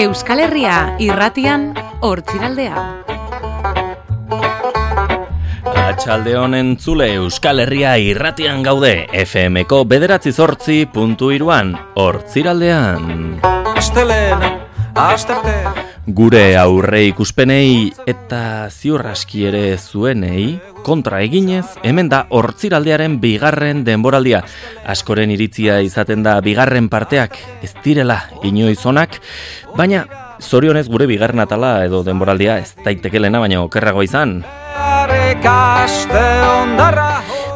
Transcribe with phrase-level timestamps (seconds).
[0.00, 2.84] Euskal Herria irratian hortziraldea.
[5.80, 13.40] Atxalde honen zule Euskal Herria irratian gaude FMko bederatzi zortzi puntu iruan hortziraldean.
[13.76, 14.54] Astelena,
[14.94, 15.54] astarte
[16.10, 24.40] Gure aurre ikuspenei eta ziurraski ere zuenei kontra eginez hemen da hortziraldearen bigarren denboraldia.
[24.90, 29.20] Askoren iritzia izaten da bigarren parteak ez direla inoizonak,
[29.76, 30.02] baina
[30.40, 34.40] zorionez gure bigarren atala edo denboraldia ez daitekelena baina okerrago izan.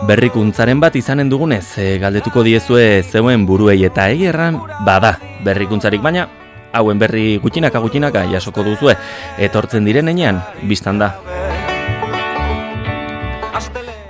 [0.05, 6.29] Berrikuntzaren bat izanen dugunez, e, galdetuko diezue zeuen buruei eta egerran bada berrikuntzarik baina
[6.75, 8.97] hauen berri gutxinaka gutxinaka jasoko duzue
[9.39, 11.15] etortzen direnean biztan da.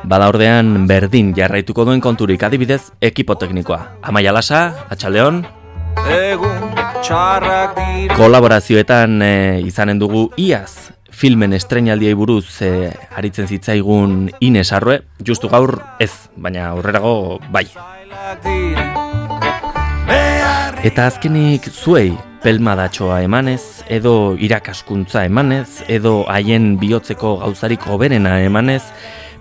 [0.05, 4.01] Bada ordean berdin jarraituko duen konturik adibidez ekipo teknikoa.
[4.03, 5.31] Amaia Lasa, dira
[8.17, 9.33] kolaborazioetan e,
[9.65, 16.69] izanen dugu iaz filmen estrenaldiei buruz e, aritzen zitzaigun Ines Arrue, justu gaur ez, baina
[16.73, 17.67] aurrerago bai.
[20.85, 22.13] Eta azkenik zuei
[22.45, 28.83] pelmadatxoa emanez, edo irakaskuntza emanez, edo haien bihotzeko gauzarik hoberena emanez,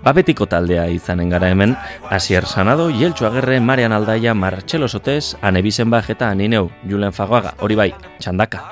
[0.04, 1.76] babetiko taldea izanen gara hemen,
[2.08, 7.76] Asier Sanado, Jeltxo Agerre, Marian Aldaia, Martxelo Sotes, Ane Bizenbaj eta Nineu, Julen Fagoaga, hori
[7.76, 8.64] bai, txandaka.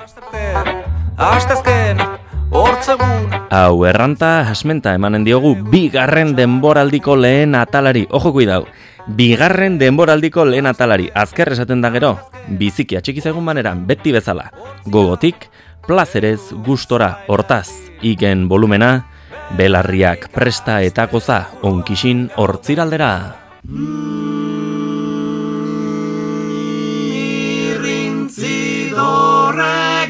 [1.17, 2.01] Astezken
[3.49, 8.65] Hau, erranta, asmenta emanen diogu, bigarren denboraldiko lehen atalari, ojo kuidau,
[9.07, 14.49] bigarren denboraldiko lehen atalari, azker esaten da gero, biziki atxiki zegun maneran, beti bezala,
[14.85, 15.49] gogotik,
[15.87, 17.69] plazerez, gustora, hortaz,
[18.01, 19.05] igen volumena,
[19.57, 23.13] belarriak presta eta goza, onkisin hortziraldera.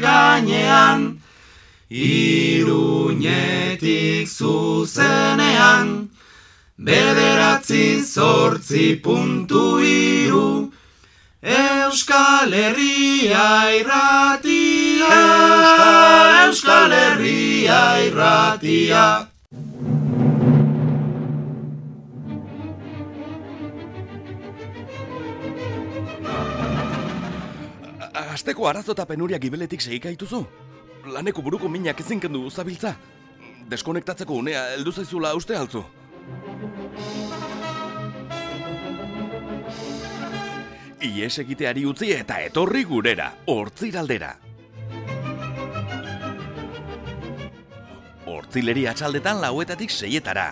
[0.04, 1.20] Gainean
[1.90, 3.26] Iruñetik
[4.26, 6.13] zuzenean
[6.74, 10.72] Bederatzi zortzi puntu iru
[11.38, 15.20] Euskal Herria irratia
[16.48, 19.06] Euskal Herria irratia
[28.34, 30.42] Asteko arazo eta penuria gibeletik segika dituzu?
[31.06, 32.96] Laneko buruko minak ezin kendu zabiltza?
[33.70, 35.84] Deskonektatzeko unea heldu zaizula uste altzu?
[41.04, 44.32] Ies egiteari utzi eta etorri gurera, hortziraldera.
[48.24, 50.46] Hortzileri atxaldetan lauetatik seietara.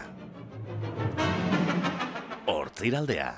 [2.52, 3.30] Hortziraldea.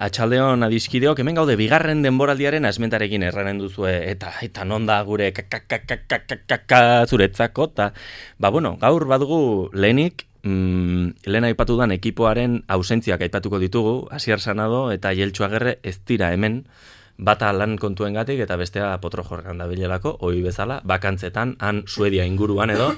[0.00, 7.04] Atxaldeon adiskideok, hemen gaude bigarren denboraldiaren asmentarekin erranen duzue, eta eta non da gure kakakakakakaka
[7.04, 7.90] zuretzako, eta,
[8.40, 14.86] ba bueno, gaur badugu lehenik, mm, lehen aipatu dan ekipoaren ausentziak aipatuko ditugu, Asier Sanado
[14.90, 16.64] eta Jeltxu Agerre ez dira hemen,
[17.20, 22.72] bata lan kontuengatik eta bestea potro jorgan da bilelako, ohi bezala, bakantzetan, han Suedia inguruan
[22.72, 22.94] edo,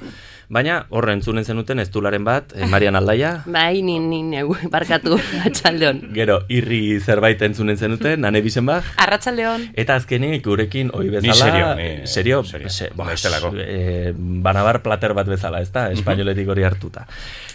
[0.49, 5.19] baina horre entzunen zenuten ez dularen bat, eh, Marian Aldaia, Bai, ni, ni neu, barkatu,
[5.47, 6.01] atxaldeon.
[6.15, 9.71] gero irri zerbait entzunen zenuten, Nane Bizenbach, Arratxaldeon.
[9.75, 11.33] Eta azkenik gurekin ohi bezala...
[11.33, 12.69] Ni serio, ni- serio, serio.
[12.69, 13.53] se- bas, bestelako.
[13.57, 15.91] eh, banabar plater bat bezala, ez da?
[15.93, 17.07] Espainoletik hori hartuta.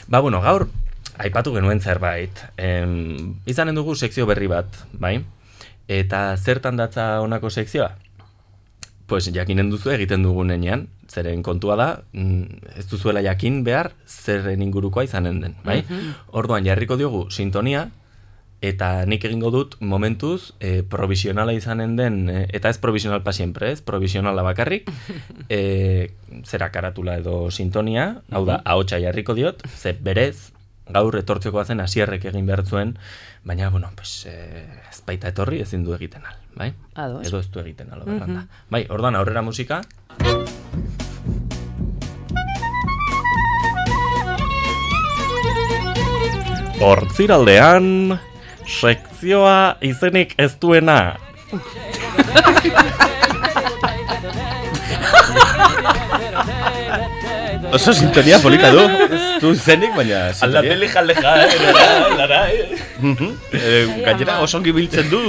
[0.07, 0.67] Ba, bueno, gaur,
[1.17, 2.31] aipatu genuen zerbait.
[2.57, 5.19] Em, izanen dugu sekzio berri bat, bai?
[5.87, 7.93] Eta zertan datza honako sekzioa?
[9.07, 15.07] Pues jakinen duzu egiten dugunean, zeren kontua da, mm, ez duzuela jakin behar zerren ingurukoa
[15.07, 15.83] izanen den, bai?
[16.35, 17.87] Orduan jarriko diogu sintonia,
[18.61, 23.71] eta nik egingo dut momentuz e, provisionala izanen den, e, eta ez provisional pa siempre,
[23.71, 24.89] ez, provisionala bakarrik,
[25.49, 26.09] e,
[26.43, 30.51] zera karatula edo sintonia, hau da, ahotsa jarriko diot, ze berez,
[30.89, 32.95] gaur etortzekoa zen hasierrek egin behar zuen,
[33.45, 36.71] baina, bueno, pues, e, ez baita etorri ezin du egiten al, bai?
[36.95, 37.25] Ados.
[37.27, 39.83] Edo ez du egiten al, mm Bai, orduan aurrera musika,
[46.77, 48.19] Hortziraldean,
[48.79, 51.17] sekzioa izenik ez duena.
[57.73, 58.83] Oso sintonia polita du.
[59.41, 60.31] Du zenik, baina...
[60.41, 62.77] Aldateli jaleja, eh, lara, eh.
[63.53, 65.19] Eh, gainera oso ongi biltzen du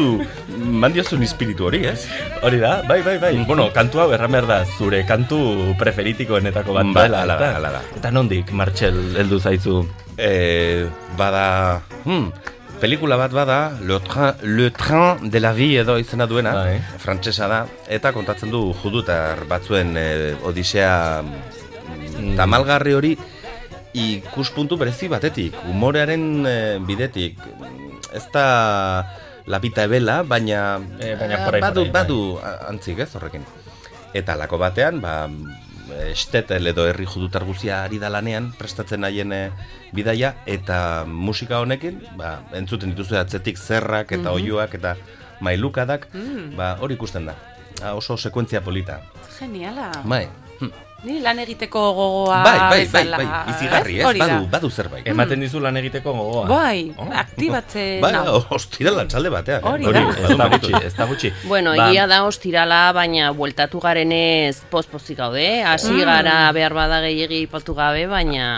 [0.57, 2.07] mandiozun espiritu hori, ez?
[2.47, 3.33] Hori da, bai, bai, bai.
[3.49, 5.41] Bueno, kantu hau erran behar da, zure kantu
[5.81, 7.51] preferitikoenetako bat Ba, da, ezta?
[7.59, 7.83] hala da.
[7.99, 9.83] Eta nondik, Martxel, heldu zaizu?
[10.17, 10.87] E,
[11.19, 11.83] bada...
[12.07, 12.31] Hmm,
[12.81, 16.79] pelikula bat bada, Le Train, Le Train de la Vie edo izena duena, Bai.
[17.03, 20.09] frantsesa da, eta kontatzen du judutar batzuen e,
[20.47, 20.95] odisea
[22.19, 23.13] mm, tamalgarri hori
[23.95, 26.57] ikuspuntu berezi batetik, umorearen e,
[26.87, 27.39] bidetik.
[28.15, 29.05] Ez da
[29.49, 32.03] lapita ebela, baina, Eh, baina eh, por ahí, badu, por ahí, bai.
[32.03, 33.45] badu a- antzik ez horrekin.
[34.15, 35.29] Eta lako batean, ba,
[36.13, 39.51] estetel edo herri judutar guzia ari da lanean, prestatzen haien eh,
[39.93, 44.97] bidaia, eta musika honekin, ba, entzuten dituzu atzetik zerrak eta oiuak eta
[45.41, 46.09] mailukadak,
[46.57, 47.35] ba, hori ikusten da.
[47.83, 49.01] Ah, oso sekuentzia polita.
[49.39, 49.93] Geniala.
[50.05, 50.29] Bai.
[51.07, 54.07] Ni lan egiteko gogoa bai, bai, bai, bai, izigarri, ez?
[54.19, 55.07] Badu, badu zerbait.
[55.07, 56.47] Ematen dizu lan egiteko gogoa.
[56.51, 57.07] Bai, Oh.
[57.15, 58.41] aktibatzen Bai, nau.
[58.51, 59.63] ostira lantxalde batean.
[59.63, 59.69] eh?
[59.71, 60.27] Hori Hori, da.
[60.27, 61.31] ez da gutxi, ez da gutxi.
[61.47, 65.63] Bueno, Ba, egia da ostirala, baina bueltatu garenez pozpozik gaude.
[65.63, 68.49] Hasi gara behar bada gehiegi ipatu gabe, baina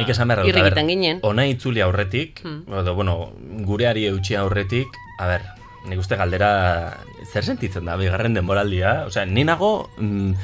[0.00, 1.20] Nik esan behar dut, ginen.
[1.28, 2.40] Ona itzuli aurretik,
[2.80, 3.34] edo, bueno,
[3.68, 4.88] gureari eutxi aurretik,
[5.20, 5.44] a ber,
[5.92, 6.96] nik uste galdera
[7.32, 10.34] zer sentitzen da, bigarren denboraldia, osea, ni nago, mm,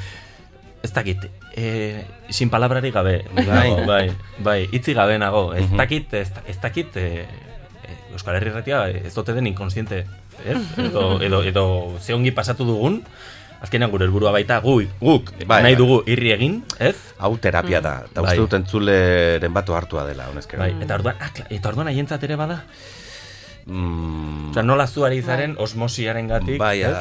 [0.83, 6.31] ez dakit, e, sin palabrari gabe, nago, bai, bai, itzi gabe nago, ez dakit, ez,
[6.47, 7.25] ez dakit, e,
[8.13, 10.05] Euskal Herri Ratia ez dote den inkonsiente,
[10.45, 10.57] ez?
[10.77, 11.65] Edo, edo, edo
[12.01, 13.03] ze ongi pasatu dugun,
[13.61, 15.79] azkenean gure helburua baita gu, guk Bai, nahi bai.
[15.79, 16.95] dugu irri egin, ez?
[17.19, 18.31] Hau terapia da, eta Bai.
[18.31, 20.63] uste dut entzuleren batu hartua dela, honezkero.
[20.63, 22.63] Bai, eta orduan, ah, eta orduan haientzat ere bada?
[23.69, 26.95] Mm, Osea, nola zu ari zaren osmosiaren gatik, bai, ez?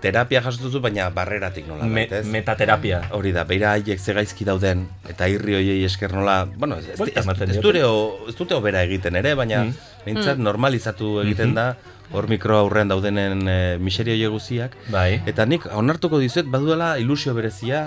[0.00, 2.24] Terapia jasotuzu, baina barreratik nola Me, ez?
[2.26, 3.02] metaterapia.
[3.12, 7.00] Hori da, beira haiek ze gaizki dauden, eta irri hoiei esker nola, bueno, ez, ez,
[7.00, 9.74] ez, ez, dute obera egiten ere, baina Mm.
[10.06, 11.74] behintzat normalizatu egiten da,
[12.12, 15.20] hor mikro aurrean daudenen e, miserio hoiek guztiak, Bai.
[15.28, 17.84] Eta nik onartuko dizuet baduela ilusio berezia,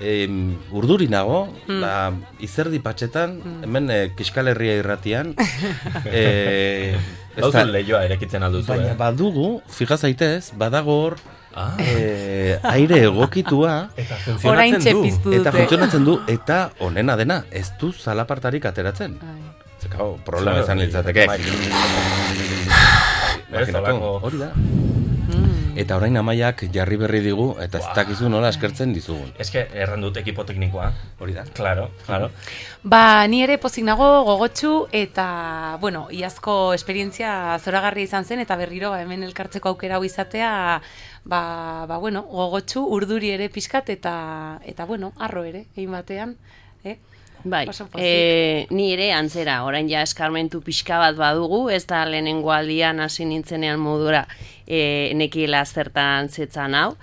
[0.00, 3.34] em, urduri nago, ba, izerdi patxetan,
[3.66, 5.34] hemen e, Kiskal Herria irratian,
[6.06, 6.94] e,
[7.36, 8.96] ez Gauzu da- lehioa erekitzen alduzu, baina eh?
[8.98, 11.18] badugu, fija zaitez, badago hor,
[11.58, 11.72] Ah.
[11.82, 15.32] e, aire egokitua, Eta funtzionatzen du.
[15.40, 19.18] eta funtzionatzen du, eta onena dena, ez du zalapartarik ateratzen.
[19.82, 21.26] Zekao, problema izan litzateke.
[21.26, 21.40] bai.
[23.48, 24.52] Ez, Imaginatu, hori da.
[25.78, 29.28] Eta orain amaiak jarri berri digu, eta ez dakizu nola eskertzen dizugun.
[29.38, 30.88] Eske, erran dut ekipo teknikoa.
[31.22, 31.44] Hori da.
[31.54, 32.32] Claro, claro.
[32.82, 38.90] Ba, ni ere pozik nago gogotsu eta, bueno, iazko esperientzia zoragarria izan zen eta berriro
[38.90, 40.50] ba, hemen elkartzeko aukera hau izatea,
[41.28, 44.14] ba, ba bueno, gogotsu urduri ere pixkat eta,
[44.64, 46.34] eta bueno, arro ere, egin batean,
[46.84, 46.96] eh?
[47.44, 52.98] Bai, e, ni ere antzera, orain ja eskarmentu pixka bat badugu, ez da lehenengo aldian
[53.04, 54.24] hasi nintzenean modura
[54.66, 56.96] e, nekiela zertan zetzan hau,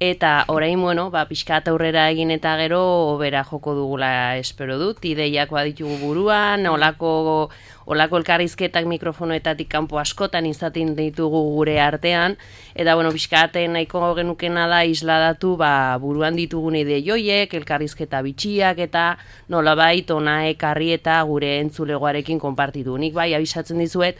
[0.00, 5.04] eta orain, bueno, ba, pixka bat aurrera egin eta gero bera joko dugula espero dut,
[5.04, 7.50] ideiak baditugu buruan, olako,
[7.84, 12.38] olako elkarrizketak mikrofonoetatik kanpo askotan izaten ditugu gure artean,
[12.72, 19.18] eta bueno, pixkaten nahiko genukena da isladatu ba, buruan ditugun ide joiek, elkarrizketa bitxiak eta
[19.52, 22.96] nolabait ona ekarri eta gure entzulegoarekin konpartitu.
[22.96, 24.16] Nik bai abisatzen dizuet,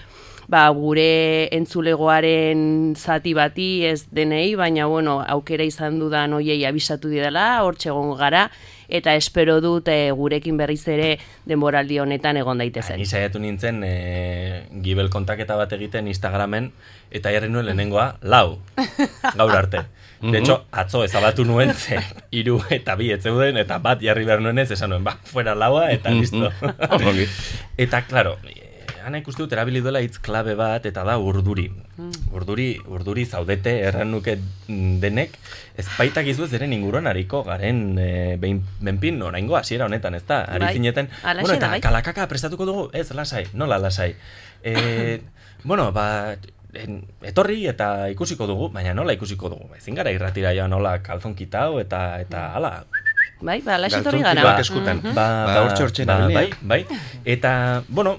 [0.51, 7.63] ba, gure entzulegoaren zati bati ez denei, baina bueno, aukera izan dudan hoiei abisatu didala,
[7.63, 8.49] hortxe egongo gara,
[8.91, 11.13] eta espero dut eh, gurekin berriz ere
[11.47, 12.99] denboraldi honetan egon daitezen.
[12.99, 13.95] Ni saiatu nintzen e,
[14.83, 16.73] gibel kontaketa bat egiten Instagramen
[17.15, 18.59] eta jarri nuen lehenengoa lau
[19.39, 19.87] gaur arte.
[20.21, 21.97] De hecho, atzo ezabatu nuen ze
[22.37, 25.55] hiru eta bi ez zeuden eta bat jarri behar nuen ez esan nuen, ba, fuera
[25.55, 26.51] laua eta listo.
[26.99, 27.29] Ongi.
[27.79, 28.35] eta, claro,
[29.07, 31.67] ana ikuste dut erabili duela hitz klabe bat eta da urduri.
[32.33, 35.35] Urduri, urduri zaudete erran nuke mm, denek,
[35.77, 40.25] ez baitak izu ez eren inguruan hariko garen e, behin, benpin oraingo hasiera honetan, ez
[40.29, 40.43] da?
[40.49, 41.81] Ari Bai, zineten, bueno, eta bai.
[41.85, 44.15] kalakaka prestatuko dugu, ez, lasai, nola lasai.
[44.63, 45.21] E,
[45.65, 46.37] bueno, ba,
[46.75, 49.69] en, etorri eta ikusiko dugu, baina nola ikusiko dugu?
[49.77, 52.75] Ezin gara irratira joan nola kalzon kitau eta, eta hala,
[53.41, 54.61] Bai, ba, Galtzontzikoak gara.
[54.61, 54.99] eskutan.
[55.17, 56.99] Ba, Ba, hortxe hortxe ba, nabili, bai, bai.
[57.25, 58.19] Eta, bueno,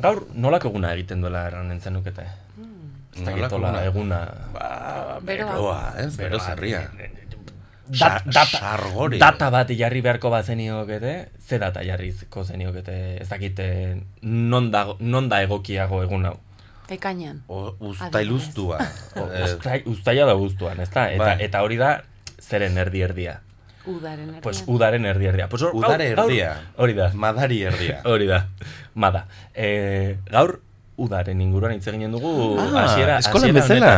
[0.00, 2.26] gaur nolako eguna egiten duela erran entzen nukete?
[3.16, 4.18] Ez Nolako hola, eguna?
[4.54, 5.94] Ba, Beroa.
[5.98, 6.16] ez?
[6.16, 6.84] Bero zerria.
[7.88, 8.76] Dat, data,
[9.16, 13.68] data bat jarri beharko bat zeniokete, ze data jarrizko zeniokete, ez dakite
[14.22, 16.34] non da, non da egokiago egun hau.
[16.88, 17.42] Ekainan.
[17.48, 18.78] O, Uztailuztua.
[19.16, 21.08] Eh, Uztai, uztaila da guztuan, ezta?
[21.12, 21.36] Eta, Bai.
[21.44, 22.02] eta hori da,
[22.40, 23.40] zeren erdi erdia.
[23.88, 24.42] Udaren erdian.
[24.44, 25.48] Pues udaren erdi erdia.
[25.48, 26.50] Pues, hor- Udare gaur- erdia.
[26.76, 27.10] Hori da.
[27.14, 28.00] Madari erdia.
[28.12, 28.46] Hori da,
[28.94, 29.26] mada.
[29.54, 30.60] E, gaur,
[30.98, 33.92] udaren inguruan hitz eginen dugu Ah, hasiera eskolan bezala.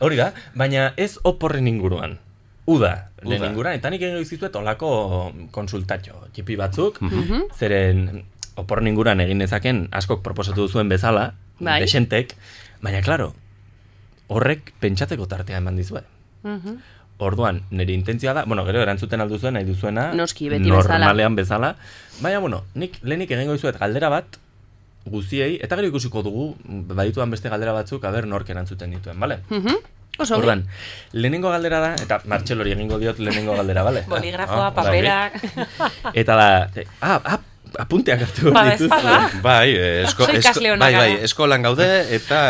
[0.00, 2.18] Hori da, baina ez oporren inguruan.
[2.64, 3.48] Uda, Uda.
[3.48, 7.00] inguruan, eta nik egin dizkizuet olako konsultatxo, txipi batzuk,
[7.58, 8.22] zeren
[8.54, 11.80] oporren inguruan egin dezaken askok proposatu duzuen bezala, Bai.
[11.82, 12.36] desentek,
[12.84, 13.32] baina klaro,
[14.30, 16.04] horrek pentsatzeko tartea eman dizue.
[16.44, 16.76] Mhm.
[17.22, 20.98] Orduan, nire intentzioa da, bueno, gero erantzuten aldu zuen, nahi duzuena, Noski, beti bezala.
[20.98, 21.74] normalean bezala.
[22.20, 24.38] Baina, bueno, nik lehenik egingo dizuet galdera bat,
[25.06, 26.48] guztiei, eta gero ikusiko dugu,
[26.92, 29.40] badituan beste galdera batzuk, aber nork erantzuten dituen, bale?
[29.50, 29.78] Mhm.
[30.18, 30.42] Oso ongi.
[30.42, 30.66] Orduan,
[31.16, 34.02] lehenengo galdera da, eta Martxelori egingo diot lehenengo galdera, bale?
[34.12, 35.38] Boligrafoa, Ah, paperak...
[36.20, 37.38] Eta da, eh, ah, ah,
[37.86, 38.90] apunteak hartu dituzu.
[38.90, 39.30] espada.
[39.42, 41.86] Bai, eh, esko, Oso esko, bai, bai, eskolan gaude
[42.18, 42.40] eta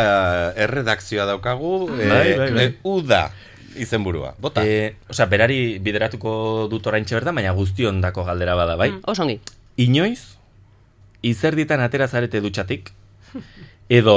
[0.59, 2.65] erredakzioa daukagu eh, Bai, bai, bai.
[2.67, 3.23] eh, uda
[3.77, 4.35] izenburua.
[4.39, 4.65] Bota.
[4.65, 8.93] E, osea, berari bideratuko dut oraintxe bertan, baina guztion dako galdera bada, bai?
[9.09, 9.39] Oso ongi.
[9.81, 10.37] Inoiz,
[11.23, 12.93] izerditan atera zarete dutxatik,
[13.89, 14.17] edo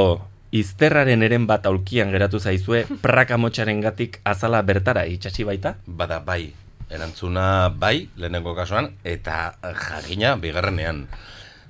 [0.55, 5.75] izterraren eren bat aulkian geratu zaizue, praka motxaren gatik azala bertara itxasi baita?
[5.87, 6.53] Bada bai,
[6.89, 11.05] erantzuna bai, lehenengo kasuan, eta jakina bigarrenean.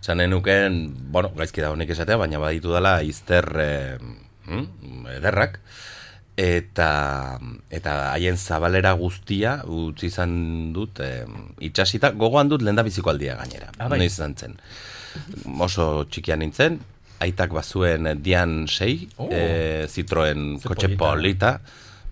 [0.06, 3.98] Zan nuken, bueno, gaizki da honek esatea, baina baditu dela izter eh,
[4.46, 5.58] mm, ederrak,
[6.38, 7.40] eta
[7.72, 11.24] eta haien zabalera guztia utzi izan dut eh,
[11.64, 13.70] itxasita, gogoan dut lendabiziko aldia gainera.
[13.80, 14.00] Ah, bai.
[14.04, 14.58] Noiz zen.
[15.64, 16.80] Oso txikian nintzen,
[17.24, 19.30] aitak bazuen Dian 6, Oh.
[19.32, 20.98] eh, Citroen kotxe polita.
[21.00, 21.52] polita,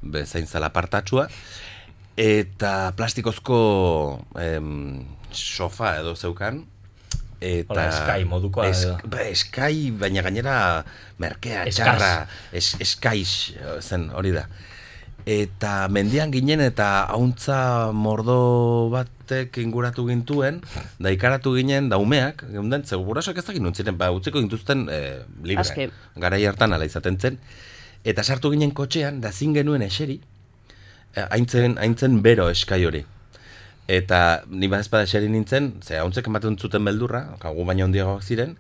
[0.01, 1.27] bezain zala partatxua,
[2.15, 3.58] eta plastikozko
[4.39, 6.63] em, sofa edo zeukan,
[7.43, 7.88] eta...
[7.91, 8.97] Sky modukoa edo.
[9.12, 10.55] ba, Sky, baina gainera
[11.21, 11.97] merkea, Eskaz.
[11.97, 12.13] txarra,
[12.55, 14.47] es, eskaiz zen hori da.
[15.23, 20.59] Eta mendian ginen eta hauntza mordo batek inguratu gintuen,
[21.00, 25.00] da ikaratu ginen da umeak, geunden, ze gurasoak ez dakit nuntziren, ba, utziko gintuzten e,
[25.43, 25.63] libre.
[25.63, 25.88] Aske.
[26.19, 27.39] Garai hartan ala izaten zen.
[28.03, 30.19] Eta sartu ginen kotxean, da zin genuen eseri,
[31.15, 33.05] eh, haintzen, haintzen bero eskai hori.
[33.87, 38.55] Eta ni badezpada eseri nintzen, ze hauntzek ematen zuten beldurra, kagu baina handiagoak ziren,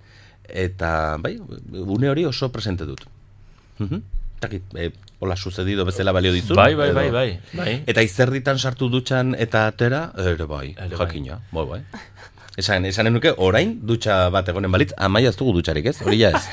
[0.49, 1.37] eta bai,
[1.71, 3.05] une hori oso presente dut.
[3.79, 4.01] Mhm.
[4.43, 6.53] Takit, e, hola sucedido bezala balio dizu.
[6.55, 7.83] Bai, bai, bai, bai, bai.
[7.87, 10.97] Eta izerditan sartu dutxan eta atera, ere bai, Ere bai.
[11.05, 11.81] jakina, bai, bai.
[12.57, 16.01] Esan, esan nuke orain dutxa bat egonen balitz, amaia ez dugu dutxarik, ez?
[16.03, 16.43] Hori ja ez.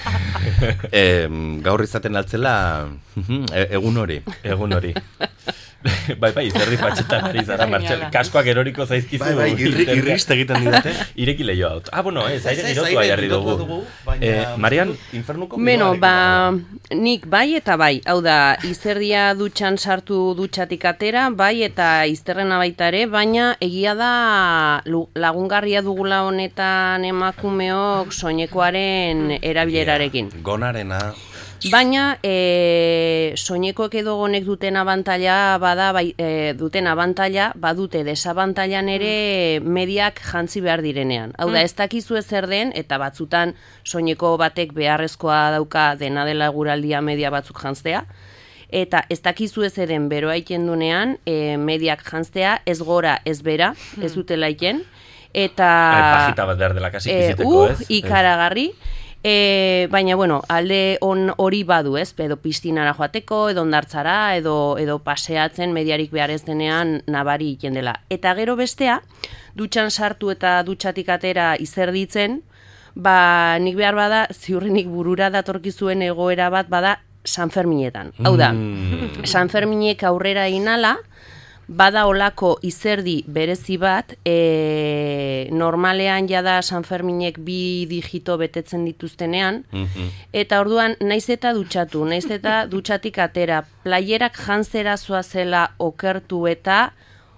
[1.02, 2.86] em, gaur izaten altzela
[3.16, 4.22] mhm, e- egun hori.
[4.42, 4.94] Egun hori.
[6.20, 7.66] Bai, bai, izerdi patxetan ari zara.
[7.66, 8.02] Martxel.
[8.12, 9.24] Kaskoak eroriko zaizkizu.
[9.24, 10.92] Bai, bai, irri, irrist egiten didate.
[11.22, 11.80] Ireki leio hau.
[11.92, 12.74] Ah, bueno, ez, aire
[13.08, 13.80] jarri girotua dugu.
[13.80, 16.52] dugu, baina- Eh, Marian, Infernuko bideoarekin ba,
[16.94, 18.02] nik bai eta bai.
[18.06, 24.10] Hau da, izerdia dutxan sartu dutxatik atera, bai eta izterrena baita ere, baina egia da
[25.14, 30.30] lagungarria dugula honetan emakumeok soinekoaren erabilerarekin.
[30.42, 30.98] Gonarena,
[31.68, 39.60] Baina e, soinekoek edo gonek duten abantaila bada bai, e, duten abantaila badute desabantailan ere
[39.60, 41.34] mediak jantzi behar direnean.
[41.36, 43.52] Hau da ez dakizu ez zer den eta batzutan
[43.84, 48.06] soineko batek beharrezkoa dauka dena dela guraldia media batzuk jantztea.
[48.70, 53.74] Eta ez dakizu ez eren beroa iten dunean, e, mediak jantztea ez gora ez bera,
[54.00, 54.80] ez dutela iten.
[55.34, 55.68] Eta...
[55.68, 57.84] Ai, pajita bat behar dela kasi piziteko, uh, ez?
[59.22, 62.14] E, baina, bueno, alde on hori badu, ez?
[62.16, 67.98] Edo piztinara joateko, edo ondartzara, edo, edo paseatzen mediarik behar ez denean nabari iten dela.
[68.08, 69.02] Eta gero bestea,
[69.54, 72.40] dutxan sartu eta dutxatik atera izerditzen,
[72.94, 78.14] ba, nik behar bada, ziurrenik burura datorkizuen egoera bat bada San Ferminetan.
[78.24, 79.26] Hau da, Mm.
[79.28, 80.96] San Ferminek aurrera inala,
[81.70, 90.08] bada olako izerdi berezi bat, e, normalean jada San Ferminek bi digito betetzen dituztenean, mhm.
[90.32, 96.90] eta orduan naiz eta dutxatu, naiz eta dutxatik atera, playerak jantzera zela okertu eta,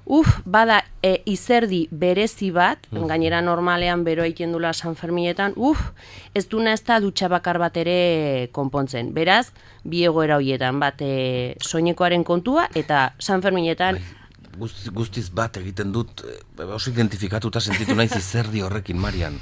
[0.07, 5.93] uf, bada e, izerdi berezi bat, gainera normalean bero egiten dula San Ferminetan, uf,
[6.35, 9.13] ez duna ez da dutxa bakar bat ere konpontzen.
[9.13, 9.53] Beraz,
[9.85, 14.01] bi egoera horietan, bat e, soinekoaren kontua, eta San Ferminetan
[14.59, 19.39] Guztiz, guztiz bat egiten dut, eh, oso identifikatuta sentitu naiz izerdi horrekin, Marian.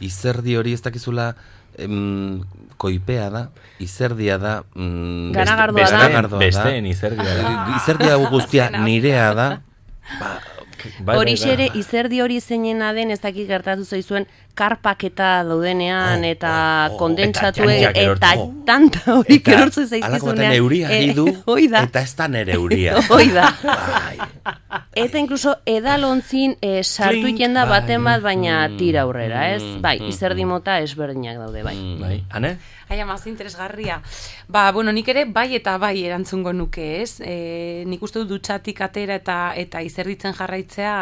[0.00, 1.34] Izerdi hori ez dakizula
[1.78, 2.40] em,
[2.76, 3.42] koipea da,
[3.78, 4.62] izerdia da...
[4.74, 5.98] Mm, Garagardoa da.
[5.98, 7.52] garagardoa Besteen izerdia da.
[7.76, 9.48] Izerdia guztia nirea da,
[11.04, 11.52] Bai, hori bai, bai.
[11.52, 14.24] ere izerdi hori zeinena den ez dakik gertatu zaizuen
[14.60, 16.52] karpaketa daudenean eta
[16.90, 18.50] oh, oh, kondentsatu eta jantzak eta, erortzen.
[18.68, 20.56] tanta hori eta erortzen halako zaizkizunean.
[20.58, 21.84] euria ari du, hoi da.
[21.88, 22.98] eta ez da nere euria.
[23.10, 23.48] Hoi da.
[23.64, 24.18] Bai.
[25.00, 27.80] Eta incluso edalontzin e, sartu Klink, iken da bai.
[27.80, 29.62] baten bat, baina tira aurrera, ez?
[29.62, 31.76] mm, Bai, mm, izerdi mota ezberdinak daude, bai.
[32.00, 32.56] Bai, ane?
[32.90, 34.00] Ai, ama, ze interesgarria.
[34.48, 37.20] Ba, bueno, nik ere bai eta bai erantzungo nuke, ez?
[37.22, 40.96] E, nik uste dut dutxatik atera eta eta izerditzen jarraitzea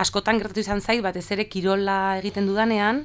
[0.00, 3.04] askotan gertatu izan zait, batez ere kirola egiten dudanean,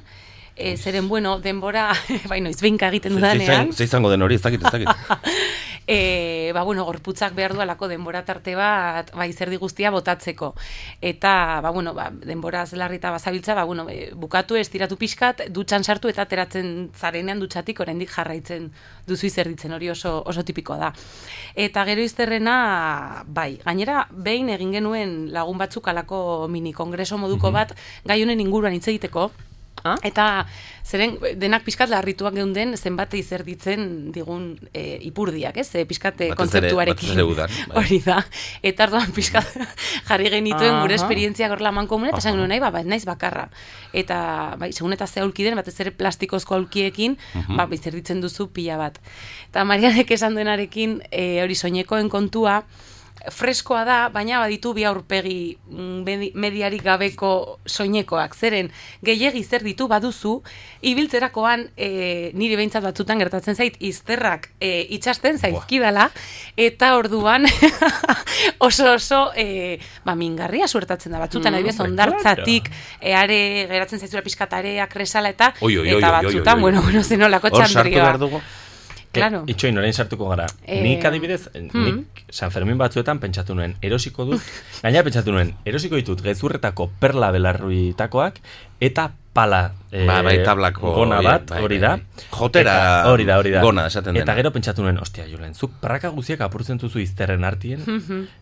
[0.56, 1.90] e, zeren, bueno, denbora,
[2.30, 3.72] bai, noiz behinka egiten dudanean.
[3.72, 5.36] Ze izango den hori, ez dakit, ez dakit.
[5.86, 10.54] e, ba, bueno, gorputzak behar du alako denbora tarte bat, ba, izerdi guztia botatzeko.
[11.00, 15.84] Eta, ba, bueno, ba, denbora zelarri eta bazabiltza, ba, bueno, e, bukatu estiratu pixkat, dutxan
[15.84, 18.70] sartu eta ateratzen zarenean dutxatik oraindik jarraitzen
[19.06, 20.92] duzu izerditzen, hori oso, oso tipikoa da.
[21.54, 27.76] Eta gero izterrena, bai, gainera, behin egin genuen lagun batzuk alako mini kongreso moduko bat,
[28.04, 29.30] gai honen inguruan hitz egiteko,
[29.84, 29.96] Ah?
[30.06, 30.46] Eta
[30.86, 35.66] zeren denak pixkat larrituak geunden zenbat izerditzen digun e, ipurdiak, ez?
[35.74, 37.12] E, pixkat e, kontzeptuarekin.
[37.14, 37.82] ere udan, bai.
[37.82, 38.20] Hori da.
[38.66, 39.52] Eta orduan pixkat
[40.08, 43.48] jarri genituen gure esperientziak horrela mankomune, eta esan genuen nahi, ba, ba, naiz bakarra.
[43.92, 44.18] Eta,
[44.60, 47.18] bai, segun eta ze aulki den, batez ere plastikozko aulkiekin,
[47.52, 49.00] ba, izerditzen duzu pila bat.
[49.50, 52.62] Eta Marianek esan duenarekin, e, hori soinekoen kontua,
[53.32, 58.34] freskoa da, baina baditu bi aurpegi mm, medi- mediarik gabeko soinekoak.
[58.36, 58.70] Zeren,
[59.04, 60.42] gehiegi zer ditu baduzu,
[60.82, 66.10] ibiltzerakoan e, niri behintzat batzutan gertatzen zait, izterrak e, itxasten zaizkidala,
[66.56, 67.46] eta orduan
[68.66, 71.18] oso oso e, ba, mingarria suertatzen da.
[71.22, 73.40] Batzutan, Mm, adibidez, ondartzatik, ere
[73.70, 78.40] geratzen zaizura pixkatareak, kresala, eta, Oi, oi, oi, eta batzutan, bueno, bueno, zenolako txandrioa.
[79.16, 79.42] Claro.
[79.46, 80.46] E, itxoin, orain sartuko gara.
[80.66, 84.42] Eh, nik adibidez, nik San Fermin batzuetan pentsatu nuen, erosiko dut,
[84.84, 88.40] gaina pentsatu nuen, erosiko ditut gezurretako perla belarruitakoak,
[88.80, 91.90] eta pala eh, Ba, bai, tablako, gona bat, bai, hori bai, da.
[91.96, 92.24] bai.
[92.38, 93.60] Jotera Eta- hori da, hori da.
[93.60, 94.24] gona esaten dena.
[94.24, 97.82] Eta gero pentsatu nuen, ostia, Julen, zuk praka guziak apurtzen duzu izterren artien,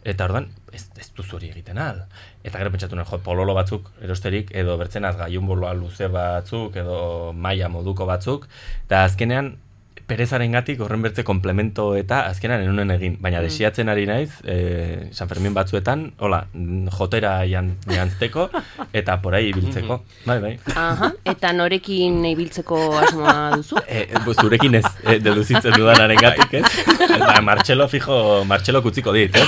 [0.06, 2.04] eta ordan ez, ez duzu hori egiten al.
[2.46, 7.32] Eta gero pentsatu nuen, jo, pololo batzuk erosterik, edo bertzenaz gaiun boloa luze batzuk, edo
[7.34, 8.46] maila moduko batzuk,
[8.86, 9.56] eta azkenean,
[10.06, 13.16] perezaren gatik horren bertze komplemento eta azkenan enunen egin.
[13.22, 18.48] Baina desiatzen ari naiz, e, San Fermin batzuetan, hola, mm, jotera jan, jantzteko
[19.00, 20.00] eta porai ibiltzeko.
[20.26, 20.52] Bai, bai.
[20.74, 23.80] Aha, eta norekin ibiltzeko asmoa duzu?
[23.94, 26.64] E, bu- zurekin ez, e, deduzitzen dudanaren gatik, ez?
[27.24, 28.16] Ba, Martxelo fijo,
[28.48, 29.46] Martxelo kutziko dit, ez?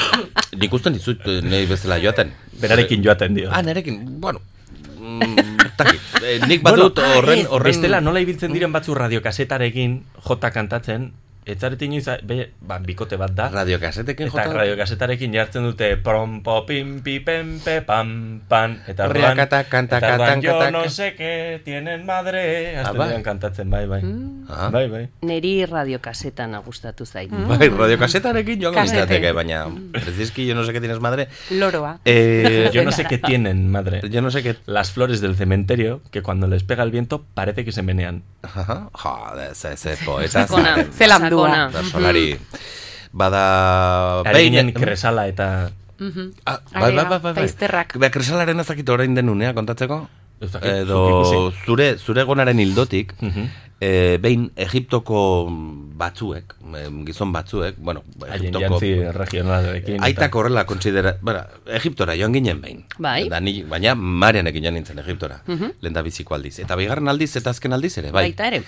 [0.56, 2.30] Nik usten dizut eh, nahi bezala joaten.
[2.60, 3.50] Berarekin joaten dio.
[3.52, 4.40] Ah, nerekin, bueno,
[5.00, 5.22] mm.
[5.22, 5.55] Eh,
[6.46, 7.72] nik badut Bueno, horren, ez, horren...
[7.72, 11.10] Bestela nola ibiltzen diren batzu radiokasetarekin jota kantatzen,
[11.46, 13.48] etzaretin inoiz, be, ba, bikote bat da.
[13.54, 14.56] Radiokasetekin Eta jota...
[14.58, 18.80] radiokasetarekin jartzen dute prom, po, pim, pi, pem, pe, pam, pan.
[18.90, 19.36] Eta orduan,
[19.70, 22.76] kanta, eta orduan, yo no sé qué tienen madre.
[22.76, 23.08] Ah, Azten bai.
[23.08, 24.02] diren kantatzen, bai, bai.
[24.48, 24.68] Ah.
[24.72, 25.04] Bai, bai.
[25.22, 27.30] Neri radiokasetan gustatu zait.
[27.30, 28.96] Bai, radiokasetarekin joango Kasete.
[29.00, 31.28] nintzateke, baina preziski yo no sé qué tienes madre.
[31.50, 31.98] Loroa.
[32.04, 34.02] Eh, Yo no sé qué tienen, madre.
[34.10, 34.56] yo no sé qué...
[34.66, 38.22] Las flores del cementerio, que cuando les pega el viento parece que se menean.
[38.42, 40.46] Ajá, joder, ze poeta.
[41.36, 41.68] Sakona.
[41.72, 42.26] Da solari.
[43.12, 43.42] Bada...
[44.24, 45.70] Arginen behin- kresala eta...
[46.44, 47.44] Ah, bai, bai, bai, bai, Eta bai.
[47.48, 47.94] izterrak.
[47.98, 50.02] Ba, kresalaren ezakit orain den unea kontatzeko?
[50.60, 53.46] Edo zure, zure gonaren hildotik, Mhm.
[53.80, 55.48] eh, behin Egiptoko
[55.96, 56.52] batzuek,
[57.06, 58.02] gizon batzuek, bueno,
[58.34, 58.78] Egiptoko...
[59.16, 59.94] regionalarekin.
[59.96, 61.14] eta- Aitak horrela kontsidera...
[61.22, 62.84] Bara, Egiptora joan ginen behin.
[62.98, 63.30] Bai.
[63.32, 65.40] Da, ni, baina Marianekin joan nintzen Egiptora.
[65.48, 66.58] Lehen da biziko aldiz.
[66.60, 68.26] Eta bigarren aldiz eta azken aldiz ere, bai.
[68.28, 68.62] Baita ere.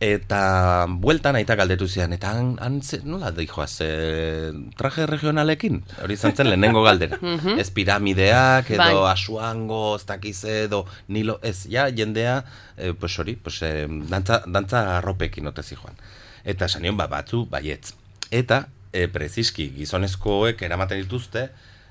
[0.00, 3.88] Eta bueltan aita galdetu zian, eta han, han ze, nola dijoaz, e,
[4.78, 5.82] traje regionalekin?
[6.00, 7.18] Hori izan zen lehenengo galdera.
[7.60, 9.10] ez piramideak, edo Bai.
[9.10, 12.38] asuango, ez dakiz edo nilo, ez, ja, jendea,
[12.78, 16.00] e, pues hori, pues, e, dantza, dantza arropekin ote zijoan.
[16.48, 17.92] Eta esan nion, ba, batzu, baietz.
[18.32, 18.62] Eta,
[18.96, 21.50] e, preziski, gizonezkoek eramaten dituzte,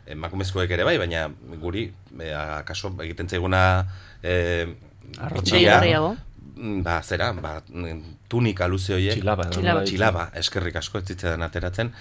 [0.10, 1.28] emakumezkoek ere bai, baina
[1.62, 1.86] guri,
[2.18, 3.86] e, akaso egiten zaiguna,
[4.24, 4.66] e.
[4.66, 6.26] Mm,
[6.84, 9.18] ba, zera, ba, mm, tunika luze horiek.
[9.18, 9.50] Txilaba.
[9.54, 9.86] Txilaba.
[9.88, 11.94] Txilaba, eskerrik asko ez zitzaidan ateratzen.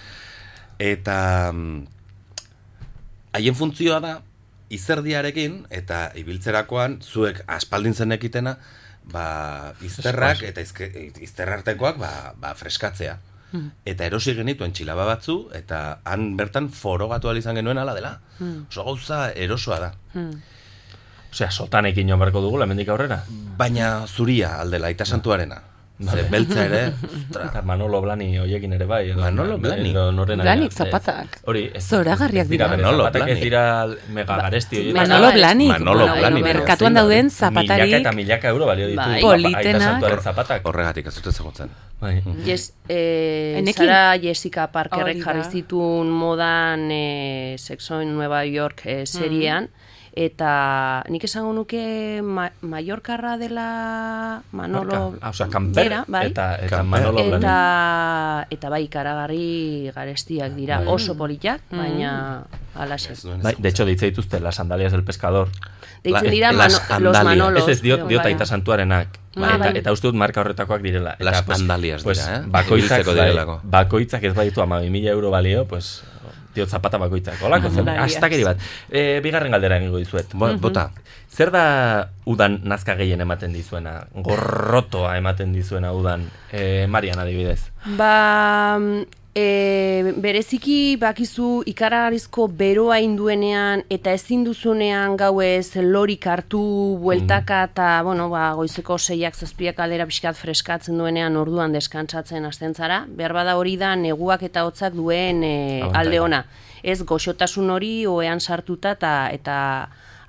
[0.79, 1.19] Eta
[1.53, 1.79] mm,
[3.39, 4.17] haien funtzioa da,
[4.69, 8.57] izerdiarekin, eta ibiltzerakoan, zuek aspaldin zenekitena,
[9.09, 9.25] ba,
[9.85, 10.89] izterrak eta izke,
[11.25, 13.17] izterrartekoak ba, ba, freskatzea.
[13.89, 18.19] Eta erosi genituen txilaba batzu, eta han bertan forogatu izan genuen ala dela.
[18.69, 19.91] Oso gauza erosoa da.
[21.31, 23.21] Osea, sotanekin joan barko dugu, hemendik aurrera.
[23.57, 25.61] Baina zuria aldela, aita santuarena.
[25.99, 26.93] Ze beltza ere,
[27.29, 29.09] Eta Manolo Blani hoiekin ere bai.
[29.09, 29.89] Edo, Manolo Blani?
[29.89, 30.45] Edo norena.
[30.45, 31.41] Blanik zapatak.
[31.43, 32.69] Hori, ez, Zoragarriak dira.
[32.71, 33.43] Manolo zapatak ez Blani.
[33.43, 33.63] dira
[34.15, 34.95] mega garesti horietan.
[35.01, 35.73] Manolo Manolo Blanik.
[35.73, 37.93] Manolo Blanik, merkatuan dauden zein Milaka zapatarik.
[37.99, 38.95] eta milaka euro balio ditu.
[39.01, 39.15] Bai.
[39.17, 39.81] Aita Politenak.
[39.81, 40.65] santuaren zapatak.
[40.71, 41.69] horregatik ez dute zegotzen.
[41.99, 42.23] Bai.
[42.45, 43.85] Yes, eh, Enekin?
[43.91, 49.67] Sara Jessica Parkerrek jarri zituen modan eh, Sexo en Nueva York eh, seriean,
[50.13, 55.25] eta nik esango nuke ma, Mallorcarra dela Manolo Marka.
[55.25, 56.27] Ah, osea, Kamper bera, bai?
[56.27, 56.85] eta, eta Kamper.
[56.89, 57.37] Manolo Blani.
[57.43, 62.43] eta, eta bai, karagarri garestiak dira, oso politak, baina
[62.75, 63.13] alaxe.
[63.41, 65.49] Bai, de hecho, deitze dituzte las sandalias del pescador.
[66.03, 67.23] Deitzen La- dira las mano, los.
[67.23, 67.63] Manolos.
[67.67, 68.31] Ez ez diot, diot bai.
[68.33, 69.07] aita santuarenak.
[69.35, 69.77] Ah, Bai, eta, bai.
[69.77, 71.13] eta uste dut marka horretakoak direla.
[71.19, 72.41] Eta, Las andalias dira, eh?
[72.47, 76.03] Bakoitzak, bai, bakoitzak ez baditu ama mila euro balio, pues,
[76.55, 77.41] diot zapata bakoitzak.
[77.45, 78.15] Olako zen, Andalias.
[78.15, 78.57] astakeri bat.
[78.89, 80.33] E, bigarren galdera egingo dizuet.
[80.33, 80.89] Bo, Bota.
[81.29, 83.99] Zer da udan nazka gehien ematen dizuena?
[84.15, 86.25] Gorrotoa ematen dizuena udan?
[86.51, 87.69] E, Marian adibidez.
[87.99, 88.79] Ba,
[89.35, 96.61] e, bereziki bakizu ikaragarrizko beroa induenean eta ezin duzunean gauez lorik hartu
[97.01, 103.05] bueltaka eta, bueno, ba, goizeko seiak zazpiak aldera pixkat freskatzen duenean orduan deskantsatzen hasten zara.
[103.07, 105.55] Behar bada hori da neguak eta hotzak duen e,
[105.93, 106.43] alde ona.
[106.83, 109.57] Ez goxotasun hori oean sartuta eta, eta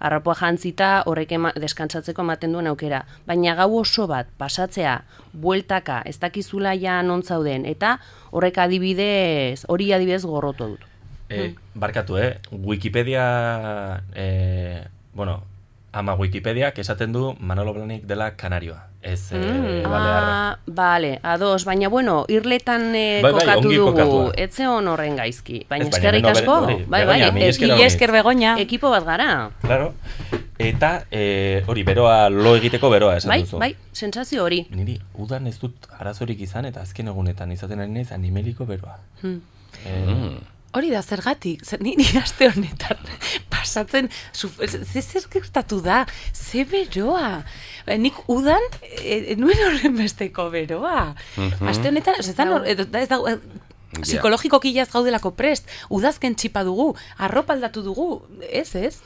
[0.00, 3.02] arrapoa jantzita horrek ema, deskantsatzeko ematen duen aukera.
[3.28, 4.96] Baina gau oso bat, pasatzea,
[5.32, 7.98] bueltaka, ez dakizula ja non zauden, eta
[8.32, 10.86] horrek adibidez, hori adibidez gorroto dut.
[11.30, 12.32] E, barkatu, eh?
[12.50, 14.82] Wikipedia, e,
[15.14, 15.44] bueno,
[15.92, 18.86] ama Wikipediak esaten du Manolo Blanik dela kanarioa.
[19.02, 19.38] Ez, e,
[19.82, 20.50] balearra.
[20.50, 24.32] Ah, bale, ados, baina bueno, irletan eh, Bai, bai, kokatu dugu, kokatua.
[24.36, 25.62] etze hon horren gaizki.
[25.70, 28.58] Baina eskerrik asko, bai, bai, Begoña, mila e- esker begoña.
[28.60, 29.50] ekipo bat gara.
[29.62, 29.94] Claro.
[30.58, 33.58] Eta e, hori beroa lo egiteko beroa esan Bai, duzu.
[33.58, 34.66] bai, sentsazio hori.
[34.70, 38.98] Niri udan ez dut arazorik izan eta azken egunetan izaten ari naiz animeliko beroa.
[39.22, 39.40] Hmm.
[39.86, 40.36] E,
[40.72, 42.96] Hori da, zergatik, zer, ni, ni aste honetan
[43.60, 47.42] pasatzen, ze zer gertatu da, ze beroa.
[47.86, 48.62] Eh, Nik udan,
[49.04, 51.14] e, nuen horren besteko beroa.
[51.68, 53.38] Aste honetan, ez da, nor- edo- da, ez da, eh,
[54.00, 59.00] psikologikoki jaz gaudelako prest, udazken txipa dugu, arropa aldatu dugu, ez ez?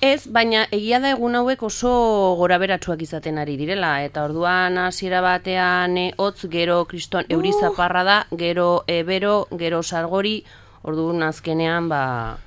[0.00, 1.90] Ez, baina egia da egun hauek oso
[2.38, 8.02] gora beratsuak izaten ari direla, eta orduan hasiera batean e, hotz, gero kriston euri zaparra
[8.08, 10.38] da, gero ebero, gero sargori,
[10.88, 12.38] orduan azkenean, ba,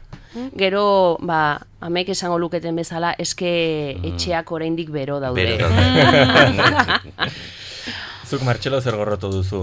[0.58, 3.52] gero, ba, amek esango luketen bezala, eske
[4.14, 5.44] etxeak oraindik bero daude.
[5.44, 7.30] Bero daude.
[8.34, 9.60] zuk Martxelo zer gorroto duzu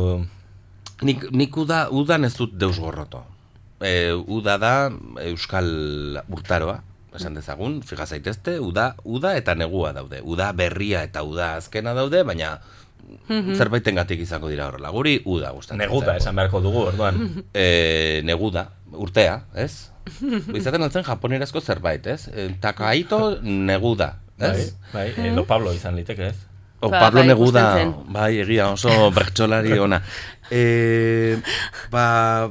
[1.01, 3.23] Nik, nik uda, udan ez dut deus gorroto.
[3.81, 4.73] E, uda da
[5.25, 5.71] euskal
[6.29, 6.83] urtaroa,
[7.17, 10.21] esan dezagun, fija zaitezte, uda, uda eta negua daude.
[10.21, 12.59] Uda berria eta uda azkena daude, baina
[13.57, 14.91] zerbaiten gatik izango dira horrela.
[14.91, 15.79] Guri uda gustatzen.
[15.79, 17.21] neguda esan beharko dugu, orduan.
[17.55, 19.91] E, neguda, urtea, ez?
[20.59, 22.29] Izaten altzen japonerazko zerbait, ez?
[22.29, 24.71] E, takaito neguda, Bai, ez?
[24.93, 26.47] bai, eh, lo Pablo izan liteke, ez?
[26.81, 27.65] O Ba, Pablo bai, Neguda,
[28.09, 30.01] bai, egia oso bertsolari ona.
[30.51, 31.37] E,
[31.93, 32.51] ba,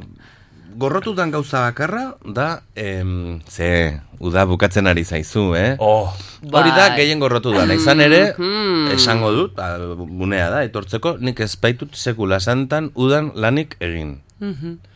[0.76, 5.76] gorrotutan gauza bakarra da, em, ze, uda bukatzen ari zaizu, eh?
[5.80, 6.98] Oh, Hori da, Bai.
[6.98, 7.66] gehien gorrotu da.
[7.74, 8.92] Izan ere, Mhm.
[8.96, 14.22] esango dut, ba, bunea da, etortzeko, nik ez baitut sekula santan udan lanik egin.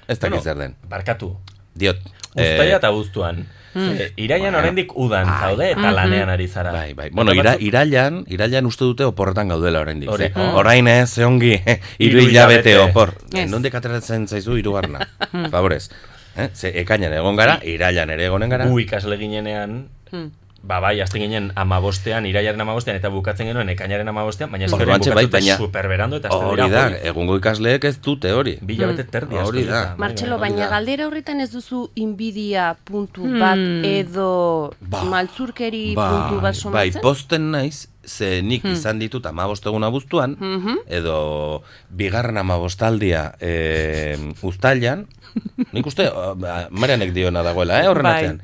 [0.07, 0.75] Ez dakit zer den.
[0.89, 1.36] barkatu.
[1.75, 1.97] Diot.
[2.36, 3.45] Uztaia eh, eta guztuan.
[3.73, 6.71] Ze, iraian oraindik udan zaude eta lanean ari zara.
[6.71, 7.09] Bai, bai.
[7.09, 10.12] Bueno, ira, irailan, irailan uste dute oporretan gaudela oraindik.
[10.13, 10.29] Hori.
[10.29, 10.47] ze.
[10.53, 11.55] Orain ez, ze ongi,
[12.03, 13.15] hiru hilabete opor.
[13.33, 13.49] Ez.
[13.51, 15.07] Nondik ateratzen zaizu hirugarna?
[15.49, 15.88] Favorez.
[16.38, 16.49] Eh?
[16.53, 18.69] Ze ekainan egon gara, irailan ere egonen gara.
[18.69, 19.83] Gu ikasle ginenean,
[20.63, 25.12] ba bai, azten ginen amabostean, iraiaren amabostean, eta bukatzen genuen ekainaren amabostean, baina esker Orduantxe
[25.13, 28.54] bai, baina- superberando, eta azten Hori da, egungo ikasleek ez dute hori.
[28.62, 29.82] bi hilabete terdi asko Hori da.
[29.89, 35.04] Bai, Martxelo, bai, baina galdera horretan ez duzu inbidia puntu bat edo Ba.
[35.04, 37.02] maltzurkeri puntu bat bai, somatzen?
[37.02, 40.38] posten naiz, ze nik izan ditut amabost egun abuztuan,
[40.88, 45.08] edo bigarren amabostaldia e, uztailan,
[45.73, 48.38] nik uste, ba, Marianek diona dagoela, eh, horren Bai.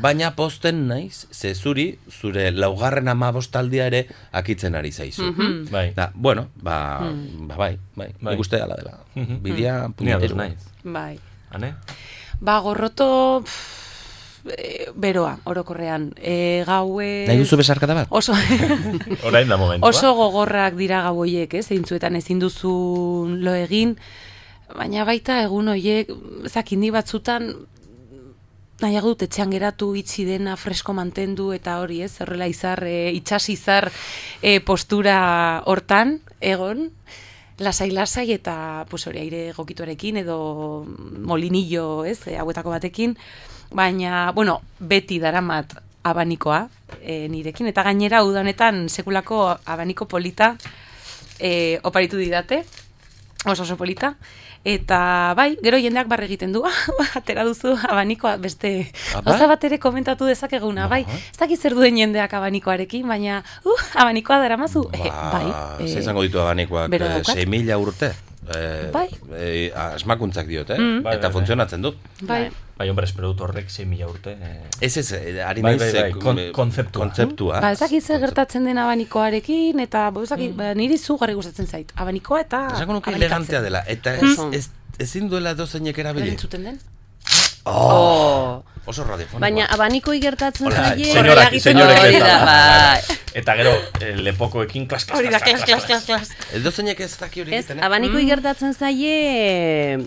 [0.00, 5.30] Baina posten naiz, ze zuri, zure laugarren amabostaldia ere akitzen ari zaizu.
[5.72, 5.92] Bai.
[5.96, 7.00] Da, bueno, ba,
[7.48, 8.34] ba bai, bai, Bai.
[8.34, 8.98] nik uste ala dela.
[9.14, 10.36] Bidia Ni ados puñetero.
[10.36, 10.60] naiz.
[10.84, 11.18] Bai.
[11.50, 11.74] Ane?
[12.40, 16.10] Ba, gorroto pff, eh, beroa, orokorrean.
[16.20, 17.24] E, gaue...
[17.26, 18.08] Nahi duzu besarkada bat?
[18.10, 18.34] Oso,
[19.26, 19.88] Orain da momentua.
[19.88, 21.66] oso gogorrak dira gau hoiek, ez?
[21.72, 22.74] Zeintzuetan ezin duzu
[23.40, 23.96] lo egin,
[24.76, 26.12] baina baita egun hoiek,
[26.52, 27.54] zakindi batzutan,
[28.82, 33.48] nahiago dut etxean geratu itxi dena fresko mantendu eta hori ez, horrela izar, e, itxas
[33.52, 33.88] izar
[34.42, 36.90] e, postura hortan, egon,
[37.58, 40.38] lasai-lasai eta pues hori aire egokituarekin edo
[40.86, 43.16] molinillo, ez, e, hauetako batekin,
[43.72, 46.66] baina, bueno, beti daramat abanikoa
[47.00, 50.54] e, nirekin, eta gainera udanetan sekulako abaniko polita
[51.40, 52.64] e, oparitu didate,
[53.46, 54.16] oso oso polita.
[54.66, 56.64] Eta bai, gero jendeak barre egiten du,
[57.18, 58.70] atera duzu abanikoa, beste
[59.14, 59.22] bai?
[59.28, 61.04] gauza bat ere komentatu dezakeguna, bai.
[61.06, 64.88] Ez dakit zer duen jendeak abanikoarekin, baina uh, abanikoa daramazu.
[64.92, 65.46] Eh, bai.
[65.46, 67.36] Ba, ze eh, izango ditu abanikoak, bero eh, daukat.
[67.46, 68.10] 6.000 urte.
[68.46, 69.08] Eh, Bai.
[69.38, 70.78] eh, asmakuntzak diot, eh?
[70.78, 71.02] Mm.
[71.02, 71.94] Bai, Eta bai, funtzionatzen du.
[72.22, 72.44] bai.
[72.76, 74.34] Bai, hombre, espero dut horrek 6.000 urte.
[74.36, 77.06] Eh, Ez ez, eh, ari Bai, bai, bai, eh, kon- eh, kontzeptua.
[77.06, 77.60] kontzeptua.
[77.60, 81.66] Ba, ez dakit zer gertatzen den abanikoarekin, eta bo, ez dakit, ba, niri zugarri gustatzen
[81.66, 81.92] zait.
[81.96, 83.82] Abanikoa eta Esango nuke elegantea dela.
[83.86, 84.52] Eta ez, Mm.
[84.52, 86.28] ez, ezin duela dozeinek erabili.
[86.36, 86.78] Entzuten den?
[87.64, 88.62] Oh.
[88.84, 89.40] Oso radiofonikoa.
[89.40, 91.14] Baina abanikoi gertatzen zaie...
[91.24, 91.48] da,
[92.20, 92.44] da.
[92.44, 93.16] bai.
[93.34, 96.30] Eta gero, eh, lepokoekin klas, klas, klas, klas, klas, klas, klas.
[96.54, 97.84] Ez dozeinek ez daki hori egiten, eh?
[97.84, 99.98] abanikoi gertatzen zaie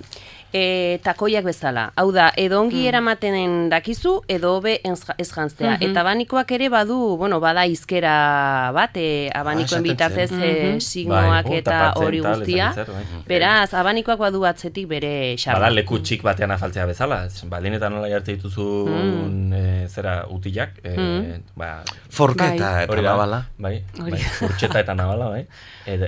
[0.54, 1.92] e, takoiak bezala.
[1.96, 5.78] Hau da, edo ongi eramatenen dakizu, edo hobe ez ez jantztea.
[5.82, 10.42] Eta abanikoak ere badu, bueno, bada izkera bat, e, abanikoen esaten bitartez zen.
[10.42, 12.72] e, signoak Bai, eta hori guztia.
[12.76, 13.04] bai.
[13.28, 15.60] Beraz, abanikoak badu atzetik bere xarra.
[15.60, 20.80] Bada leku txik batean afaltzea bezala, ez, baldin eta nola jartzen dituzun eh, zera utilak,
[20.84, 23.44] eh, ba, Forketa eta hori da, nabala.
[23.58, 25.46] bai, bai, furtxeta eta nabala, bai.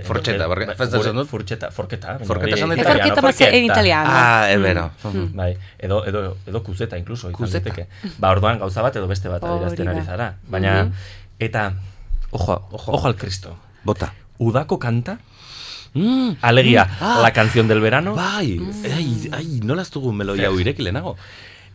[0.06, 1.30] Fortxeta, bai, festa esan dut?
[1.30, 2.18] Furtxeta, forketa.
[2.18, 4.10] baina Forketa hori esan dut E italiano, forketa ma en italiano.
[4.32, 4.86] Ah, ebero.
[5.34, 7.70] Bai, edo, edo, edo kuzeta inkluso, izan Kuzeta.
[7.70, 7.88] daiteke.
[8.20, 10.36] Ba, orduan gauza bat edo beste bat adierazten ari zara.
[10.48, 10.92] Baina,
[11.40, 11.74] eta,
[12.32, 13.58] ojo, ojo, ojo al Cristo.
[13.84, 14.14] Bota.
[14.40, 15.18] Udako kanta,
[15.94, 16.38] Mm.
[16.42, 17.20] alegia, Ah.
[17.22, 18.16] la canción del verano.
[18.16, 18.56] Bai,
[18.96, 21.18] ai, ai, nola ez dugu melodia hau lehenago.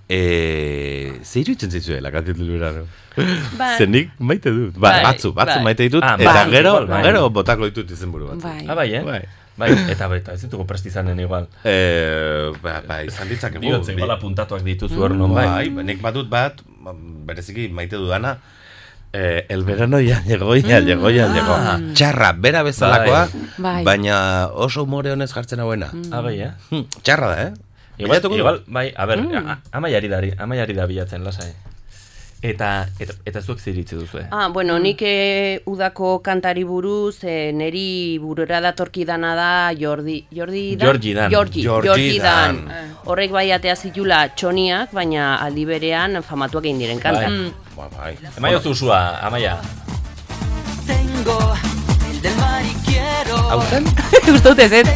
[0.08, 2.84] Eh, ze iruditzen zaizue, la canción del verano?
[3.58, 3.76] Bai.
[3.76, 4.72] Zenik maite dut.
[4.78, 5.64] Ba, Bai, batzu, batzu bai.
[5.64, 6.50] maite ditut, Ah, eta bai.
[6.50, 7.02] gero, Bai.
[7.02, 8.38] gero botako ditut izenburu bat.
[8.40, 8.66] Bai.
[8.68, 9.02] Ah, bai, eh?
[9.02, 9.22] Bai.
[9.56, 11.46] Bai, eta baita, ez ditugu prest izanen igual.
[11.64, 13.62] Eh, ba, ba, izan ditzakegu.
[13.64, 15.68] Diotze, Bi- igual apuntatuak dituzu hor non bai.
[15.70, 18.36] Bai, nik badut bat, ba, bereziki maite dudana,
[19.16, 21.56] eh, el verano ya llegó, ya llegó, ya llegó.
[21.94, 23.82] Txarra, bera bezalakoa, Bai.
[23.84, 25.88] baina oso umore honez jartzen hauena.
[26.12, 26.52] Ah, bai, eh?
[26.70, 27.52] Hm, Txarra da, eh?
[27.96, 29.22] Igual, igual, bai, a ber,
[30.12, 31.54] dari, amaiari da bilatzen, lasai.
[32.44, 34.26] Eta, eta, eta zuek ziritzi duzu, eh?
[34.30, 40.76] Ah, bueno, nik eh, udako kantari buruz, eh, neri burura datorki dana da Jordi, Jordi
[40.76, 40.86] dan?
[40.86, 41.30] Georgie Dan.
[41.32, 42.60] Jordi, Georgie Jordi Dan.
[42.68, 42.92] dan.
[43.06, 47.24] Horrek bai atea zitula txoniak, baina aldi berean famatuak egin diren kanta.
[47.30, 47.52] Bai.
[47.76, 48.12] Ba, bai.
[48.36, 49.56] Emaio zuzua, amaia.
[50.86, 51.38] Tengo
[52.10, 53.88] el del mar y quiero Hau zen?
[54.34, 54.86] Uste dut ez, ez?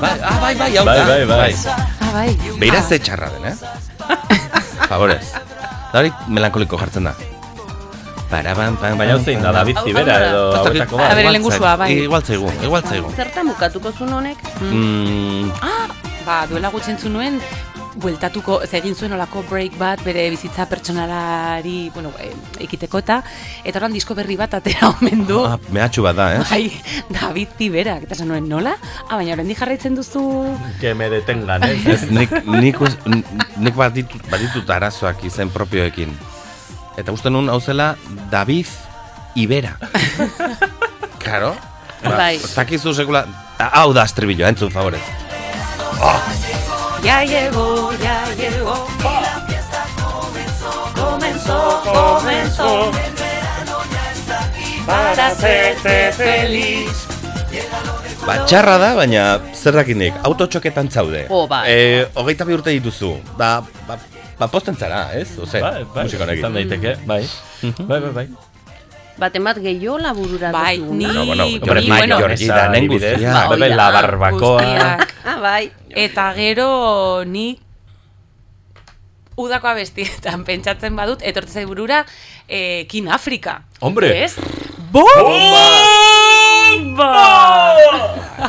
[0.00, 1.54] Bai, ah, bai, bai, hau Bai, bai, bai.
[1.64, 2.28] Ah, bai.
[2.60, 3.56] Beira ze txarra den, eh?
[4.90, 5.32] Favorez.
[5.94, 7.12] Da hori melankoliko jartzen da.
[8.30, 11.12] Para, pam, pam, Baina hau zein da, David Hau- Zibera edo hauetako bat.
[11.22, 11.90] lehengusua, zaigu, bai.
[12.02, 13.12] Igual zaigu, igual zaigu.
[13.14, 14.38] Zertan bukatuko zuen honek?
[14.60, 15.52] Mm,
[16.26, 17.38] Ba, duela gutxentzu nuen,
[17.94, 22.30] bueltatuko, ez egin zuen olako break bat bere bizitza pertsonalari, bueno, e,
[22.64, 23.20] ekiteko eta,
[23.64, 25.38] eta oran disko berri bat atera omen du.
[25.46, 26.40] ah, mehatxu bat da, eh?
[26.50, 26.64] Bai,
[27.14, 28.74] David Ziberak, eta esan nuen, nola?
[29.08, 30.24] Ah, baina oraindik jarraitzen duzu...
[30.80, 31.78] Que me detengan, eh?
[31.94, 33.22] Ez, nik, nik, us- n-
[33.62, 36.10] nik baditut, baditut arazoak izen propioekin.
[36.98, 37.94] Eta uste nun hau zela
[38.30, 38.66] David
[39.34, 39.76] Ibera.
[41.24, 41.54] Karo?
[42.04, 42.36] Ba, Bai.
[42.36, 43.24] Ez dakizu sekula...
[43.58, 45.02] Hau da estribillo, entzun favorez.
[47.04, 48.86] Ya llegó, ya llegó.
[50.94, 52.90] Comenzó, comenzó.
[54.86, 57.06] Para hacerte feliz.
[58.26, 61.26] Ba, txarra da, baina zer dakinik, autotxoketan zaude.
[61.28, 61.68] Oh, bai.
[61.70, 63.18] Eh, hogeita bi urte dituzu.
[63.36, 63.98] Ba, ba,
[64.38, 65.36] ba posten zara, ez?
[65.38, 66.40] Ose, Bai, bai, musika honekin.
[66.40, 67.20] izan daiteke, bai.
[67.84, 68.26] Bai, bai, bai.
[69.16, 71.06] Baten bat gehiago laburura Bai, ni...
[71.06, 73.46] No, bueno, ni, hombre, ni, bueno, Jordi da, nen guztia.
[73.48, 74.62] bebe, la barbacoa.
[74.62, 75.14] guztiak.
[75.24, 75.70] Ah, bai.
[75.90, 77.60] Eta gero ni
[79.36, 82.04] udako abestietan pentsatzen badut, etortze burura,
[82.48, 83.62] eh, Kin Afrika.
[83.80, 84.24] Hombre!
[84.24, 84.36] Ez?
[84.90, 85.62] Bomba!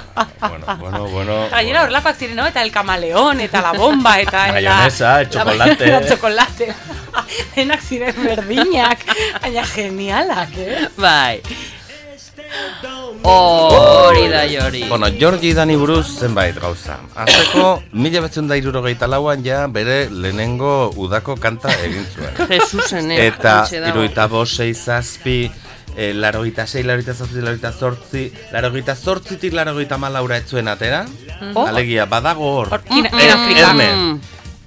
[0.39, 1.49] Bueno, bueno, bueno.
[1.51, 2.45] Gainera horrelakoak ziren, no?
[2.47, 4.47] Eta el kamaleon, eta la bomba, eta...
[4.53, 5.87] Mayonesa, el la- chocolate.
[5.95, 6.73] La chocolate.
[7.55, 8.99] Denak ziren berdinak.
[9.41, 10.87] Baina genialak, eh?
[10.97, 11.41] Bai.
[13.23, 14.83] Oh, hori da jori.
[14.87, 16.99] Bueno, Georgi Dani buruz zenbait gauza.
[17.15, 22.35] Azteko, mila betzen da irurogeita lauan ja bere lehenengo udako kanta egin zuen.
[22.51, 23.25] Jesusen, eh?
[23.27, 23.55] Eta
[23.89, 25.49] iruita bost, sei, zazpi,
[25.95, 31.05] e, larogeita sei, larogeita zazpi, larogeita zortzi, larogeita zortzitik larogeita malaura ez zuen atera.
[31.53, 31.65] Oh.
[31.67, 32.69] Alegia, badago hor.
[32.71, 33.69] Hor, Kin, Eh, Kin Afrika.
[33.71, 34.19] Erne, Mm.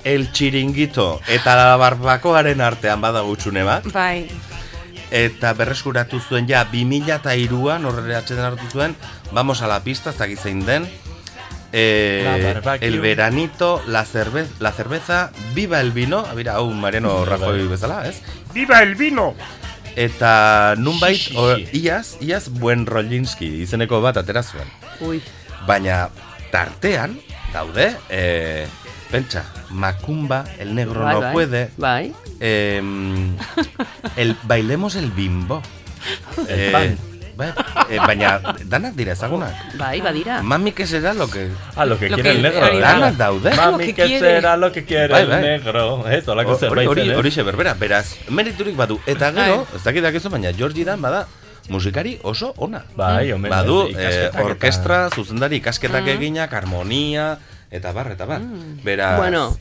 [0.05, 3.85] el txiringito eta la barbakoaren artean badago utxune bat.
[3.93, 4.29] Bai.
[5.11, 8.95] eta berreskuratu zuen ja 2003an horre atxeden hartu zuen
[9.33, 10.87] vamos a la pista ez zein den
[11.73, 18.07] eh, el veranito la cerveza la cerveza viva el vino abira hau Mariano Rajoy bezala
[18.07, 18.21] ez
[18.55, 19.35] viva el vino
[19.99, 21.81] eta nunbait Xi, xi, o, xi.
[21.83, 24.69] iaz iaz buen Rollinski izeneko bat atera zuen
[25.03, 25.19] Ui.
[25.67, 26.09] baina
[26.53, 27.19] tartean,
[27.53, 28.67] daude, e,
[29.11, 31.33] pentsa, Macumba, el negro Bai, no bai.
[31.33, 32.13] puede, Bai.
[32.41, 33.37] em,
[34.17, 35.61] el, bailemos el bimbo.
[36.49, 36.99] El pan.
[37.39, 37.55] Bai,
[37.89, 39.55] eh, baina, danak dira ezagunak.
[39.79, 40.43] Bai, badira.
[40.43, 41.49] Mami, que será lo que...
[41.79, 42.67] Ah, lo que Lo quiere que- el negro.
[42.67, 42.93] hori da.
[42.99, 43.51] Danak daude.
[43.55, 45.43] Lo Mami, que será lo que quiere Bai, el bai.
[45.43, 46.07] negro.
[46.11, 47.17] Ez, holako Hori, zerbait hori, ez?
[47.17, 48.99] horixe berbera, beraz, meriturik badu.
[49.07, 51.27] Eta gero, ez dakit dakizu, baina Georgie Dan bada
[51.69, 52.83] musikari oso ona.
[52.97, 53.51] Bai, omen.
[53.51, 57.39] Badu, eh, orkestra, zuzendari ikasketak eginak, harmonia,
[57.71, 58.41] eta bar, eta bar.
[58.83, 59.57] Beraz, Bueno,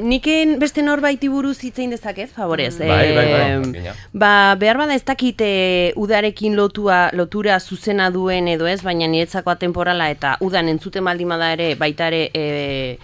[0.00, 2.78] Niken beste norbaiti buruz hitzein dezaket, favorez.
[2.78, 3.94] Bai, bai, bai, Em, makina.
[4.12, 9.56] ba, behar bada ez dakit e, udarekin lotua, lotura zuzena duen edo ez, baina niretzakoa
[9.56, 12.98] temporala eta udan entzuten baldin bada ere, baita ere e,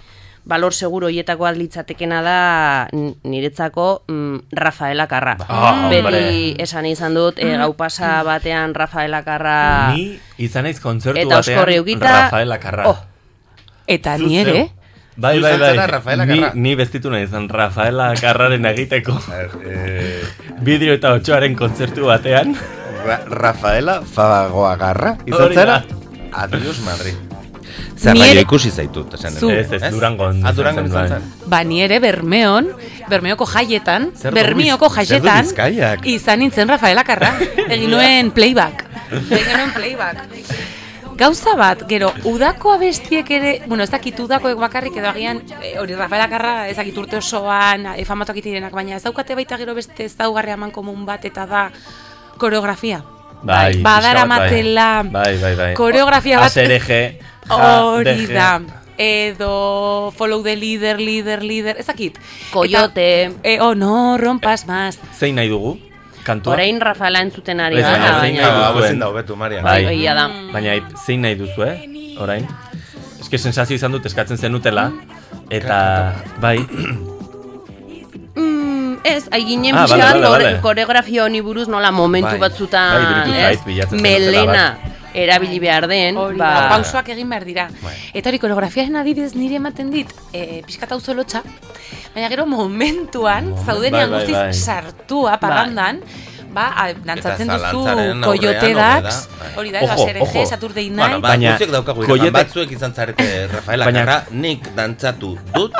[0.46, 2.88] balor seguro hietako litzatekena da
[3.24, 5.36] niretzako mm, Rafaela Karra.
[5.48, 6.62] Ah, Beti hombre.
[6.62, 9.92] esan izan dut, e, gau pasa batean Rafaela Karra...
[9.96, 12.00] Ni izan naiz kontzertu batean.
[12.00, 12.88] Rafaela Karra.
[12.88, 12.98] Oh,
[13.86, 14.70] Eta Zu ni ere.
[15.16, 15.76] Bai, bai, bai.
[15.88, 19.14] Rafaela Ni, ni bestitu nahi izan Rafaela Karraren egiteko
[19.64, 20.20] eh,
[20.60, 22.52] bideo eta otxoaren kontzertu batean.
[23.06, 25.78] Ra Rafaela Fagoagarra, Hori izan zera?
[25.80, 26.02] da.
[26.42, 27.14] Adios, Madri.
[27.96, 29.48] Zer Ni raio ere- ikusi zaitut, esan Zu.
[29.50, 30.42] Ez, ez, Durangon.
[30.44, 31.08] Ah, Durangon izan bai.
[31.16, 31.30] zen.
[31.48, 32.68] ba ni ere Bermeon,
[33.08, 34.40] Bermeoko jaietan, Zer du
[34.92, 37.32] jaietan, izan nintzen Rafaela Karra.
[37.68, 38.84] Egin nuen playback.
[39.12, 40.26] Egin nuen playback.
[41.16, 45.94] Gauza bat, gero, udako abestiek ere, bueno, ez dakit udakoek bakarrik edo agian, e, hori
[45.96, 50.04] Rafaela Karra, ez dakit urte osoan, e, famatuak direnak, baina ez daukate baita gero beste
[50.04, 51.70] ez daugarri eman komun bat eta da
[52.36, 53.00] koreografia.
[53.42, 54.50] Bai, badara pixka bat, bai.
[54.50, 55.70] matela, Bai, bai, bai.
[55.74, 56.92] koreografia bat- ASRG.
[57.56, 58.60] Hori da.
[58.98, 62.16] Edo follow the leader, leader, leader, ez dakit.
[62.52, 63.24] Coyote.
[63.24, 64.98] Eta, e, oh, no, rompas más.
[65.18, 65.78] Zein nahi dugu?
[66.26, 66.52] Kantua?
[66.56, 68.50] orain Rafaela entzuten ari da, baina zein baina...
[68.50, 69.62] nahi Hau ezin da hobetu, Marian.
[69.64, 69.98] Bai, Bai.
[70.18, 70.26] da.
[70.52, 70.74] Baina
[71.06, 71.76] zein nahi duzu, eh?
[72.20, 72.46] Orain?
[73.20, 74.90] Eske sensazio izan dut eskatzen zenutela.
[75.50, 75.78] Eta,
[76.42, 76.58] bai,
[78.36, 80.60] Mm, ez, aiginen Ah, bale, bat bale, bale.
[80.60, 82.38] koreografia honi buruz nola momentu Bai.
[82.38, 83.48] batzutan Bai,
[83.80, 84.76] ez, melena
[85.16, 87.66] erabili behar den, Hori ba, pausoak egin behar dira.
[87.82, 87.94] Bai.
[88.14, 91.42] Eta hori koreografiaren adibidez nire ematen dit, e, pixkat hau lotxa,
[92.14, 94.52] baina gero momentuan, zaudenean bai, bai, guztiz bai.
[94.54, 96.02] sartua parrandan,
[96.52, 97.82] ba, a, dantzatzen duzu
[98.24, 99.50] aurrean Dax, bai.
[99.56, 100.46] hori da, SRG.
[100.52, 102.30] Saturday Bueno, Night, ba, Baina, daukagu Coyote- Coyote...
[102.38, 105.72] batzuek izan zarete Rafaela Baina- Karra, nik dantzatu dut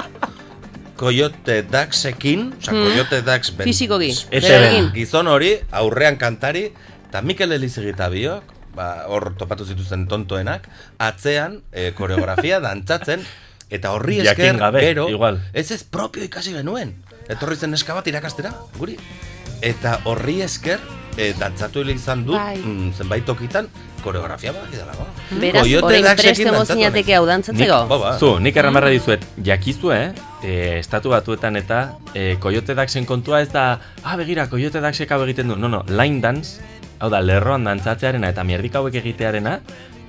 [0.97, 4.93] Coyote Daxekin, oza, Coyote Dax ben, Fisikoki, Eta- berarekin.
[4.95, 6.71] gizon hori, aurrean kantari,
[7.09, 10.69] eta Mikel Elizegi eta biok, ba, hor topatu zituzten tontoenak,
[11.03, 13.25] atzean e, koreografia dantzatzen,
[13.71, 15.41] eta horri esker, gabe, gero, igual.
[15.53, 16.95] ez ez propio ikasi genuen.
[17.27, 18.95] Etorri zen neska bat irakastera, guri.
[19.65, 20.79] Eta horri esker,
[21.17, 22.61] e, dantzatu hile izan dut, Bai.
[22.61, 23.67] mm, zenbait tokitan,
[24.05, 25.07] koreografia bat dago.
[25.41, 27.79] Beraz, Coyote orain preste mozinateke hau nik, dantzatzeko.
[27.91, 28.13] Ba, ba.
[28.21, 30.13] zu, nik erran barra dizuet, jakizu, eh?
[30.47, 31.81] Estatu batuetan eta
[32.15, 35.57] e, Coyote Daxen kontua ez da, ah, begira, Coyote Daxek hau egiten du.
[35.59, 36.63] No, no, line dance,
[37.01, 39.59] hau da, lerroan dantzatzearena eta mierdik hauek egitearena,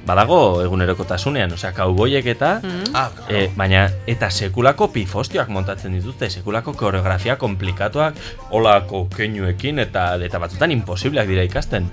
[0.07, 2.61] badago egunerokotasunean, osea, kauboiek eta,
[2.93, 8.15] Ah, E, baina, eta sekulako pifostioak montatzen dituzte, sekulako koreografia komplikatuak,
[8.51, 11.89] olako keinuekin, eta eta batzutan imposibleak dira ikasten.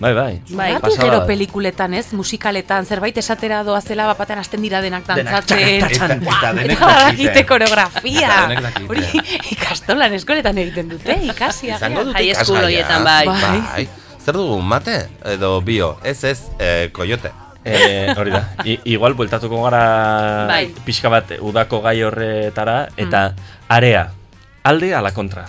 [0.00, 0.40] Bai, bai.
[0.54, 0.68] Bai.
[0.96, 2.12] Gero pelikuletan, ez?
[2.14, 6.20] Musikaletan, zerbait esatera doazela bapatean hasten dira denak Denak dantzatzen.
[6.24, 7.44] Buah, eta denek dakite.
[7.46, 8.30] koreografia.
[8.88, 9.02] Hori
[9.50, 11.72] ikastolan eskoletan egiten dute, ikasi.
[11.74, 12.06] izango agian.
[12.06, 12.64] dut High school ikasgaia.
[12.64, 13.26] horietan, bai.
[13.26, 13.88] Bai.
[14.28, 15.08] Zer dugu, mate?
[15.24, 15.94] Edo bio?
[16.04, 17.30] Ez ez, eh, koyote.
[17.64, 18.42] E, hori da.
[18.68, 20.66] I, igual, bueltatuko gara Bai.
[20.84, 23.22] pixka bat udako gai horretara, eta
[23.72, 24.02] area,
[24.68, 25.46] alde ala kontra.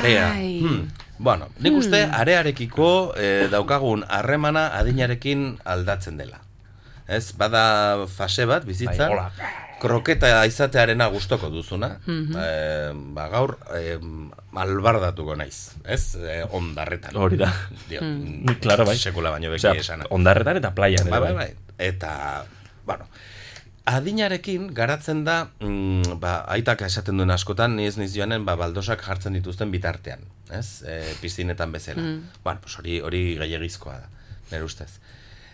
[0.00, 0.26] Area.
[0.34, 0.88] Hmm.
[1.22, 6.42] Bueno, nik uste arearekiko eh, daukagun harremana adinarekin aldatzen dela.
[7.06, 9.30] Ez, bada fase bat bizitzan, Bai, hola.
[9.82, 11.96] Kroketa izatearena gustoko duzuna.
[12.06, 13.98] eh, ba, gaur eh,
[14.54, 16.14] malbardatuko naiz, ez?
[16.22, 17.16] Eh, ondarretan.
[17.18, 17.50] Hori da.
[17.90, 18.96] Dio, Ni, claro, bai.
[19.00, 20.06] Sekula baino beki Osea, esana.
[20.10, 21.10] ondarretan eta playan.
[21.10, 21.76] Bai, ere, bai, bai.
[21.82, 22.44] Eta,
[22.86, 23.08] bueno,
[23.90, 29.02] adinarekin garatzen da, mm, ba, aitak esaten duen askotan, ni ez niz joanen, ba, baldosak
[29.02, 30.22] jartzen dituzten bitartean,
[30.54, 30.82] ez?
[30.86, 32.02] E, piztinetan bezala.
[32.44, 34.08] Bueno, pues hori, hori gehiagizkoa da,
[34.52, 34.92] nire ustez.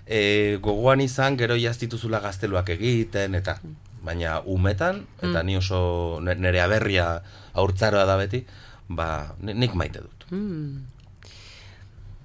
[0.04, 3.58] E, gogoan izan, gero jaztituzula gazteluak egiten, eta
[4.02, 7.22] baina umetan, eta ni oso ne- nire aberria
[7.54, 8.44] aurtzaroa da beti,
[8.88, 10.24] ba, ni- nik maite dut.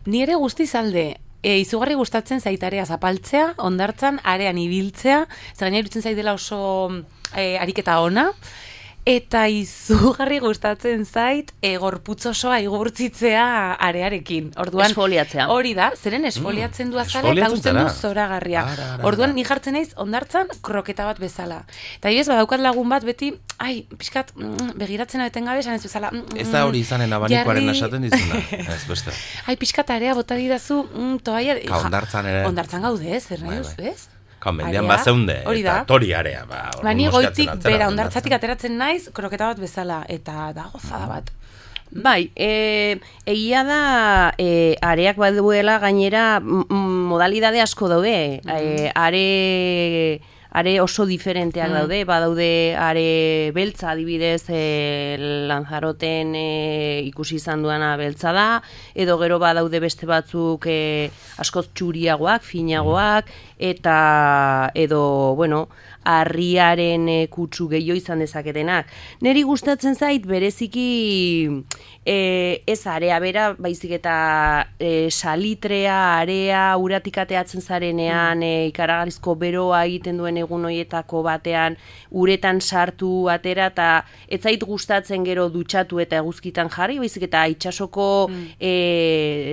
[0.05, 6.03] Ni ere guztiz alde, e, izugarri gustatzen zaitarea zapaltzea, ondartzan, arean ibiltzea, zer gaina iruditzen
[6.03, 6.59] zaidela oso
[7.35, 8.29] e, ariketa ona,
[9.03, 14.53] Eta izugarri gustatzen zait e, gorputz osoa igurtzitzea arearekin.
[14.63, 15.49] Orduan Esfoliatzea.
[15.51, 18.63] Hori da, zeren esfoliatzen du azala eta uzten du zoragarria.
[19.03, 21.65] Orduan ni jartzen naiz ondartzan kroketa bat bezala.
[21.99, 26.09] Eta ez badaukat lagun bat beti, ai, pixkat, mm, begiratzen abeten gabe, esan ez bezala.
[26.15, 28.39] mm, Ez da hori izanen abanikoaren jarri- esaten dizuna.
[28.77, 29.11] Ez beste.
[29.51, 31.59] Ai, pixkat area bota didazu, mm, toaia...
[31.67, 32.45] Ka, hondartzan ere.
[32.47, 33.87] Ondartzan gaude, ez, nahi Bai, bai.
[33.91, 34.07] ez?
[34.43, 35.37] Ka, mendian Area, bazeunde.
[35.47, 35.77] Hori da.
[35.79, 36.43] Eta tori area.
[36.49, 41.31] Ba, Ba, ni goitik bera ondartzatik ateratzen naiz, kroketa bat bezala, eta da gozada bat.
[41.93, 42.97] Bai, e,
[43.29, 43.79] egia da
[44.41, 48.15] e, areak baduela gainera modalidade asko daude.
[48.41, 49.25] E, are,
[50.53, 55.17] are oso diferenteak daude, badaude are beltza adibidez e,
[55.49, 58.47] Lanzaroten e, ikusi izan duana beltza da,
[58.93, 61.09] edo gero badaude beste batzuk e,
[61.41, 65.01] askoz txuriagoak, finagoak, eta edo,
[65.39, 65.65] bueno,
[66.03, 68.91] harriaren e, kutsu gehiago izan dezaketenak.
[69.21, 70.87] Neri gustatzen zait bereziki
[72.05, 74.15] e, ez area bera, baizik eta
[74.79, 81.77] e, salitrea, area, uratik ateatzen zarenean, e, ikaragarrizko beroa egiten duen egun hoietako batean,
[82.11, 83.89] uretan sartu atera, eta
[84.27, 88.09] ez zait gustatzen gero dutxatu eta eguzkitan jarri, baizik eta itxasoko
[88.59, 88.73] e,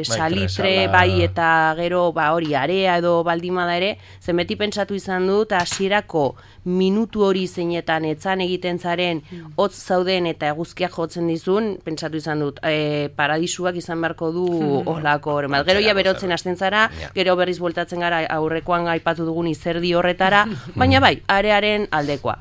[0.01, 5.27] Bai, salitre, bai, eta gero ba hori area edo baldimada ere, zen beti pentsatu izan
[5.31, 6.31] dut hasierako
[6.65, 9.23] minutu hori zeinetan etzan egiten zaren
[9.57, 14.47] hotz zauden eta eguzkiak jotzen dizun, pentsatu izan dut, e, paradisuak izan beharko du
[14.91, 15.67] olako horren bat.
[15.67, 20.47] Gero ja berotzen hasten zara, gero berriz bueltatzen gara aurrekoan aipatu dugun izerdi horretara,
[20.81, 22.39] baina bai, arearen aldekoa.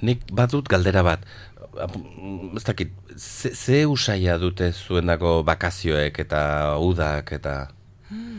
[0.00, 1.24] Nik batut galdera bat.
[2.56, 6.42] Ez dakit, ze, ze usaia dute zuendako bakazioek eta
[6.82, 7.58] udak eta...
[8.08, 8.37] Usai,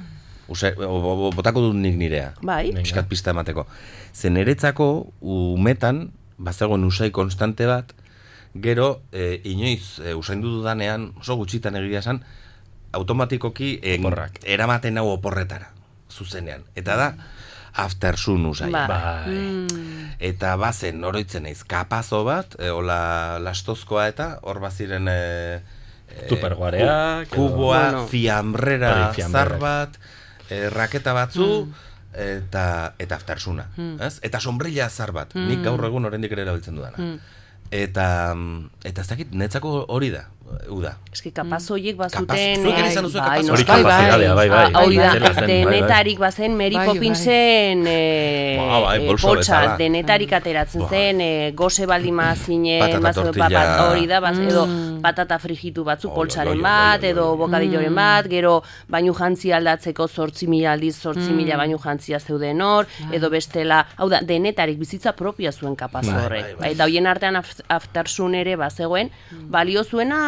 [0.49, 2.33] o, o, botako dut nik nirea.
[2.41, 2.71] Bai.
[2.73, 3.67] Piskat pista emateko.
[4.13, 7.93] Ze niretzako umetan, bazegoen usai konstante bat,
[8.55, 12.23] gero e, inoiz e, usaindu dudanean, oso gutxitan egia esan,
[12.91, 14.39] automatikoki en, Oporrak.
[14.43, 15.69] eramaten hau oporretara,
[16.11, 16.63] zuzenean.
[16.75, 17.09] Eta da,
[17.79, 18.71] aftersun usai.
[18.73, 18.87] Ba.
[18.89, 19.67] Bai.
[20.19, 25.07] Eta bazen, oroitzen naiz, kapazo bat, e, hola lastozkoa eta, hor baziren...
[25.07, 25.61] E,
[26.09, 28.07] e, Tupperwareak, ku- Kuboa, Bueno.
[28.09, 29.51] fiambrera, Hori, fiambrerak.
[29.53, 29.99] zar bat,
[30.49, 31.49] e, raketa batzu,
[32.13, 33.67] eta, eta aftersuna.
[34.01, 34.17] Ez?
[34.25, 37.11] Eta sombrilla zar bat, nik gaur egun oraindik ere erabiltzen dudana.
[37.69, 40.25] Eta, mm, eta ez dakit, netzako hori da,
[40.69, 40.95] uda.
[41.13, 42.61] Eski kapaz horiek Kapaz- bazuten...
[42.63, 43.49] zuek ere izan duzue bai, kapaz.
[43.49, 43.91] Hori Bai, bai.
[43.91, 44.59] kapazitatea, bai, bai.
[44.73, 45.47] Ah, Hori da, bai, bai.
[45.47, 51.85] denetarik bazen Mary Bai, Poppinsen eh, Ba, bai, eh, poltsa, denetarik ateratzen zen, eh, goze
[51.89, 52.81] baldima zinen,
[53.89, 54.19] hori da,
[54.49, 54.65] edo
[55.01, 58.59] patata frijitu batzu poltsaren bat, edo bokadilloren bat, gero
[58.91, 64.09] bainu jantzi aldatzeko zortzi mila aldiz zortzi mila bainu jantzia zeuden hor, edo bestela, hau
[64.11, 66.55] da, denetarik bizitza propia zuen kapaz horrek.
[66.59, 69.09] Bai, eta hoien artean aft- aftersun ere bazegoen,
[69.49, 70.21] balio zuena,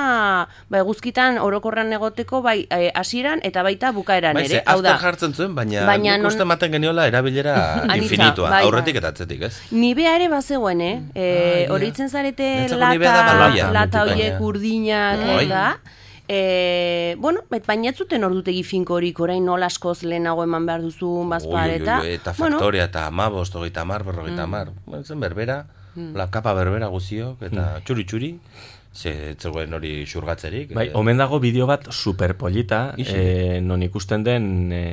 [0.70, 4.60] ba, eguzkitan orokorran egoteko, bai, eh, hasieran eta baita bukaeran Bai, ere.
[4.60, 7.56] ze, Hau da, jartzen zuen, baina, Baina nik non- uste ematen geniola erabilera
[7.96, 8.64] infinitua, bai.
[8.66, 9.54] aurretik eta atzetik, ez?
[9.72, 10.94] Nibea ere bazegoen, eh?
[11.16, 11.28] E,
[11.70, 15.46] Ah, horitzen zarete da lata, lata horiek urdinak, Bai.
[15.46, 15.66] eta...
[16.34, 21.28] E, bueno, bet, baina ez zuten ordutegi finkorik orain nola askoz lehenago eman behar duzun
[21.30, 21.98] bazpar eta...
[22.08, 24.70] eta bueno, faktoria eta amabost, hogeita amar, berrogeita amar.
[24.86, 25.58] Bueno, zen berbera,
[26.16, 28.30] la kapa berbera guziok, eta txuri-txuri,
[28.94, 30.74] ze ez zegoen hori xurgatzerik.
[30.76, 34.84] Bai, eh, omen dago bideo bat superpolita, e, non ikusten den e,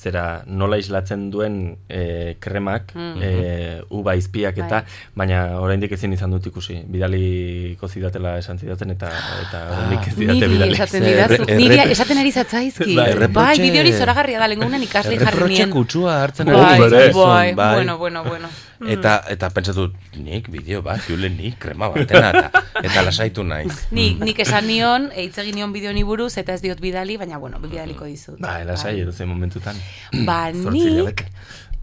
[0.00, 4.78] zera nola islatzen duen e, kremak, e, uba izpiak eta,
[5.14, 6.78] baina oraindik ezin izan dut ikusi.
[6.88, 9.10] Bidaliko zidatela esan zidaten eta
[9.42, 10.72] eta oraindik ez didate bidali.
[10.72, 12.94] esaten didazu, niri esaten ari zatzaizki.
[12.94, 15.70] Bai, Bai, erreprotxe- bideo hori zoragarria da, lengunan ikasle jarri Erreprotxe nien.
[15.70, 17.74] kutsua hartzen Bai, ari bai, bai, bai.
[17.74, 18.48] bueno, bueno, bueno.
[18.88, 23.74] Eta, eta pentsatu, nik bideo bat, julen nik krema batena, eta, eta lasaitu naiz.
[23.92, 27.38] Ni, nik esan nion, hitz egin nion bideo ni buruz, eta ez diot bidali, baina,
[27.38, 28.38] bueno, bidaliko dizut.
[28.40, 29.76] Ba, lasai edo zen momentutan.
[30.24, 31.26] Ba, nik,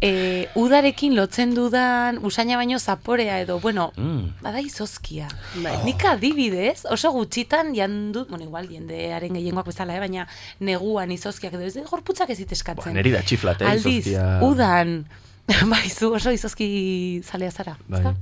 [0.02, 4.42] e, udarekin lotzen dudan, usaina baino zaporea edo, bueno, Mm.
[4.42, 5.28] bada izozkia.
[5.64, 5.78] Bai.
[5.86, 10.28] Nik adibidez, oso gutxitan jandut, bueno, igual, jendearen gehiengoak bezala, eh, baina
[10.60, 14.40] neguan izozkiak edo, ez gorputzak ez dit Ba, neri da txiflate, Aldiz, izozkia.
[14.42, 15.06] udan,
[15.72, 17.78] bai, zu oso izozki zalea zara.
[17.88, 18.00] Bai.
[18.02, 18.14] ezta?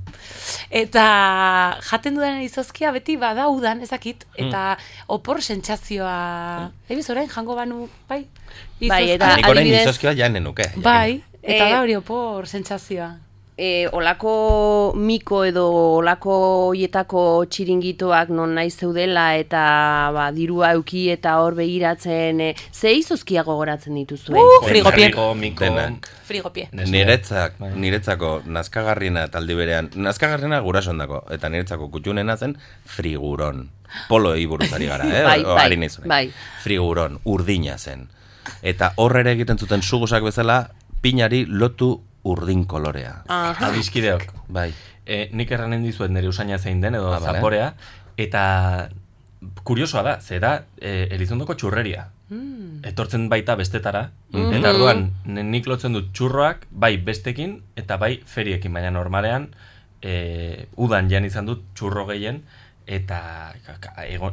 [0.70, 1.04] Eta
[1.90, 4.76] jaten dudan izozkia beti bada udan, ezakit, eta
[5.08, 8.26] opor sentsazioa, ebiz orain jango banu, bai?
[8.80, 9.14] Bai, izozkia.
[9.16, 10.70] eta Nik orain adibidez- izozkia ja nenuke.
[10.76, 13.10] Bai, eta Eh, da hori opor sentsazioa.
[13.56, 15.64] E, olako miko edo
[15.96, 16.34] olako
[16.68, 19.62] hoietako txiringitoak non nahi zeudela eta
[20.12, 24.34] ba, dirua euki eta hor begiratzen, e, ze izozkia gogoratzen dituzu?
[24.36, 25.08] Uh, frigopie.
[25.08, 25.30] Frigo.
[26.26, 26.68] Frigopie.
[26.72, 27.72] Niretzak, Bai.
[27.80, 33.70] niretzako nazkagarriena eta aldi berean, nazkagarriena gurasondako, eta niretzako kutxunena zen friguron.
[34.08, 35.22] Polo buruz ari gara, eh?
[35.30, 35.88] Bai, bai, orain.
[36.04, 36.24] bai.
[36.62, 38.08] Friguron, urdina zen.
[38.62, 40.68] Eta horre ere egiten zuten sugusak bezala,
[41.00, 43.22] pinari lotu urdin kolorea.
[43.28, 43.70] Aha.
[43.70, 44.26] Adiskideok.
[44.52, 44.70] Bai.
[45.06, 47.38] E, nik erranen dizuet nire usaina zein den edo bale.
[47.38, 47.72] zaporea,
[48.18, 48.42] eta
[49.62, 52.08] kuriosoa da, ze da e, Elizondoko txurreria.
[52.86, 58.90] Etortzen baita bestetara, eta orduan nik lotzen dut txurroak bai bestekin eta bai feriekin, baina
[58.90, 59.46] normalean
[60.02, 62.42] e, udan jan izan dut txurro gehien
[62.86, 63.54] eta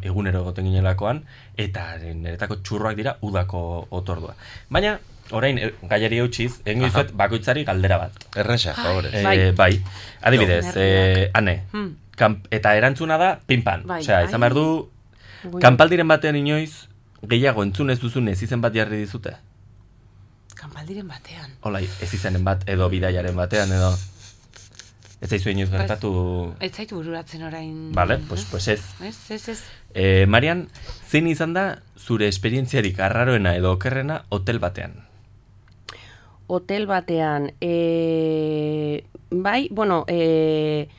[0.05, 1.23] egunero egoten ginelakoan
[1.57, 4.35] eta niretako txurroak dira udako otordua.
[4.69, 4.97] Baina,
[5.31, 6.89] orain e, gaiari eutxiz, egin Aha.
[6.89, 8.11] dizuet bakoitzari galdera bat.
[8.35, 9.13] Erresa, favorez.
[9.13, 9.51] Eh, Bai.
[9.51, 9.81] bai.
[10.21, 10.79] Adibidez, Jo.
[10.81, 11.95] eh, ane, Hmm.
[12.15, 13.83] kamp, eta erantzuna da pinpan.
[13.87, 14.01] Bai.
[14.01, 14.89] Osea, izan behar du,
[15.51, 15.61] Ui.
[15.61, 16.87] kanpaldiren batean inoiz,
[17.23, 19.33] gehiago entzun ez duzun ez izen bat jarri dizute.
[20.55, 21.51] Kanpaldiren batean.
[21.61, 23.93] Hola, ez izenen bat, edo bidaiaren batean, edo...
[25.23, 26.09] Ez zaizu inoiz gertatu...
[26.59, 27.93] Ez zaitu bururatzen orain.
[27.95, 28.81] Vale, pues, pues ez.
[29.01, 29.61] Ez, ez, ez.
[29.95, 30.65] Eh, Marian,
[31.07, 34.97] zein izan da zure esperientziarik arraroena edo okerrena hotel batean?
[36.47, 40.89] Hotel batean, e, bai, bueno, e,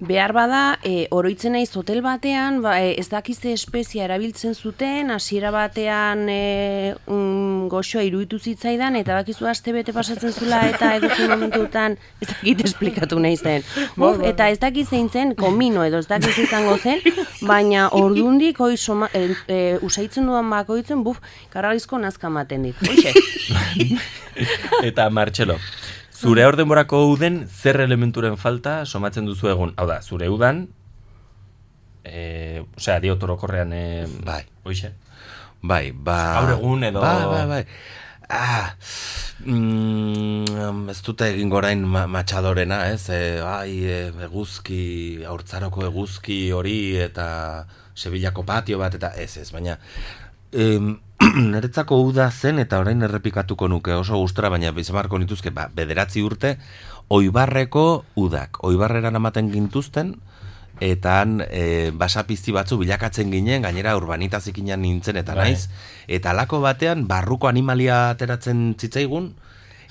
[0.00, 5.50] behar bada, e, oroitzen naiz hotel batean, ba, e, ez dakize espezia erabiltzen zuten, hasiera
[5.52, 11.98] batean e, mm, goxoa iruditu zitzaidan, eta bakizu aste bete pasatzen zula, eta edozein momentutan,
[12.20, 13.66] ez dakit esplikatu nahi zen.
[14.00, 17.04] Uf, eta ez dakit zein zen, komino edo ez dakit izango zen,
[17.44, 21.20] baina ordundik hoi soma, e, e, usaitzen dudan bakoitzen, buf,
[21.52, 22.88] karralizko nazka ematen dit.
[22.88, 23.12] Hoxe.
[24.88, 25.58] Eta Martxelo,
[26.20, 29.72] zure hor denborako uden zer elementuren falta somatzen duzu egun?
[29.80, 30.66] Hau da, zure udan,
[32.04, 34.42] e, osea, diot orokorrean, e, Bai.
[34.64, 34.92] Hoxe.
[35.62, 36.18] Bai, ba...
[36.40, 37.64] Gaur egun edo- Bai, bai, bai.
[38.30, 38.76] Ah,
[39.44, 43.08] mm, ez dute egin gorain ma matxadorena, ez?
[43.10, 43.98] E, ai, e,
[44.28, 47.66] eguzki, haurtzaroko eguzki hori eta
[48.00, 49.74] Sevillako patio bat eta ez ez, baina
[50.52, 50.94] em,
[51.52, 56.56] niretzako uda zen eta orain errepikatuko nuke oso gustora, baina bizamarko nituzke, ba, bederatzi urte,
[57.12, 58.62] oibarreko udak.
[58.64, 60.14] Oibarreran amaten gintuzten,
[60.80, 65.50] eta han e, basapizti batzu bilakatzen ginen, gainera urbanitazikinan nintzen eta Bai.
[65.50, 65.68] naiz,
[66.08, 69.34] eta alako batean barruko animalia ateratzen zitzaigun,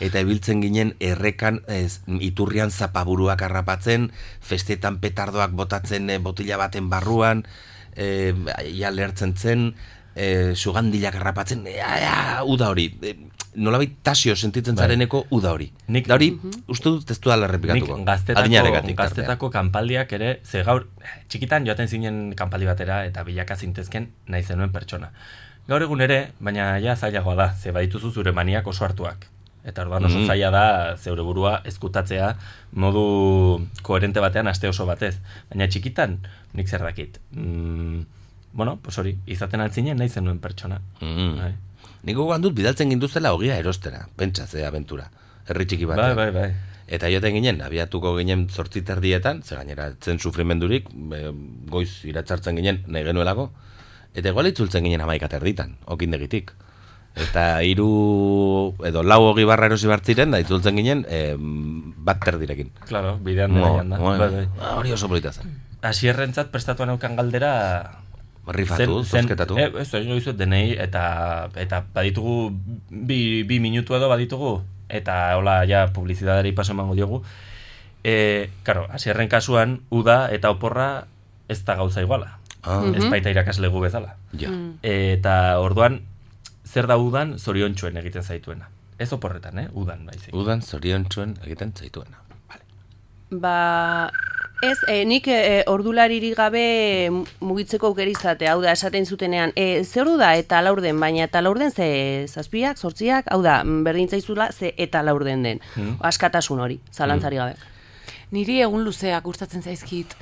[0.01, 4.09] eta ibiltzen ginen errekan ez, iturrian zapaburuak harrapatzen,
[4.41, 7.45] festetan petardoak botatzen e, botila baten barruan,
[7.93, 8.33] e,
[8.73, 9.69] ja lertzen zen,
[10.15, 13.15] e, sugandilak harrapatzen, e, a, uda hori, e,
[13.55, 14.83] nolabait tasio sentitzen Bai.
[14.85, 15.71] zareneko uda hori.
[15.87, 16.31] Nik- da hori,
[16.67, 18.03] uste dut ez duela Nik errepikatuko.
[18.05, 20.87] gaztetako, gaztetako kanpaldiak ere, ze gaur,
[21.27, 25.11] txikitan joaten zinen kanpaldi batera eta bilaka zintezken nahi zenuen pertsona.
[25.67, 29.27] Gaur egun ere, baina ja zailagoa da, ze badituzu zure maniak oso hartuak.
[29.65, 30.27] Eta orduan oso Mhm.
[30.27, 32.35] zaila da zeure burua ezkutatzea
[32.73, 35.17] modu koherente batean aste oso batez.
[35.49, 36.19] Baina txikitan,
[36.53, 37.19] nik zer dakit.
[37.35, 38.05] Mm,
[38.53, 40.81] bueno, pues hori, izaten altzinen nahi zenuen pertsona.
[41.01, 41.35] Mm.
[41.37, 41.53] Bai.
[42.03, 45.09] Nik gogoan dut bidaltzen ginduztela ogia erostera, pentsa ze abentura.
[45.47, 46.49] Herri txiki bai, bai, bai.
[46.89, 50.87] Eta joten ginen, abiatuko ginen zortzi terdietan, ze gainera zen sufrimendurik,
[51.69, 53.51] goiz iratzartzen ginen nahi genuelako,
[54.15, 56.55] eta igual itzultzen ginen amaika terditan, okindegitik.
[57.19, 57.89] Eta hiru
[58.85, 62.69] edo lau hogi barra erosi bartziren, da itzultzen ginen e, bat terdirekin.
[62.87, 64.01] Claro, bidean Mo, dena da.
[64.01, 64.45] mo, Bai, bai.
[64.77, 65.51] Hori oso polita zen.
[65.81, 67.51] Asierrentzat prestatuan eukan galdera
[68.55, 69.57] Rifatu, zozketatu.
[69.57, 72.51] Eh, ez, egin dizuet denei, eta, eta baditugu
[72.89, 77.21] bi, bi minutu edo baditugu, eta hola ja publizidadari paso emango diogu.
[78.03, 81.05] E, karo, asierren kasuan, uda eta oporra
[81.49, 82.37] ez da gauza iguala.
[82.63, 84.15] Ah, Ez baita irakaslegu bezala.
[84.33, 84.49] ja.
[84.83, 86.01] Eta orduan,
[86.65, 88.67] zer da udan zoriontxuen egiten zaituena.
[88.99, 89.67] Ez oporretan, eh?
[89.73, 90.33] Udan, baizik.
[90.35, 91.05] Udan zorion
[91.45, 92.19] egiten zaituena.
[92.49, 92.65] Vale.
[93.31, 94.11] Ba,
[94.61, 96.63] ez, e, nik e, ordularirik gabe
[97.39, 101.41] mugitzeko aukera izate, hau da, esaten zutenean, e, ze ordu da eta laurden, baina eta
[101.41, 105.63] laurden ze zazpiak, sortziak, hau da, berdin zaizula ze eta laurden den.
[105.75, 105.95] Mm.
[106.11, 107.55] Askatasun hori, zalantzari gabe.
[108.31, 110.15] Niri egun luzeak gustatzen zaizkit.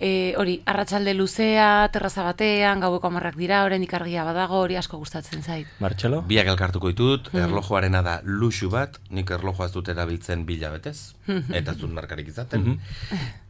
[0.00, 5.42] E, hori, arratsalde luzea, terraza batean, gaueko amarrak dira, oraindik argia badago, hori asko gustatzen
[5.42, 5.68] zait.
[5.78, 6.22] Martxelo?
[6.30, 11.12] Biak elkartuko ditut, erlojuarena da luxu bat, nik erlojua ez dut erabiltzen bila betez,
[11.52, 12.78] eta ez dut markarik izaten.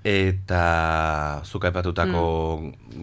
[0.04, 2.22] eta zuk aipatutako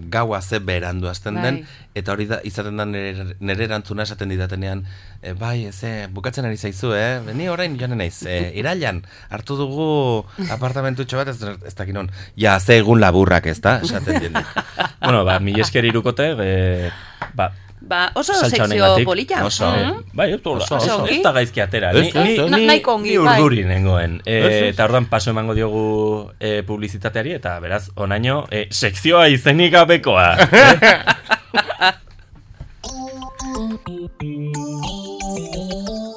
[0.10, 1.92] gaua ze berandu hasten den, Bai.
[1.96, 4.82] eta hori da, izaten da nire, nire erantzuna esaten didatenean,
[5.22, 7.22] e, bai, ze, bukatzen ari zaizu, eh?
[7.38, 11.38] Ni orain joanen naiz, e, irailan, hartu dugu apartamentutxo bat, ez,
[11.70, 14.44] ez dakit non, ja, ze egun laburrak ez da, esaten jende.
[15.06, 16.92] bueno, ba, mi esker irukote, e,
[17.38, 17.52] ba,
[17.88, 19.46] Ba, oso sekzio polita.
[19.46, 19.66] Oso.
[19.74, 20.04] Eh, Mhm.
[20.14, 21.08] bai, Oso, oso, oso.
[21.08, 21.92] ez da gaizki atera.
[21.92, 23.38] Ez, Ni, ez, ni, ni, ongi, ni bai.
[23.40, 24.22] urduri nengoen.
[24.26, 30.28] E, eta orduan paso emango diogu e, publizitateari, eta beraz, onaino, e, sekzioa izenik gabekoa.
[30.36, 31.04] eh?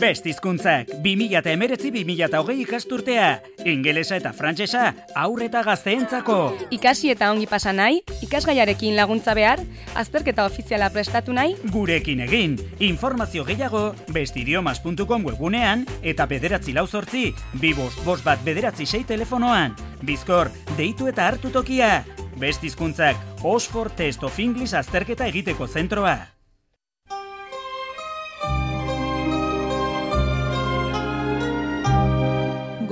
[0.00, 3.28] Best hizkuntzak 2019-2020 ikasturtea.
[3.64, 6.36] Ingelesa eta frantsesa aur eta gazteentzako.
[6.76, 9.62] Ikasi eta ongi pasa nahi, ikasgaiarekin laguntza behar,
[9.96, 12.58] azterketa ofiziala prestatu nahi, Gurekin egin.
[12.84, 19.76] Informazio gehiago bestidiomas.com webgunean eta bederatzi lau zortzi, bi bost bost bat bederatzi sei telefonoan.
[20.04, 22.04] Bizkor, deitu eta hartu tokia.
[22.36, 26.35] Best hizkuntzak Oxford Test of English azterketa egiteko zentroa.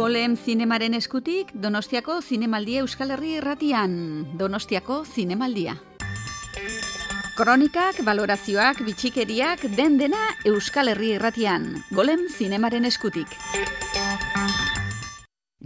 [0.05, 3.93] Golem zinemaren eskutik Donostiako zinemaldia Euskal Herri irratian.
[4.37, 5.79] Donostiako zinemaldia.
[7.39, 11.71] Kronikak, valorazioak, bitxikeriak, den dena Euskal Herri irratian.
[11.97, 13.33] Golem zinemaren eskutik.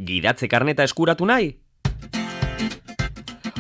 [0.06, 1.56] Gidatze karneta eskuratu nahi?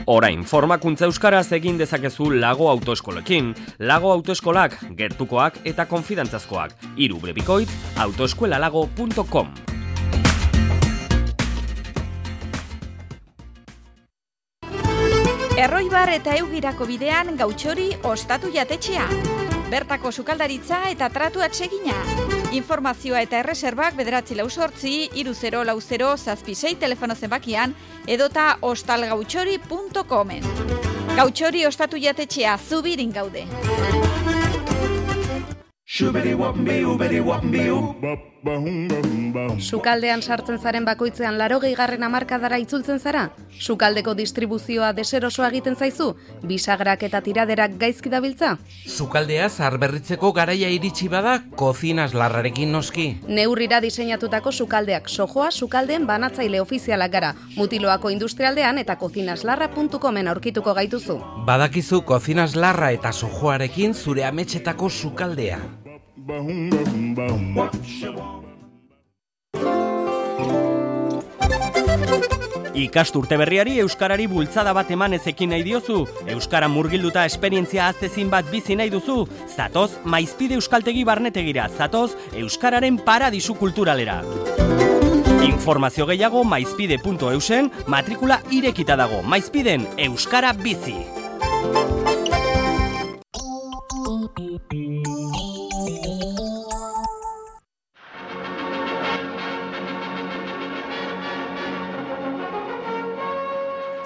[0.06, 3.50] Orain, formakuntza euskaraz egin dezakezu lago autoeskolekin.
[3.80, 6.78] Lago autoeskolak, gertukoak eta konfidantzazkoak.
[7.08, 7.72] Iru brebikoitz,
[8.06, 9.67] autoeskuelalago.com.
[15.98, 19.06] Erroibar eta eugirako bidean gautxori ostatu jatetxea.
[19.72, 21.96] Bertako sukaldaritza eta tratuak segina.
[22.54, 27.74] Informazioa eta erreserbak bederatzi lau sortzi, iru zero lau zero zazpisei telefono zenbakian
[28.06, 30.46] edota ostalgautxori.comen.
[31.16, 33.42] Gautxori ostatu jatetxea zubirin gaude.
[39.58, 43.30] Sukaldean sartzen zaren bakoitzean laro gehigarren amarkadara itzultzen zara?
[43.58, 46.14] Sukaldeko distribuzioa deserosoa egiten zaizu?
[46.46, 48.56] Bisagrak eta tiraderak gaizki dabiltza?
[48.86, 53.08] Sukaldea zarberritzeko garaia iritsi bada, kozinas larrarekin noski.
[53.26, 61.18] Neurrira diseinatutako sukaldeak sojoa sukaldeen banatzaile ofizialak gara, mutiloako industrialdean eta kozinaslarra.comen aurkituko gaituzu.
[61.46, 65.58] Badakizu kozinas larra eta sojoarekin zure ametxetako sukaldea.
[72.74, 76.02] Ikasturte berriari Euskarari bultzada bat eman ezekin nahi diozu?
[76.28, 79.22] Euskara murgilduta esperientzia aztezin bat bizi nahi duzu?
[79.48, 84.20] Zatoz, maizpide euskaltegi barnetegira, zatoz, Euskararen paradisu kulturalera.
[85.48, 90.98] Informazio gehiago maizpide.eusen, matrikula irekita dago, maizpiden Euskara bizi.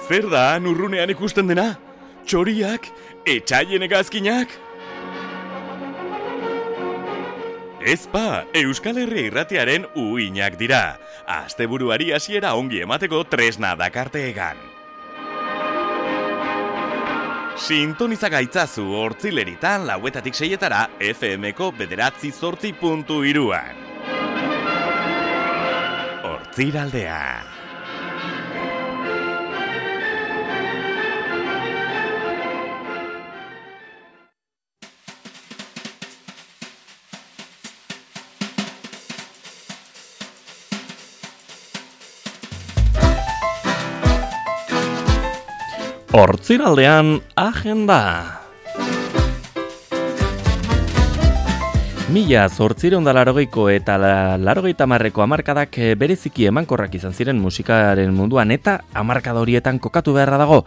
[0.07, 1.73] Zer da, urrunean ikusten dena?
[2.27, 2.89] Txoriak?
[3.25, 4.51] Etxaien egazkinak?
[7.83, 10.95] Ezpa, Euskal Herri irratiaren uinak dira.
[11.27, 14.72] Asteburuari hasiera ongi emateko tresna dakarte egan.
[17.53, 23.77] Sintoniza gaitzazu hortzileritan lauetatik seietara FM-ko bederatzi zortzi puntu iruan.
[26.25, 27.52] Hortziraldea.
[46.13, 48.39] Hortziraldean agenda.
[52.13, 58.51] Mila zortzireun larogeiko eta la- larogeita marreko amarkadak eh, bereziki emankorrak izan ziren musikaren munduan
[58.53, 60.65] eta amarkada horietan kokatu beharra dago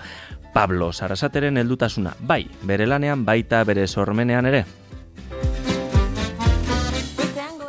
[0.53, 4.65] Pablo Sarasateren heldutasuna, bai, bere lanean baita bere sormenean ere.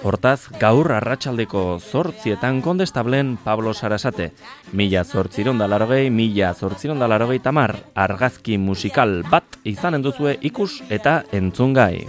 [0.07, 4.29] Hortaz, gaur arratsaldeko zortzietan kondestablen Pablo Sarasate.
[4.71, 10.79] Mila zortziron da larogei, mila zortziron da larogei tamar, argazki musikal bat izanen duzue ikus
[10.87, 12.07] eta entzungai.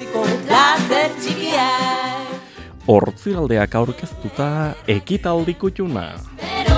[2.86, 4.48] Hortziraldeak aurkeztuta
[4.86, 6.12] ekitaldiko juna.
[6.38, 6.77] Pero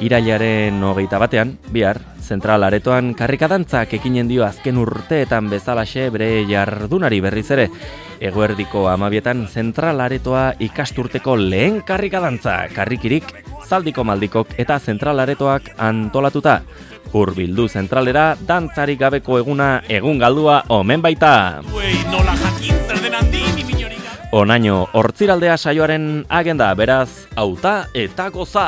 [0.00, 7.46] Irailaren hogeita batean, bihar, Zentral aretoan karrikadantzak ekinen dio azken urteetan bezalaxe bere jardunari berriz
[7.54, 7.68] ere.
[8.18, 13.30] Eguerdiko amabietan zentral aretoa ikasturteko lehen karrikadantza, karrikirik,
[13.62, 16.62] zaldiko maldikok eta zentral aretoak antolatuta.
[17.14, 21.62] Urbildu zentralera, dantzarik gabeko eguna egun galdua omen baita.
[24.34, 28.66] Onaino, hortziraldea saioaren agenda, beraz, auta eta goza.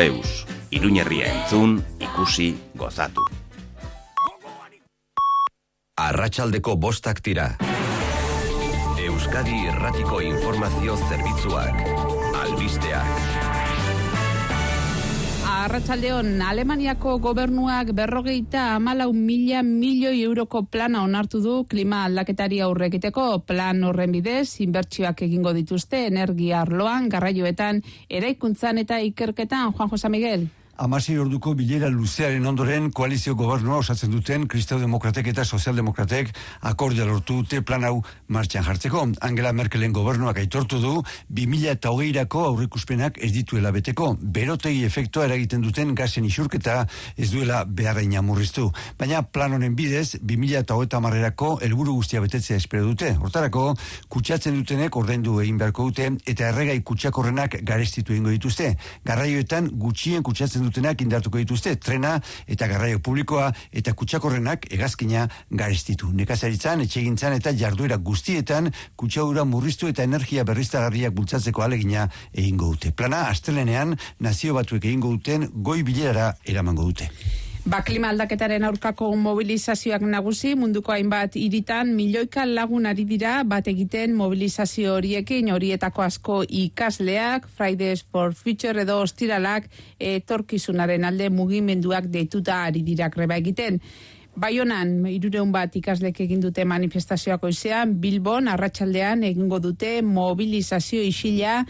[0.00, 0.46] Eus.
[0.70, 3.24] Iruñerria entzun, ikusi, gozatu.
[5.98, 7.56] Arratsaldeko bostak tira.
[8.98, 11.76] Euskadi Irratiko Informazio Zerbitzuak.
[12.42, 13.41] Albisteak.
[15.62, 23.26] Arratsaldeon Alemaniako gobernuak berrogeita amalau mila milioi euroko plana onartu du klima aldaketari aurre egiteko
[23.46, 27.78] plan horren bidez inbertsioak egingo dituzte energia arloan, garraioetan,
[28.10, 30.48] eraikuntzan eta ikerketan Juan José Miguel.
[30.82, 36.32] Amasei orduko bilera luzearen ondoren koalizio gobernua osatzen duten Kristau Demokratek eta Sozialdemokratek
[36.70, 38.00] akordia lortu dute plan hau
[38.34, 39.04] martxan jartzeko.
[39.22, 40.96] Angela Merkelen gobernuak aitortu du
[41.30, 44.08] 2000 eta hogeirako aurrikuspenak ez dituela beteko.
[44.38, 46.80] Berotegi efektua eragiten duten gazen isurketa
[47.16, 48.66] ez duela beharreina murriztu.
[48.98, 53.12] Baina plan honen bidez 2000 eta hogeita marrerako helburu guztia betetzea espero dute.
[53.20, 53.68] Hortarako,
[54.08, 58.74] kutsatzen dutenek ordaindu egin beharko dute eta erregai kutsakorrenak garestitu egingo dituzte.
[59.06, 62.14] Garraioetan gutxien kutsatzen dutenak indartuko dituzte trena
[62.48, 66.08] eta garraio publikoa eta kutsakorrenak hegazkina garestitu.
[66.16, 72.96] Nekazaritzan, etxegintzan eta jarduera guztietan kutsadura murriztu eta energia berriztagarriak bultzatzeko alegina egingo dute.
[72.96, 77.12] Plana astelenean nazio batuek egingo duten goi bilerara eramango dute.
[77.62, 84.16] Ba, klima aldaketaren aurkako mobilizazioak nagusi, munduko hainbat hiritan milioika lagun ari dira bat egiten
[84.18, 89.68] mobilizazio horiekin, horietako asko ikasleak, Fridays for Future edo ostiralak
[90.00, 93.78] etorkizunaren alde mugimenduak deituta ari dira greba egiten.
[94.34, 101.60] Baionan, irureun bat ikaslek egin dute manifestazioak oizean, Bilbon, arratsaldean egingo dute mobilizazio isila,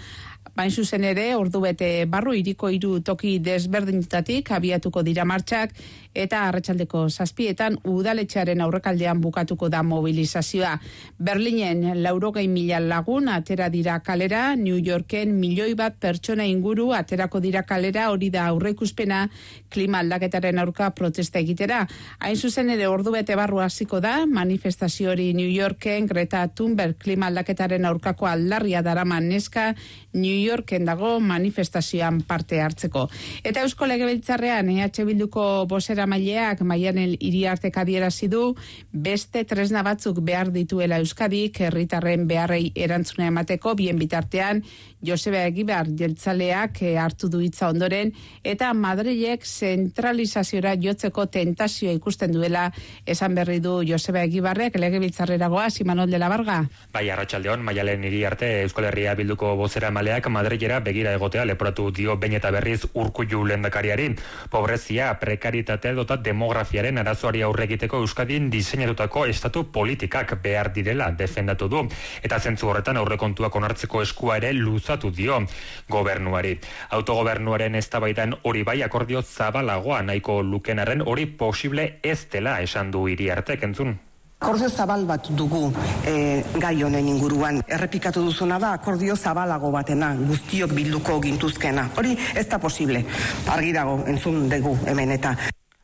[0.52, 5.70] Bain zuzen ere, ordu bete barru iriko hiru toki desberdinetatik abiatuko dira martxak
[6.12, 10.74] eta arratsaldeko zazpietan udaletxearen aurrekaldean bukatuko da mobilizazioa.
[11.16, 17.62] Berlinen laurogei mila lagun atera dira kalera, New Yorken milioi bat pertsona inguru aterako dira
[17.62, 19.22] kalera hori da aurreikuspena
[19.72, 21.86] klima aldaketaren aurka protesta egitera.
[22.20, 27.32] Hain zuzen ere ordu bete barru hasiko da manifestazio hori New Yorken Greta Thunberg klima
[27.32, 29.70] aldaketaren aurkako aldarria daraman neska
[30.12, 33.08] New Yorken dago manifestazioan parte hartzeko.
[33.44, 38.54] Eta Eusko Legebiltzarrean EH Bilduko bosera maileak Maianel Iriartek adierazi du
[38.92, 44.62] beste tresna batzuk behar dituela Euskadik herritarren beharrei erantzuna emateko bien bitartean
[45.02, 48.12] Joseba Egibar jeltzaleak eh, hartu du hitza ondoren
[48.44, 52.68] eta Madrilek zentralizaziora jotzeko tentazioa ikusten duela
[53.06, 56.60] esan berri du Joseba Egibarrek legebiltzarrera goaz Imanol de la Barga.
[56.92, 62.16] Bai, arratsaldeon, Maialen hiri arte Euskal Herria bilduko bozera maleak Madrilera begira egotea leporatu dio
[62.16, 64.12] behin eta berriz urkullu lehendakariari.
[64.50, 71.84] Pobrezia, prekaritatea dota demografiaren arazoari aurre egiteko Euskadin diseinatutako estatu politikak behar direla defendatu du.
[72.22, 74.52] Eta zentzu horretan aurrekontuak onartzeko eskua ere
[74.92, 75.40] luzatu dio
[75.88, 76.58] gobernuari.
[76.90, 83.30] Autogobernuaren eztabaidan hori bai akordio zabalagoa nahiko lukenaren hori posible ez dela esan du hiri
[83.30, 83.98] artek entzun.
[84.42, 85.72] Akordio zabal bat dugu
[86.04, 87.62] e, gai honen inguruan.
[87.68, 91.88] Errepikatu duzuna da akordio zabalago batena, guztiok bilduko gintuzkena.
[91.96, 93.04] Hori ez da posible.
[93.46, 95.36] Argi dago, entzun dugu hemen eta.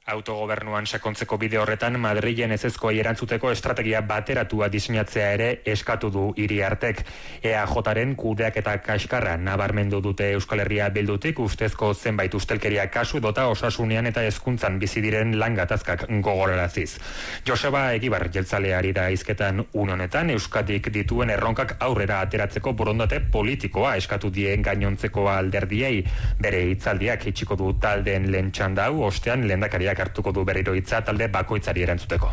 [0.09, 7.02] Autogobernuan sakontzeko bide horretan Madrilen ezezkoa erantzuteko estrategia bateratua diseinatzea ere eskatu du hiri artek.
[7.44, 14.09] EAJaren kudeak eta kaskarra nabarmendu dute Euskal Herria bildutik ustezko zenbait ustelkeria kasu dota osasunean
[14.09, 16.96] eta hezkuntzan bizi diren lan gatazkak gogoraraziz.
[17.44, 24.32] Joseba Egibar jeltzaleari da izketan un honetan Euskadik dituen erronkak aurrera ateratzeko borondate politikoa eskatu
[24.32, 26.00] dien gainontzeko alderdiei
[26.40, 31.82] bere hitzaldiak itxiko du taldeen lehen txandau ostean lehendakariak hartuko du berriro hitza talde bakoitzari
[31.86, 32.32] erantzuteko.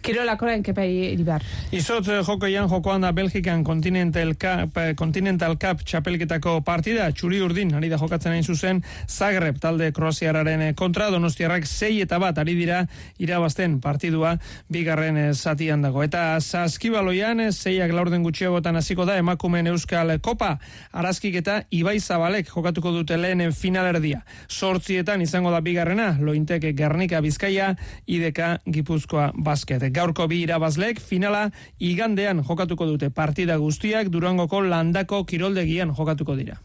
[0.00, 1.42] Kirolakoren kepai iribar.
[1.74, 7.74] Izotz eh, jokoian jokoan da Belgikan Continental Cup, eh, Continental Cup txapelketako partida, txuri urdin,
[7.76, 12.54] ari da jokatzen hain zuzen, Zagreb talde Kroaziararen eh, kontra, Donostiarrak sei eta bat ari
[12.56, 12.84] dira
[13.18, 14.36] irabazten partidua
[14.72, 16.02] bigarren zatian dago.
[16.06, 20.54] Eta saskibaloian, zeiak laurden gutxiagotan hasiko da, emakumen Euskal Kopa,
[20.92, 24.24] arazkik eta Ibai Zabalek jokatuko dute lehen finalerdia.
[24.48, 27.74] Sortzietan izango da bigarrena, lointeke Gernika Bizkaia,
[28.06, 28.40] IDK
[28.70, 29.89] Gipuzkoa Basket.
[29.92, 36.58] Gaurko bi irabazlek finala igandean jokatuko dute partida guztiak Durangoko landako kiroldegian jokatuko dira.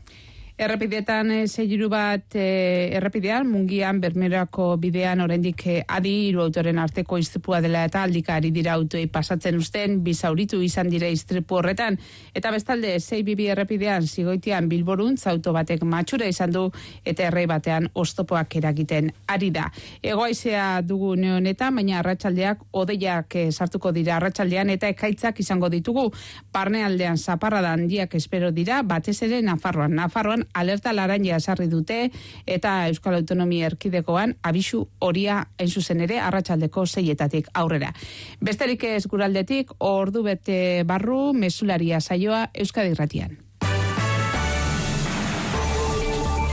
[0.55, 7.17] Errepidetan e, zeiru bat e, errepidean, mungian, bermerako bidean oraindik e, adi hiru autoren arteko
[7.19, 11.97] istripua dela eta aldika ari dira autoi pasatzen usten, bizauritu izan dire istripu horretan.
[12.31, 16.63] Eta bestalde, zei bibi errepidean, zigoitian bilborun, auto batek matxura izan du,
[17.03, 19.67] eta errei batean ostopoak eragiten ari da.
[19.99, 26.07] Egoaizea dugu neonetan, baina arratsaldeak odeiak e, sartuko dira arratsaldean eta ekaitzak izango ditugu.
[26.55, 29.99] Parnealdean zaparradan handiak espero dira, batez ere Nafarroan.
[29.99, 32.11] Nafarroan alerta laranja esarri dute
[32.45, 37.93] eta Euskal Autonomia Erkidegoan abisu horia hain zuzen ere arratsaldeko seietatik aurrera.
[38.41, 43.37] Besterik ez guraldetik ordu bete barru mesularia saioa Euskadi Irratian.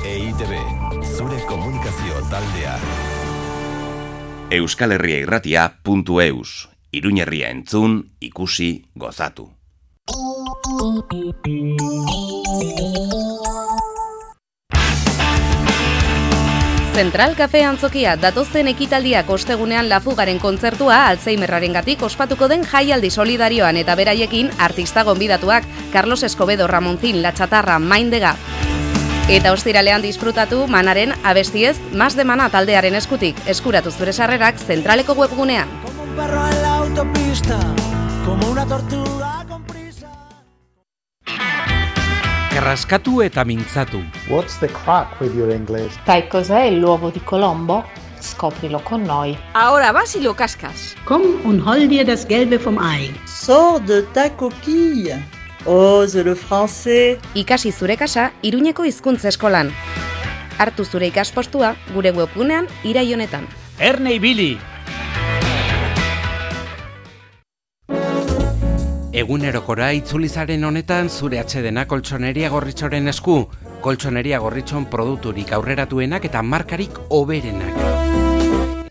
[0.07, 0.53] EITB,
[1.17, 2.77] zure komunikazio taldea.
[4.53, 9.49] Euskal Herria Irratia.eus Iruñerria entzun, ikusi, gozatu.
[16.93, 23.95] Zentral Cafe Antzokia datozen ekitaldiak ostegunean lafugaren kontzertua Alzheimerraren gatik ospatuko den jaialdi solidarioan eta
[23.97, 28.35] beraiekin artista gonbidatuak Carlos Escobedo, Ramonzin, Latxatarra, Maindega.
[29.33, 35.73] Eta ostiralean disfrutatu manaren abestiez Mas de Mana taldearen eskutik eskuratu zure sarrerak zentraleko webgunean.
[35.97, 37.59] Un perro en la autopista,
[38.27, 39.22] como una tortuga
[42.63, 44.03] con Carrascatu eta mintzatu.
[44.29, 45.95] What's the crack with your English?
[46.07, 47.85] Sai cos'è l'uovo di Colombo?
[48.21, 49.37] Scoprilo con noi.
[49.55, 50.95] Ahora vas y lo cascas.
[51.05, 53.13] Komm und hol dir das Gelbe vom Ei.
[53.27, 55.21] Sors de ta coquille.
[55.67, 57.19] Ose le français.
[57.35, 59.73] Ikasi zure kasa Iruñeko hizkuntza eskolan.
[60.59, 63.47] Hartu zure ikaspostua gure webgunean irai honetan.
[63.79, 64.59] Erne ibili!
[69.23, 73.37] Egunerokora itzulizaren honetan zure atxedena koltsoneria gorritxoren esku.
[73.85, 77.77] Koltsoneria gorritxon produkturik aurreratuenak eta markarik oberenak.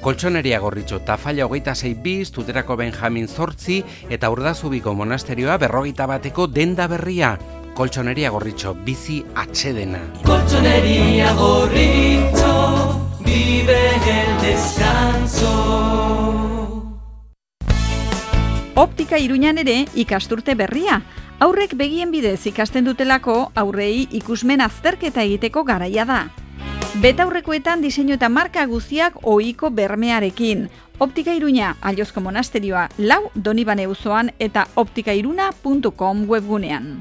[0.02, 6.88] Koltsoneria gorritxo tafalla hogeita zei biz, tuterako Benjamin Zortzi eta urdazubiko monasterioa berrogeita bateko denda
[6.88, 7.34] berria.
[7.76, 10.00] Koltsoneria gorritxo, bizi atxedena.
[10.24, 12.56] Colchonería Gorricho,
[13.26, 13.84] vive
[14.16, 16.51] el descanso.
[18.82, 21.04] Optika Iruñan ere ikasturte berria.
[21.38, 26.18] Aurrek begien bidez ikasten dutelako aurrei ikusmen azterketa egiteko garaia da.
[27.04, 30.66] Betaurrekoetan diseinu eta marka guztiak ohiko bermearekin.
[30.98, 36.96] Optika Iruña, Aliozko Monasterioa, lau Donibane uzoan eta optikairuna.com webgunean.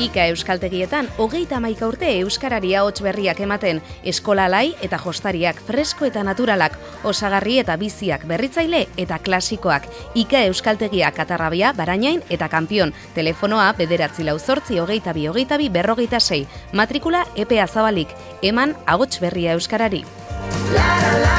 [0.00, 3.82] Ika euskaltegietan, hogeita maika urte euskararia hotz berriak ematen,
[4.12, 9.84] eskola lai eta jostariak fresko eta naturalak, osagarri eta biziak berritzaile eta klasikoak.
[10.22, 12.94] Ika euskaltegia katarrabia, barainain eta kampion.
[13.14, 16.46] Telefonoa bederatzi lau zortzi hogeita bi hogeita bi berrogeita sei.
[16.72, 18.16] Matrikula EPA zabalik.
[18.40, 20.00] Eman ahots berria euskarari.
[20.72, 21.36] La, la, la.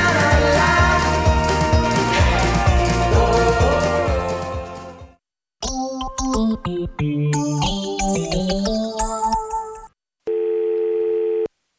[6.62, 8.01] Beep, beep, beep.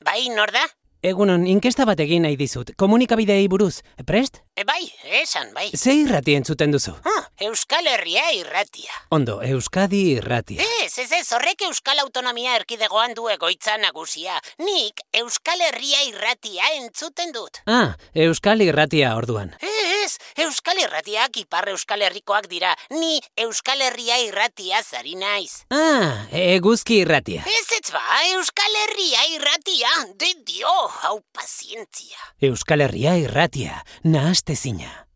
[0.05, 0.63] Bai, nor da?
[1.03, 2.71] Egunon, inkesta bat egin nahi dizut.
[2.79, 4.39] Komunikabideei buruz, prest?
[4.55, 4.85] E, bai,
[5.23, 5.71] esan, bai.
[5.73, 6.93] Ze irrati entzuten duzu?
[7.09, 8.93] Ah, Euskal Herria irratia.
[9.09, 10.61] Ondo, Euskadi irratia.
[10.85, 14.37] Ez, ez, ez, horrek Euskal Autonomia erkidegoan du egoitza nagusia.
[14.61, 17.63] Nik Euskal Herria irratia entzuten dut.
[17.65, 19.55] Ah, Euskal irratia orduan.
[20.03, 22.75] Ez, Euskal Irratiak ipar Euskal Herrikoak dira.
[22.93, 25.63] Ni Euskal Herria irratia zari naiz.
[25.73, 27.41] Ah, eguzki irratia.
[27.49, 30.77] Ez ez ba, Euskal Herria irratia, de dio,
[31.07, 32.21] hau pazientzia.
[32.53, 35.07] Euskal Herria irratia, nahaste zina.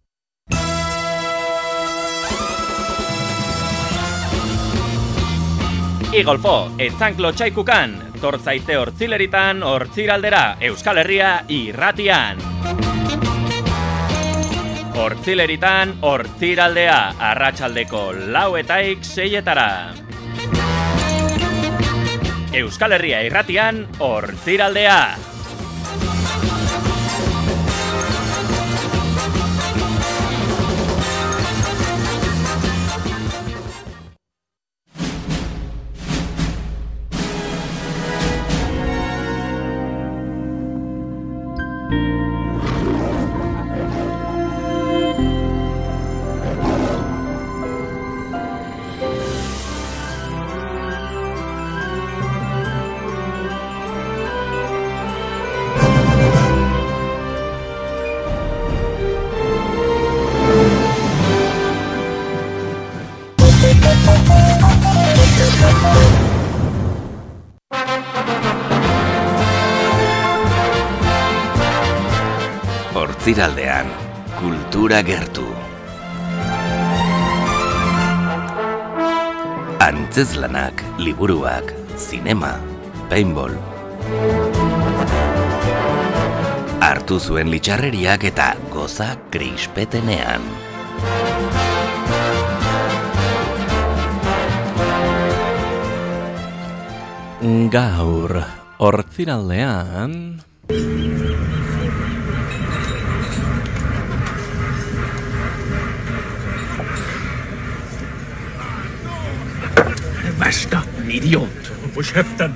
[6.17, 12.41] Igolfo, etzanklo txaikukan, tortzaite hortzileritan, hortziraldera, Euskal Herria irratian.
[14.97, 16.99] Hortzileritan, hortziraldea,
[17.35, 19.93] arratsaldeko lauetaik seietara.
[22.57, 25.36] Euskal Herria irratian, hortziraldea.
[74.97, 75.45] Kultura gertu.
[79.81, 82.57] Antzezlanak, liburuak, zinema,
[83.11, 83.53] paintball.
[86.81, 90.43] Hartu zuen litxarreriak eta goza krispetenean.
[97.71, 98.43] Gaur,
[98.79, 100.46] hortziraldean...
[110.47, 111.73] Värsta idiot.
[112.15, 112.53] Käften.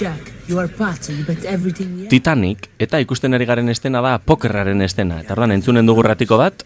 [0.00, 0.68] Jack, you are
[1.08, 5.20] you bet everything you Titanic, eta ikusten ari garen estena da pokerraren estena.
[5.20, 6.64] Eta orduan entzunen dugu ratiko bat,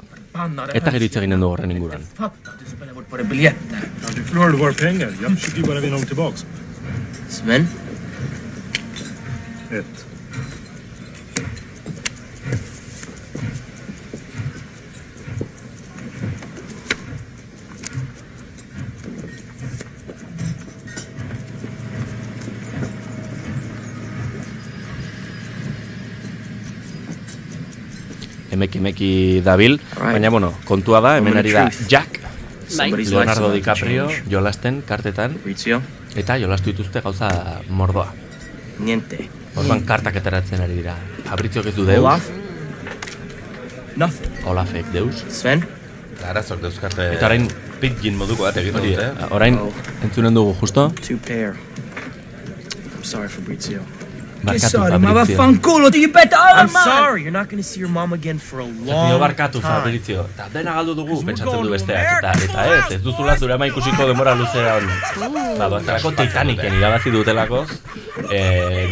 [0.74, 2.06] eta gero hitz eginen dugu horren inguruan.
[3.10, 3.26] På det
[28.54, 29.10] Emeki emeki
[29.44, 32.20] dabil, baina bueno, kontua da, hemen ari da Jack,
[32.76, 32.90] Bai.
[32.96, 35.36] Leonardo DiCaprio, jolasten, kartetan,
[36.16, 37.30] eta jolastu dituzte gauza
[37.68, 38.08] mordoa.
[38.78, 39.28] Niente.
[39.54, 40.96] Orduan kartak ateratzen ari dira.
[41.28, 42.00] Fabrizio ez du deus.
[42.02, 42.30] Olaf?
[43.96, 44.40] Nothing.
[44.50, 45.22] Olafek deus.
[45.30, 45.62] Sven?
[46.24, 47.12] Arazok dauzkate...
[47.14, 47.46] Eta orain,
[47.82, 49.28] Pitgin moduko bat egin hori, dute.
[49.36, 49.58] orain,
[50.06, 50.88] entzunen dugu justo.
[51.04, 51.54] Two pair.
[52.94, 53.84] I'm sorry, Fabrizio.
[54.44, 58.12] Barkatu, sorry, ma vaffanculo, ti ripeto all I'm sorry, you're not gonna see your mom
[58.12, 59.70] again for a long barkatu time.
[59.80, 60.26] Fabrizio.
[60.34, 62.18] Eta dena galdu dugu, pentsatzen du besteak.
[62.18, 64.90] Eta, eta ez, ez duzula zure ama ikusiko denbora luzea hon.
[65.58, 67.64] Ba, doaztelako Titanicen irabazi dutelako,
[68.28, 68.42] e,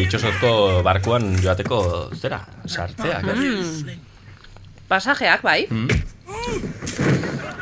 [0.01, 1.83] ditxosozko barkuan joateko,
[2.17, 3.29] zera, sartzeak.
[3.35, 3.39] ez?
[3.39, 4.01] Mm.
[4.89, 5.67] Pasajeak, bai.
[5.71, 5.89] Mm.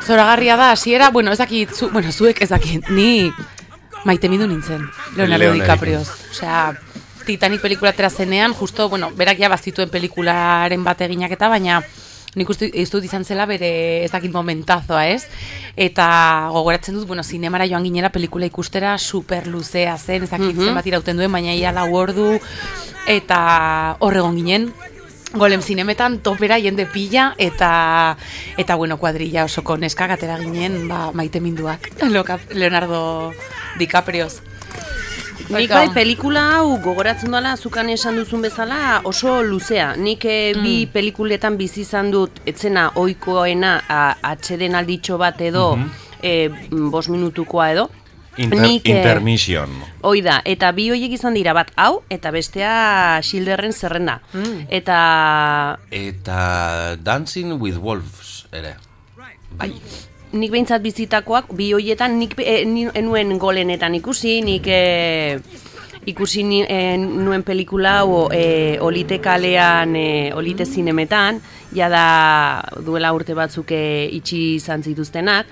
[0.01, 3.31] Zoragarria da, hasiera, bueno, ez dakit, zu, bueno, zuek ez dakit, ni
[4.05, 5.61] maite mindu nintzen, Leonardo Leonarekin.
[5.61, 5.99] DiCaprio.
[6.01, 6.73] Osea,
[7.25, 11.81] Titanic pelikula atera zenean, justo, bueno, berak ja bazituen pelikularen bat eginak eta, baina
[12.35, 15.25] nik uste dut izan zela bere ez dakit momentazoa, ez?
[15.75, 20.65] Eta gogoratzen dut, bueno, zinemara joan ginera pelikula ikustera super luzea zen, ez dakit Mhm.
[20.65, 22.39] zenbat irauten duen, baina ia lau ordu,
[23.07, 24.73] eta horregon ginen,
[25.33, 28.17] Golem zinemetan topera jende pila eta
[28.57, 31.87] eta bueno, kuadrilla osoko neskak atera ginen, ba, maite minduak.
[32.51, 33.31] Leonardo
[33.79, 34.41] DiCaprioz.
[35.49, 39.95] Nik bai pelikula hau gogoratzen dela zukan esan duzun bezala oso luzea.
[39.95, 40.91] Nik eh, bi Mm.
[40.93, 43.81] pelikuletan bizi izan dut etzena ohikoena
[44.21, 45.89] atxeden alditxo bat edo Mhm.
[46.23, 46.49] eh,
[46.91, 47.89] bost minutukoa edo.
[48.37, 49.69] Inter Nik, eh, intermission.
[50.01, 54.21] Hoi da, eta bi hoiek izan dira bat hau eta bestea Schilderren zerrenda.
[54.33, 54.67] Mm.
[54.69, 58.77] Eta Eta Dancing with Wolves ere.
[59.57, 59.73] Bai.
[60.33, 65.39] Nik behintzat bizitakoak, bi hoietan nik eh, ni- enuen golenetan ikusi, nik eh,
[66.05, 71.41] ikusi eh, nuen pelikula hau eh, olite kalean, eh, olite zinemetan,
[71.75, 75.45] jada duela urte batzuk eh, itxi izan zituztenak,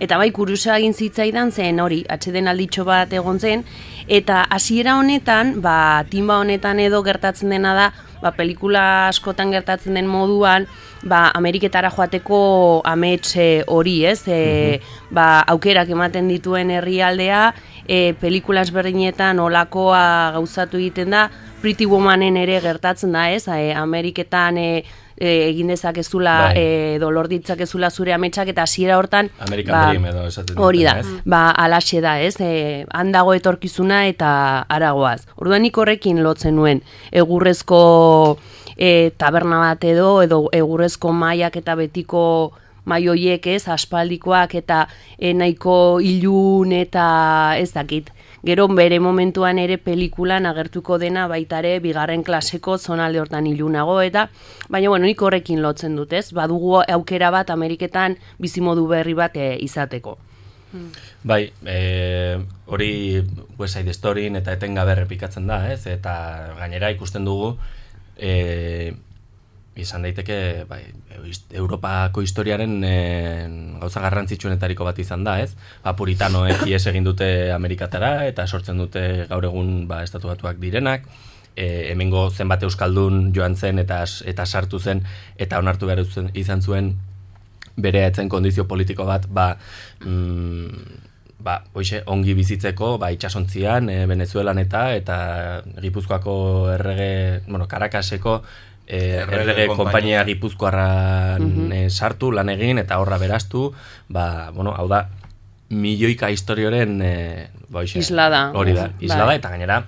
[0.00, 3.64] eta bai kurusa egin zitzaidan zen hori, atxeden alditxo bat egon zen,
[4.06, 7.88] eta hasiera honetan, ba, timba honetan edo gertatzen dena da,
[8.22, 10.66] ba, pelikula askotan gertatzen den moduan,
[11.06, 14.22] ba, Ameriketara joateko amets eh, hori, ez?
[14.28, 17.48] E, ba, aukerak ematen dituen herrialdea,
[17.86, 21.28] e, pelikula ezberdinetan olakoa gauzatu egiten da,
[21.62, 23.46] Pretty Womanen ere gertatzen da, ez?
[23.48, 24.70] E, Ameriketan e,
[25.16, 26.60] e, egin dezakezula, Bai.
[26.60, 31.06] e, dolor ditzakezula zure ametsak eta hasiera hortan American Dream edo esaten Hori da, ez?
[31.24, 32.36] ba, alaxe da, ez?
[32.40, 34.30] E, handago etorkizuna eta
[34.68, 35.26] aragoaz.
[35.36, 37.80] Orduan nik horrekin lotzen nuen, egurrezko
[38.76, 42.22] e, taberna bat edo, edo egurrezko maiak eta betiko
[42.86, 44.86] maioiek ez, aspaldikoak eta
[45.18, 48.12] e, nahiko ilun eta ez dakit.
[48.46, 54.28] Gero bere momentuan ere pelikulan agertuko dena baita ere bigarren klaseko zonalde hortan ilunago eta
[54.68, 56.30] baina bueno, nik horrekin lotzen dut, ez?
[56.36, 60.14] Badugu aukera bat Ameriketan bizimodu berri bat e, izateko.
[61.26, 62.90] Bai, e, hori
[63.58, 65.86] West Side Storyn eta etengabe errepikatzen da, ez?
[65.90, 66.14] Eta
[66.60, 67.56] gainera ikusten dugu
[68.16, 68.94] e,
[69.76, 70.80] izan daiteke bai,
[71.52, 72.96] Europako historiaren e,
[73.80, 75.54] gauza garrantzitsuenetariko bat izan da, ez?
[75.84, 81.08] Ba, puritanoek ies egin dute Amerikatara eta sortzen dute gaur egun ba, estatu batuak direnak,
[81.56, 85.02] e, hemengo zenbat euskaldun joan zen eta eta sartu zen
[85.36, 86.94] eta onartu behar zen- izan zuen
[87.76, 89.50] bere etzen kondizio politiko bat, ba,
[90.00, 91.02] mm,
[91.46, 95.18] ba, hoxe, ongi bizitzeko, ba, itxasontzian, e, Venezuelan eta, eta
[95.82, 96.36] Gipuzkoako
[96.72, 98.40] errege, bueno, Caracaseko
[98.86, 101.72] e, Errege konpainia Gipuzkoarran Mhm.
[101.72, 103.72] e, sartu, lan egin, eta horra beraztu,
[104.08, 105.08] ba, bueno, hau da,
[105.68, 108.52] milioika historioren, e, ba, hoxe, Islada.
[108.54, 109.06] Hori da, Bai.
[109.08, 109.84] islada, eta gainera,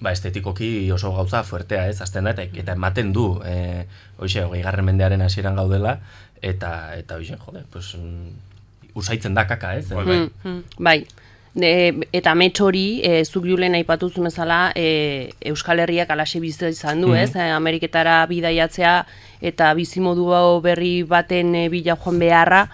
[0.00, 3.86] ba, estetikoki oso gauza fuertea, ez, azten da, eta, eta ematen du, e,
[4.18, 5.98] hoxe, hogei garren mendearen hasieran gaudela,
[6.40, 9.90] eta, eta hoxe, jode, pues, mm, usaitzen da kaka, ez?
[9.92, 11.06] Mm, mm, bai.
[11.54, 17.00] De, eta amets hori, e, zuk julen aipatu bezala, e, Euskal Herriak alaxe bizi izan
[17.00, 17.16] du, Mhm.
[17.16, 17.34] ez?
[17.36, 19.06] E, Ameriketara bidaiatzea
[19.40, 22.68] eta bizimodu berri baten e, bila joan beharra,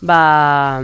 [0.00, 0.80] ba,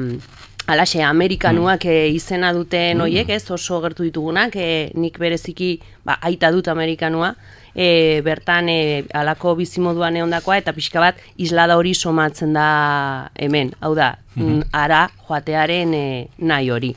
[0.67, 3.51] alaxe, Amerikanuak e, izena duten hoiek, ez?
[3.51, 7.35] Oso gertu ditugunak, e, nik bereziki, ba, aita dut Amerikanua,
[7.75, 13.73] e, bertan e, alako bizimoduan egondakoa eta pixka bat islada hori somatzen da hemen.
[13.81, 14.47] Hau da, Mhm.
[14.47, 16.95] mm, ara joatearen e, nahi hori.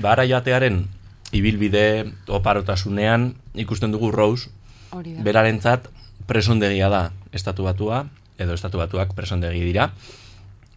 [0.00, 0.84] Bara joatearen
[1.32, 4.50] ibilbide oparotasunean ikusten dugu Rose,
[4.90, 5.22] Hori da.
[5.22, 5.88] berarentzat
[6.26, 8.04] presondegia da estatu batua,
[8.38, 9.90] edo estatu batuak presondegi dira,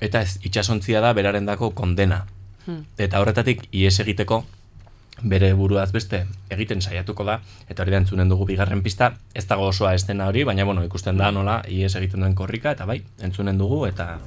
[0.04, 2.26] eta ez itxasontzia da berarendako kondena.
[2.66, 2.86] Hmm.
[2.98, 4.44] Eta horretatik ies egiteko
[5.24, 9.70] bere buruaz beste egiten saiatuko da, eta hori da entzunen dugu bigarren pista, ez dago
[9.70, 13.58] osoa estena hori, baina bueno, ikusten da nola ies egiten duen korrika, eta bai, entzunen
[13.58, 14.18] dugu, eta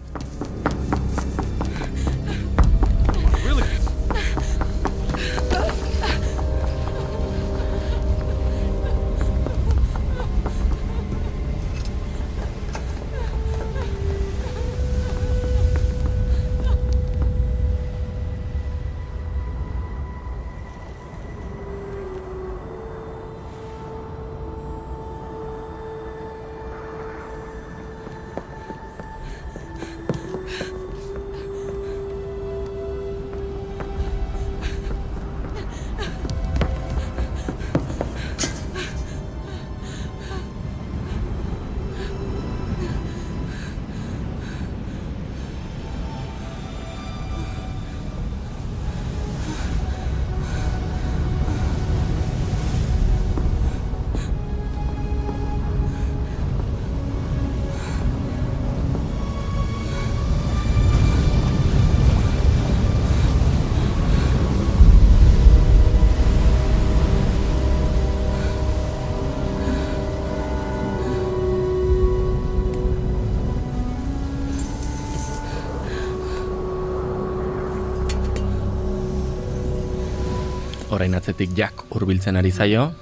[81.27, 82.93] atzetik jak hurbiltzen ari zaio,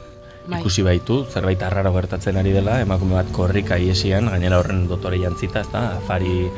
[0.48, 0.60] Bai.
[0.60, 5.60] ikusi baitu, zerbait arraro gertatzen ari dela, emakume bat korrika iesian, gainera horren dotore jantzita,
[5.60, 6.48] ez da, afari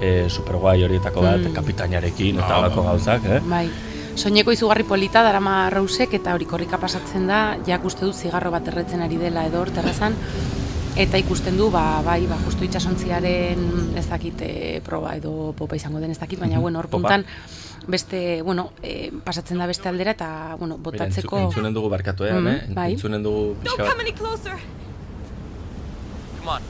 [0.00, 1.52] e, superguai horietako bat, Mm.
[1.56, 3.40] kapitainarekin, eta halako gauzak, eh?
[3.48, 3.68] Bai.
[4.16, 8.68] Soineko izugarri polita darama rausek eta hori korrika pasatzen da, jak uste dut zigarro bat
[8.68, 10.14] erretzen ari dela edo hor terrazan.
[10.96, 15.98] eta ikusten du, ba, bai, ba, justu itxasontziaren ez dakit e, proba edo popa izango
[15.98, 16.62] den ez dakit, baina, Mhm.
[16.62, 17.18] bueno, hor Popa.
[17.86, 21.36] Beste, bueno, e, pasatzen da beste aldera, eta, bueno, Mira, botatzeko...
[21.36, 22.92] entzu- entzunen dugu barkatu, eh, Mm, bai.
[22.92, 24.00] Entzunen dugu pixka bat.
[24.00, 24.56] any closer.
[26.38, 26.62] Come on.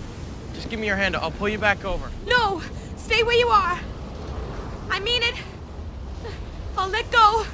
[0.55, 1.17] Just give me your hand.
[1.17, 2.09] I'll pull you back over.
[2.27, 2.61] No!
[2.97, 3.79] Stay where you are!
[4.91, 5.35] I mean it!
[6.79, 7.45] I'll let go!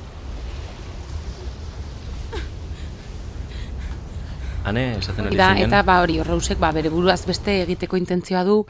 [4.65, 5.63] Ane, esaten ari zinen.
[5.67, 8.67] eta ba hori, Rousek ba, bere buruaz beste egiteko intentzioa du,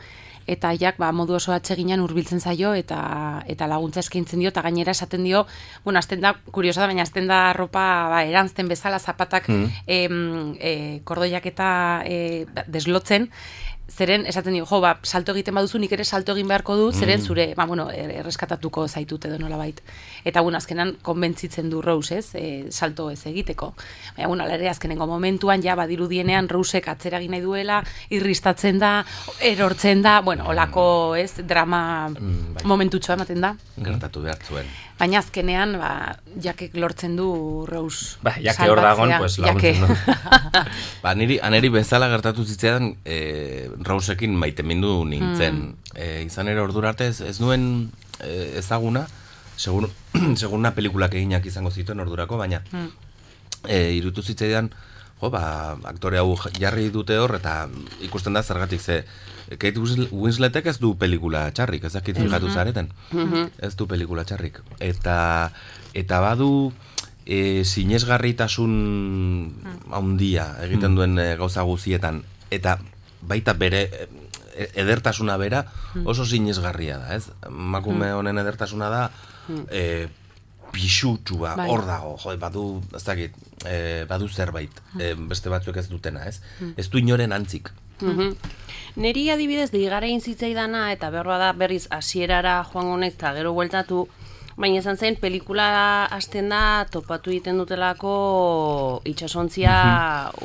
[0.50, 2.98] eta jak ba, modu oso atseginan hurbiltzen zaio eta
[3.46, 5.46] eta laguntza eskaintzen dio eta gainera esaten dio,
[5.84, 9.66] bueno, azten da kuriosa da, baina azten da ropa ba, erantzten bezala zapatak Mm.
[9.86, 13.30] em, e, kordoiak eta e, deslotzen,
[13.90, 17.20] zeren esaten dio, jo, ba, salto egiten baduzu, nik ere salto egin beharko dut, zeren
[17.20, 17.24] Mm.
[17.26, 19.80] zure, ba, bueno, er- erreskatatuko zaitut edo nolabait.
[20.24, 23.74] Eta, bueno, azkenan konbentzitzen du Rose, ez, e, salto ez egiteko.
[24.16, 29.04] Baina, bueno, ala ere azkenengo momentuan, ja, badirudienean Rousek atzera egin nahi duela, irristatzen da,
[29.40, 32.64] erortzen da, bueno, olako, ez, drama bai.
[32.64, 33.56] momentutxoa ematen da.
[33.76, 34.66] Gertatu behar zuen.
[34.98, 39.18] Baina azkenean, ba, jakek lortzen du Rose Ba, jake hor dagon, salbatzea.
[39.18, 39.94] pues laguntzen du.
[41.02, 45.60] ba, niri, aneri bezala gertatu zitzaidan, e, Rausekin maitemindu nintzen.
[45.74, 45.94] Hmm.
[45.94, 47.90] E, izan ere ordura arte ez, ez nuen
[48.20, 49.06] e, ezaguna,
[49.56, 49.88] segur,
[50.40, 52.90] seguruna pelikulak eginak izango zituen ordurako, baina Hmm.
[53.68, 54.70] e, irutu zitzaidan,
[55.20, 57.66] jo, ba, aktore hau jarri dute hor, eta
[58.06, 59.02] ikusten da zergatik ze,
[59.50, 62.54] Kate Winslet- Winsletek ez du pelikula txarrik, ez dakit fijatu Mhm.
[62.54, 62.92] zareten.
[63.10, 63.48] Mhm.
[63.58, 64.60] Ez du pelikula txarrik.
[64.78, 65.50] Eta,
[65.94, 66.72] eta badu
[67.26, 68.72] e, sinesgarritasun
[69.92, 72.22] handia egiten duen e, gauza guzietan.
[72.50, 72.78] Eta
[73.22, 73.82] baita bere
[74.54, 75.64] e, edertasuna bera
[76.04, 77.30] oso sinesgarria da, ez?
[77.46, 78.16] Emakume Mm.
[78.18, 79.10] honen edertasuna da
[79.48, 79.64] Mm.
[79.70, 80.08] e,
[80.70, 81.68] pixutsua, Bai.
[81.68, 83.34] hor dago, jo, badu, ez dakit,
[83.66, 86.40] e, badu zerbait, e, beste batzuek ez dutena, ez?
[86.60, 86.74] Mm.
[86.76, 87.72] Ez du inoren antzik.
[88.00, 88.36] Mhm.
[88.96, 94.08] Neri adibidez digara egin zitzaidana eta berroa da berriz hasierara joango naiz eta gero bueltatu
[94.56, 98.10] Baina esan zen, pelikula hasten da topatu egiten dutelako
[99.08, 99.72] itxasontzia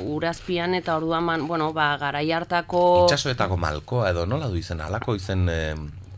[0.06, 2.82] urazpian eta orduan, man, bueno, ba, garai hartako...
[3.10, 5.58] Itxasoetako malkoa edo nola du izen, alako izen e,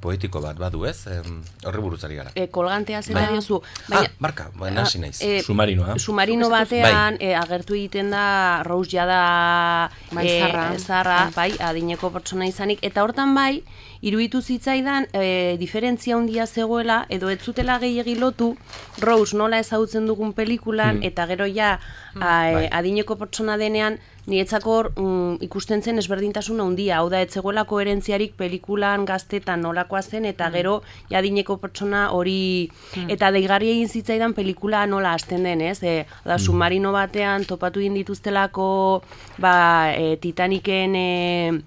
[0.04, 1.08] poetiko bat badu ez?
[1.10, 1.18] E,
[1.66, 2.36] horri buruzari gara.
[2.38, 3.32] E, kolgantea zera Bai.
[3.34, 3.62] diozu.
[3.90, 5.18] Ah, barka, baina hasi naiz.
[5.26, 5.98] eh, Submarinoa.
[5.98, 10.70] Submarino batean e, agertu egiten da Rose jada Bai, eh, zarra.
[10.78, 13.64] zarra, bai, adineko pertsona izanik eta hortan bai
[14.02, 18.56] iruditu zitzaidan e, diferentzia handia zegoela edo ez zutela gehiegi lotu
[19.02, 21.04] Rose nola ezagutzen dugun pelikulan Hmm.
[21.04, 21.80] eta gero ja
[22.16, 22.66] a, Bai.
[22.66, 23.98] e, adineko pertsona denean
[24.28, 30.02] niretzako hor, mm, ikusten zen ezberdintasun handia, hau da ez zegoela koherentziarik pelikulan gaztetan nolakoa
[30.02, 33.10] zen eta gero jadineko pertsona hori Mm.
[33.10, 35.82] eta deigarri egin zitzaidan pelikula nola hasten den, ez?
[35.84, 39.02] E, da submarino batean topatu egin dituztelako
[39.38, 41.62] ba, e, Titaniken e,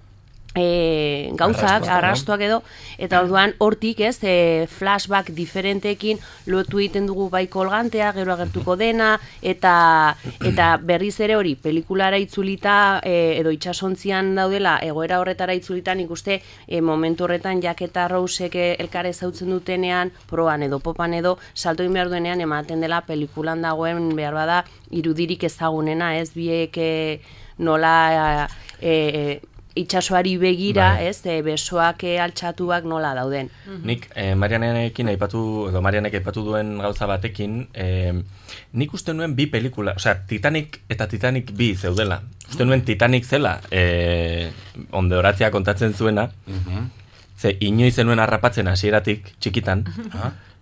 [0.55, 2.61] e, gauzak, arrastoak edo,
[3.01, 6.19] eta orduan hortik, ez, e, flashback diferentekin
[6.51, 10.15] lotu egiten dugu bai kolgantea, gero agertuko dena, eta
[10.47, 16.41] eta berriz ere hori, pelikulara itzulita, e, edo itxasontzian daudela, egoera horretara itzulita, nik uste,
[16.67, 21.95] e, momentu horretan jaketa Rousek e, elkar ezautzen dutenean, proan edo popan edo, salto egin
[21.95, 26.75] behar duenean, ematen dela pelikulan dagoen behar bada, irudirik ezagunena, ez, biek
[27.61, 28.47] nola
[28.81, 29.41] e, e,
[29.75, 31.07] itxasoari begira, Bai.
[31.07, 33.49] ez, e, besoak e, altxatuak nola dauden.
[33.87, 38.13] Nik eh, Marianekin aipatu, edo Marianek aipatu duen gauza batekin, eh,
[38.73, 42.21] nik uste nuen bi pelikula, osea, Titanic eta Titanic bi zeudela.
[42.49, 44.51] Uste nuen Titanic zela, eh,
[44.91, 46.29] onde horatzea kontatzen zuena,
[47.37, 49.85] ze inoiz zenuen harrapatzen hasieratik txikitan,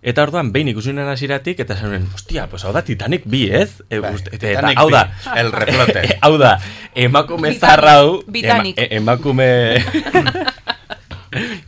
[0.00, 3.42] Eta orduan, behin ikusi nuen hasieratik eta esan nuen, ostia, pues hau da Titanic bi,
[3.52, 3.82] ez?
[3.90, 6.04] E, uste, eta, eta Titanic hau da, bi, el reflote.
[6.24, 6.54] hau da,
[6.94, 9.50] emakume Titanic, zarra hau, ema, e- emakume...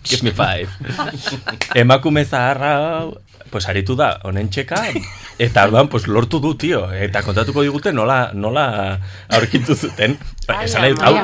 [0.09, 0.69] Give me five.
[1.83, 3.13] emakume zaharra hau,
[3.53, 4.81] pues aritu da, honen txeka,
[5.39, 6.87] eta orduan, pues lortu du, tio.
[6.93, 8.99] Eta kontatuko digute nola, nola
[9.29, 10.17] aurkitu zuten.
[10.65, 11.15] Esan nahi dut, hau,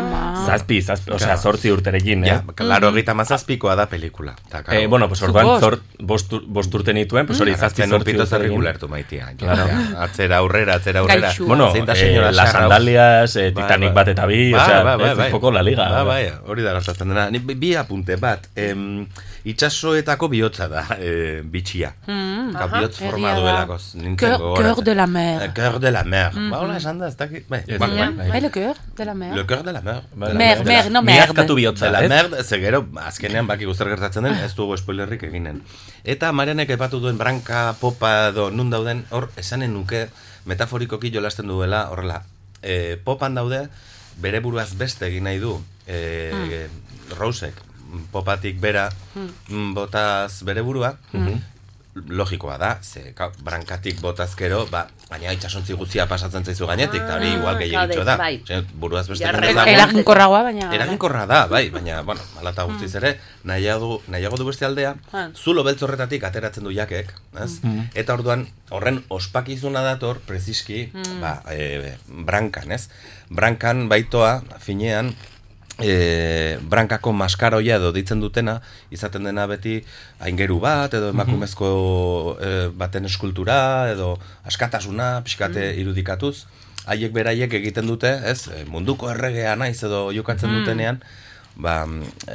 [0.46, 1.40] zazpi, zazpi, osea, Claro.
[1.42, 2.28] zortzi urterekin, eh?
[2.30, 4.36] Ja, claro, egita mazazpikoa da pelikula.
[4.48, 4.78] Ta, claro.
[4.80, 8.62] Eh, bueno, pues orduan zor, bost, bost urte nituen, pues hori zazpi zortzi urterekin.
[8.88, 9.32] maitia.
[9.36, 9.66] Claro.
[9.66, 11.32] ja, atzera aurrera, atzera aurrera.
[11.40, 13.94] Bueno, eh, las sandalias, eh, Bai, Titanic bai.
[13.94, 15.26] bat eta bi, osea, bai, bai.
[15.26, 15.88] un poco la liga.
[15.88, 17.30] Bai, bai, hori da gertatzen dena.
[17.30, 19.06] Ni bi- apunte bat, em,
[19.44, 21.94] itxasoetako bihotza da, eh, bitxia.
[22.18, 23.76] Mm, Ka, aha, bihotz egia forma duelako.
[23.94, 24.74] nintzen Cœur- gogoratzen.
[24.74, 25.42] cœur de la mer.
[25.42, 26.30] Eh, Cœur de la mer.
[26.34, 26.50] Mhm.
[26.50, 27.48] Ba, hola esan da, ez dakit.
[27.48, 29.34] Bai, bai, bai, le cœur de la mer.
[29.34, 30.02] Le cœur de la mer.
[30.14, 31.20] De la Mer, mer, no merde.
[31.20, 35.22] Miazkatu bihotza, De la mer, ze gero, azkenean baki guztar gertatzen den, ez dugu spoilerrik
[35.22, 35.62] eginen.
[36.04, 40.08] Eta Marianek epatu duen branka, popa edo nun dauden, hor esanen nuke
[40.46, 42.22] metaforikoki jolasten duela horrela.
[42.62, 43.68] E, popan daude,
[44.20, 46.66] bere buruaz beste egin nahi du e,
[47.18, 47.54] Rosek
[48.12, 48.90] popatik bera
[49.48, 50.96] mm, botaz bere burua
[52.08, 57.32] logikoa da, ze ka, brankatik botazkero, ba, baina itxasontzi guztia pasatzen zaizu gainetik, eta hori
[57.34, 58.16] igual gehiagitxo da.
[58.16, 58.42] bai.
[58.74, 59.72] Buruaz beste Ja, egin re- dezagun.
[59.74, 64.94] Eraginkorragoa, baina- Eraginkorra da, bai, baina, bueno, alata guztiz ere, nahiago, nahiago du beste aldea,
[65.12, 65.28] Ah.
[65.34, 67.12] zulo beltz horretatik ateratzen du jakek,
[67.42, 67.62] ez?
[67.62, 67.90] Mm.
[67.94, 71.20] Eta orduan, horren ospakizuna dator, preziski, Mm.
[71.20, 72.88] ba, e, brankan, ez?
[73.30, 75.14] Brankan baitoa, finean,
[75.78, 78.60] e, brankako maskaroia edo ditzen dutena,
[78.90, 79.78] izaten dena beti
[80.20, 81.68] aingeru bat, edo emakumezko
[82.40, 84.16] e, baten eskultura, edo
[84.48, 86.46] askatasuna, pixkate irudikatuz,
[86.88, 90.58] haiek beraiek egiten dute, ez, e, munduko erregea naiz edo jokatzen Mm.
[90.60, 91.02] dutenean,
[91.56, 91.86] ba,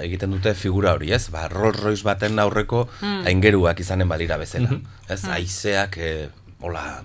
[0.04, 1.30] egiten dute figura hori, ez?
[1.32, 3.26] Ba, Rolls Royce baten aurreko Mm.
[3.28, 4.70] aingeruak izanen balira bezala.
[4.70, 4.84] Mhm.
[5.10, 5.30] Ez, Mm.
[5.32, 6.30] haizeak, e,
[6.62, 7.02] hola,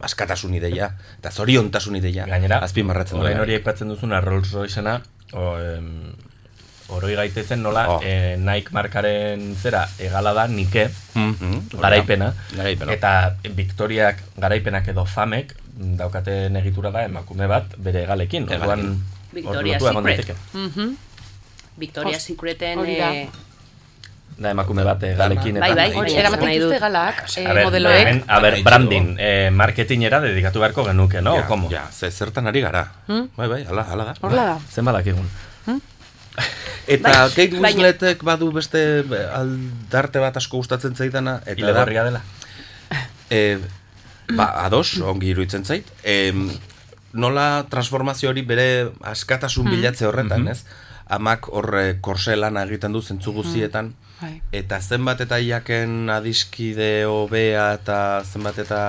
[0.00, 3.40] askatasun ideia, eta zoriontasun ideia, Gainera, azpimarratzen duela.
[3.40, 5.00] hori aipatzen duzuna Rolls Roycena,
[5.32, 6.12] o, em,
[6.88, 8.00] oroi gaitezen nola Oh.
[8.04, 11.32] eh, Nike markaren zera egala da Nike hori
[11.72, 11.80] da.
[11.80, 12.92] garaipena, Garaipena.
[12.92, 20.16] eta Victoriak garaipenak edo famek daukaten egitura da emakume bat bere egalekin, orduan Victoria Secret.
[20.26, 20.34] daiteke.
[20.54, 20.96] Mhm.
[21.76, 22.96] Victoria Os- Secreten hori
[24.36, 24.42] da.
[24.42, 26.68] eh, Da emakume bat egalekin Bai, bai, Hori, Baina eramaten nahi dut.
[26.72, 28.24] dituzte galak, eh, modeloek.
[28.28, 31.36] a ber, branding, eh, marketingera dedikatu beharko genuke, no?
[31.36, 31.70] Ja, Komo?
[31.70, 32.92] ja, ze zertan ari gara.
[33.06, 33.30] Hmm?
[33.36, 34.14] Bai, bai, ala, ala da.
[34.20, 34.58] Horrela da.
[34.70, 35.28] Zen badakigun.
[36.86, 41.40] Eta Bai, Kate Winsletek badu beste eh, aldarte bat asko gustatzen zaidana.
[41.46, 42.20] Eta da, Ilegorria dela.
[43.30, 43.58] e,
[44.36, 45.88] ba, ados, ongi iruditzen zait.
[46.04, 46.32] E,
[47.12, 50.64] nola transformazio hori bere askatasun bilatze horretan, ez?
[51.08, 54.40] Amak horre korse lana egiten du zentzu guztietan, Bai.
[54.56, 58.80] eta zenbat eta iaken adiskide hobea eta zenbat eta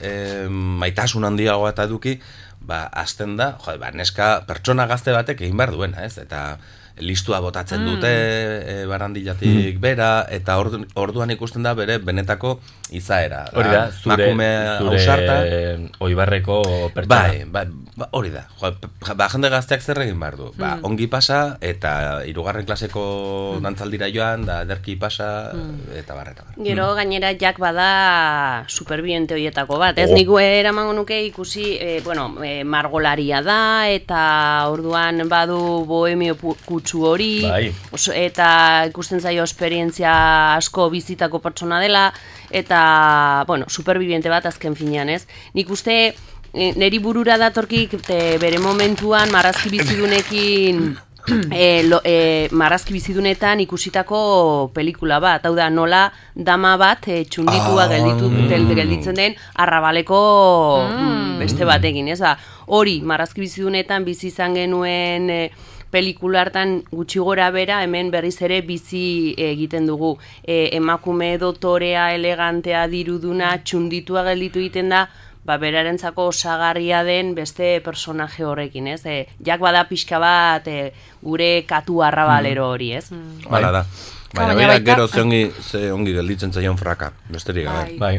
[0.00, 2.16] e, maitasun handiagoa eta eduki,
[2.64, 6.16] ba, azten da, jo, ba, neska pertsona gazte batek egin behar duena, ez?
[6.22, 6.56] Eta
[6.98, 7.86] listua botatzen Mm.
[7.90, 12.60] dute e, barandilatik bera, eta ordu, orduan ikusten da bere benetako
[12.90, 13.44] izaera.
[13.52, 14.48] Hori da, zure, Makume
[14.78, 15.34] zure ausarta.
[16.00, 17.08] oibarreko pertsona.
[17.08, 17.64] Bai, bai,
[17.96, 18.44] ba, hori da.
[18.60, 18.70] Jo,
[19.16, 20.52] ba, jende gazteak zer egin behar du.
[20.56, 20.84] Ba, Mm.
[20.84, 25.50] ongi pasa, eta hirugarren klaseko dantzaldira joan, da ederki pasa,
[25.96, 26.64] eta barra, eta barra.
[26.64, 30.14] Gero gainera jak bada superbiente horietako bat, ez Oh.
[30.14, 36.36] nik eramango nuke ikusi, e, bueno, e, margolaria da, eta orduan badu bohemio
[36.84, 37.72] kutsu hori, Bai.
[37.92, 40.12] oso, eta ikusten zaio esperientzia
[40.58, 42.12] asko bizitako pertsona dela,
[42.50, 45.24] eta, bueno, superbibiente bat azken finean, ez?
[45.54, 46.14] Nik uste,
[46.52, 50.84] e, neri burura datorkik te, bere momentuan marrazki bizidunekin
[51.50, 57.86] e, lo, e, marrazki bizidunetan ikusitako pelikula bat, hau da nola dama bat e, txunditua
[57.86, 58.48] Ah, gelditu, mm.
[58.52, 60.20] del, gelditzen den arrabaleko
[60.90, 61.38] mm.
[61.40, 62.36] beste batekin, ez da,
[62.66, 65.40] hori marrazki bizidunetan bizi izan genuen e,
[65.94, 70.16] pelikula hartan gutxi gora bera hemen berriz ere bizi egiten dugu.
[70.42, 75.04] E, emakume dotorea, elegantea, diruduna, txunditua gelditu egiten da,
[75.46, 79.02] ba, berarentzako osagarria den beste personaje horrekin, ez?
[79.06, 80.90] E, jak bada pixka bat e,
[81.22, 83.06] gure katu arrabalero hori, ez?
[83.50, 83.84] Hala da.
[84.34, 88.00] Baina, baina gero ze ongi, ze ongi gelditzen zaion fraka, besterik gabe.
[88.00, 88.16] Bai.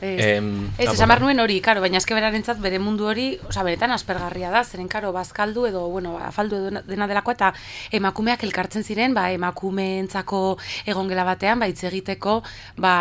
[0.00, 3.32] Ez, Em, ez ah, esan behar nuen hori, karo, baina eske berarentzat bere mundu hori,
[3.48, 7.50] osea, beretan aspergarria da, zeren karo, bazkaldu edo, bueno, afaldu edo dena delako, eta
[7.98, 10.42] emakumeak elkartzen ziren, ba, emakumeentzako
[10.86, 12.42] egongela batean, ba, egiteko,
[12.78, 12.92] ba,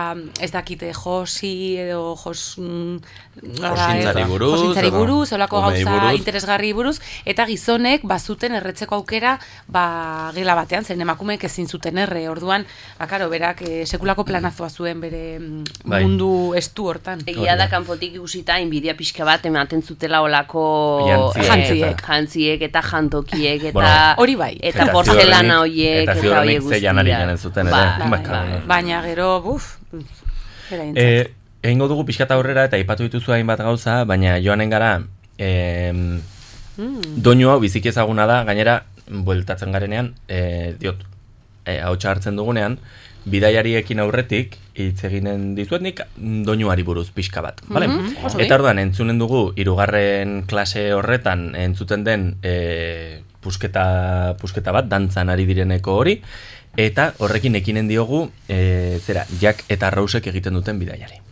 [0.42, 2.56] ez dakite, josi edo jos...
[2.58, 2.98] mm,
[3.38, 6.16] Josintzari buruz, josintzari buruz, olako gauza buruz.
[6.18, 6.96] interesgarri buruz,
[7.30, 9.36] eta gizonek bazuten erretzeko aukera,
[9.70, 12.66] ba, gela batean, zeren emakumeek ezin zuten erre, orduan,
[12.98, 16.02] ba, karo, berak eh, sekulako planazoa zuen bere mm, Bai.
[16.08, 17.22] mundu estu hortan.
[17.28, 20.64] Egia da kanpotik ikusita inbidia pixka bat ematen zutela olako
[21.08, 21.44] Jantziek.
[21.44, 22.02] eh, Jantziek.
[22.08, 24.58] jantziek eta jantokiek eta Bueno, Hori bai.
[24.62, 26.14] eta ziurrenik- horiek eta
[27.38, 27.76] zuten ere.
[27.76, 28.62] Ba, Bai, bai, bai.
[28.68, 29.78] Baina gero, buf.
[30.72, 31.32] E,
[31.64, 35.02] egingo dugu pixkata aurrera eta aipatu dituzu hainbat gauza, baina joanen gara
[35.38, 36.20] em,
[36.78, 41.00] doinu hau biziki ezaguna da, gainera bueltatzen garenean, e, diot,
[41.66, 42.78] e, hau hartzen dugunean,
[43.32, 47.88] bidaiariekin aurretik hitz eginen dizuet nik doinuari buruz pixka bat, bale?
[47.88, 54.88] Mhm, oso Eta orduan entzunen dugu hirugarren klase horretan entzuten den e, pusketa, pusketa bat,
[54.92, 56.18] dantzan ari direneko hori,
[56.78, 61.24] eta horrekin ekinen diogu e, zera, Jack eta Rousek egiten duten bidaiari.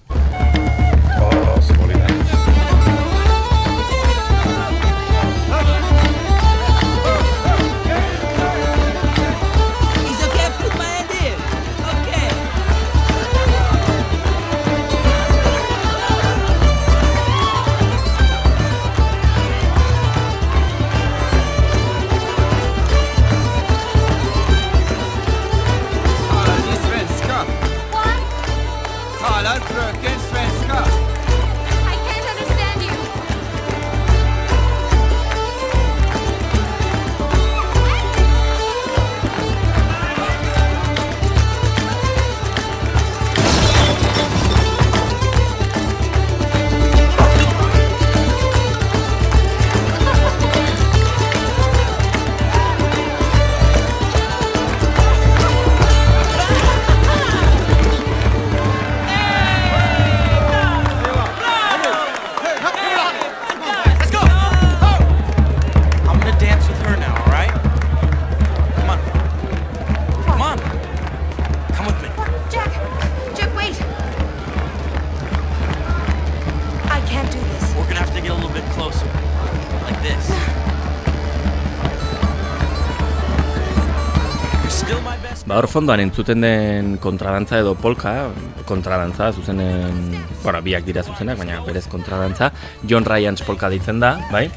[85.75, 88.29] Fondoan entzuten den kontradantza edo polka,
[88.69, 92.53] kontradantza, zuzenen, bueno, biak dira zuzenak, baina berez kontradantza,
[92.87, 94.47] John Ryans polka ditzen da, bai?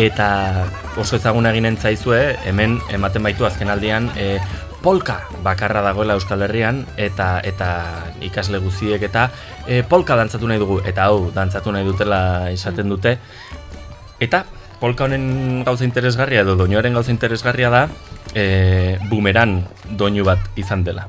[0.00, 0.28] Eta
[0.96, 4.38] oso ezaguna eginen zaizue, hemen ematen baitu azken aldian, e,
[4.84, 7.68] polka bakarra dagoela Euskal Herrian, eta eta
[8.24, 9.28] ikasle guziek eta
[9.68, 12.24] e, polka dantzatu nahi dugu, eta hau, dantzatu nahi dutela
[12.56, 13.18] izaten dute,
[14.24, 14.46] eta
[14.80, 17.86] polka honen gauza interesgarria edo doinoaren gauza interesgarria da
[18.34, 19.62] e, bumeran
[19.96, 21.08] doinu bat izan dela.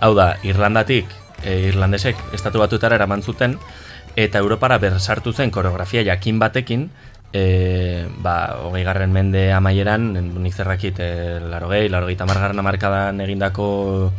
[0.00, 1.08] Hau da, Irlandatik,
[1.42, 3.58] e, Irlandesek estatu batutara eraman zuten
[4.16, 6.88] eta Europara bersartu zen koreografia jakin batekin
[7.34, 14.12] e, ba, hogei garren mende amaieran, nik zerrakit, e, larogei, larogei tamargarren amarkadan egindako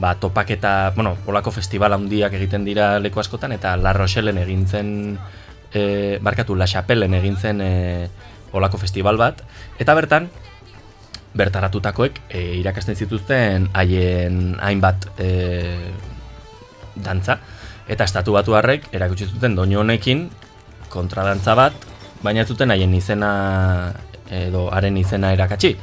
[0.00, 5.18] ba, topaketa, bueno, polako festival handiak egiten dira leku askotan, eta La Rochellen egin zen,
[5.74, 7.72] e, barkatu, La Chapellen egin zen e,
[8.54, 9.42] olako festival bat,
[9.82, 10.30] eta bertan,
[11.36, 15.30] bertaratutakoek e, irakasten zituzten haien hainbat e,
[16.96, 17.38] dantza,
[17.88, 20.28] eta estatu batu harrek erakutsi zuten doinu honekin
[20.90, 21.76] kontradantza bat,
[22.22, 23.30] baina zuten haien izena
[24.30, 25.74] edo haren izena erakatsi.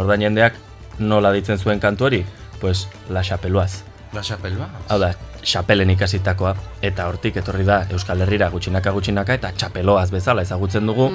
[0.00, 0.56] Ordan jendeak
[0.98, 2.24] nola ditzen zuen kantu hori?
[2.60, 3.82] Pues La Chapeloaz.
[4.14, 4.68] La Chapelua?
[4.88, 5.12] Hau da,
[5.44, 11.10] Chapelen ikasitakoa eta hortik etorri da Euskal Herrira gutxinaka gutxinaka eta Chapeloaz bezala ezagutzen dugu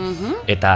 [0.48, 0.76] eta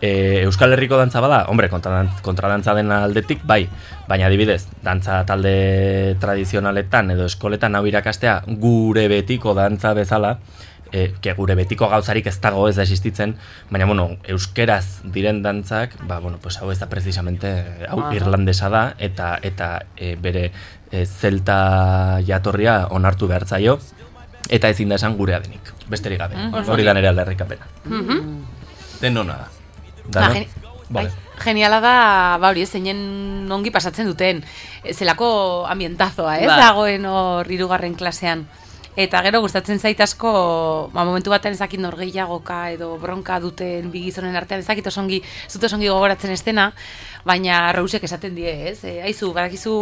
[0.00, 3.64] e, Euskal Herriko dantza bada, hombre, kontradantza, kontradantza den aldetik, bai,
[4.08, 10.38] baina adibidez, dantza talde tradizionaletan edo eskoletan hau irakastea gure betiko dantza bezala,
[10.94, 13.34] e, ke gure betiko gauzarik ez dago ez da existitzen,
[13.70, 17.50] baina bueno, euskeraz diren dantzak, ba, bueno, pues hau ez da precisamente
[17.88, 18.14] hau Aha.
[18.14, 20.50] irlandesa da eta eta e, bere
[20.92, 23.78] e, zelta jatorria onartu behar zaio
[24.48, 26.36] eta ezin da esan gurea denik, besterik gabe.
[26.36, 26.70] Mhm.
[26.70, 27.66] Hori da nere aldarrikapena.
[27.84, 28.22] Mhm.
[29.00, 29.53] Den ona da.
[30.12, 30.34] Ba, Dano?
[30.34, 30.48] geni-
[30.90, 31.10] Vale.
[31.42, 31.94] Geniala da,
[32.38, 34.44] ba hori, zeinen ongi pasatzen duten.
[34.92, 36.46] Zelako ambientazoa, ez?
[36.46, 36.56] Ba.
[36.60, 38.44] Dagoen hor hirugarren klasean.
[38.94, 44.36] Eta gero gustatzen zait asko, ba, momentu batean ezakit norgeiagoka edo bronka duten bi gizonen
[44.38, 45.18] artean ezakit oso ongi,
[45.50, 46.68] zut oso ongi gogoratzen estena,
[47.24, 48.82] baina Rousek esaten die, ez?
[48.84, 49.72] E, aizu, badakizu,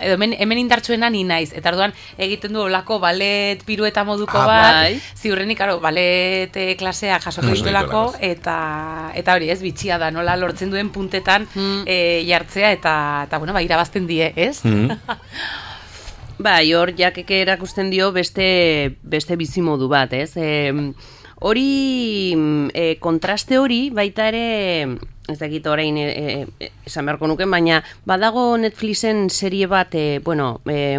[0.00, 4.46] edo hemen, hemen indartsuena ni naiz, eta orduan egiten du olako balet pirueta moduko Ah,
[4.46, 5.00] bat, bai.
[5.16, 8.32] ziurrenik, karo, balet eh, klaseak jasoko Jasoko dituelako, dituelako.
[8.32, 11.46] eta eta hori, ez, bitxia da, nola lortzen duen puntetan
[11.86, 12.94] eh, jartzea, eta,
[13.28, 14.60] eta bueno, ba, irabazten die, ez?
[16.40, 20.32] Bai, hor jakeke erakusten dio beste beste bizimodu bat, ez?
[20.40, 20.46] E,
[21.44, 24.96] hori mm, e, kontraste hori baita ere
[25.30, 30.60] ez dakit orain e, e, esan beharko nuke, baina badago Netflixen serie bat, e, bueno,
[30.66, 30.98] e,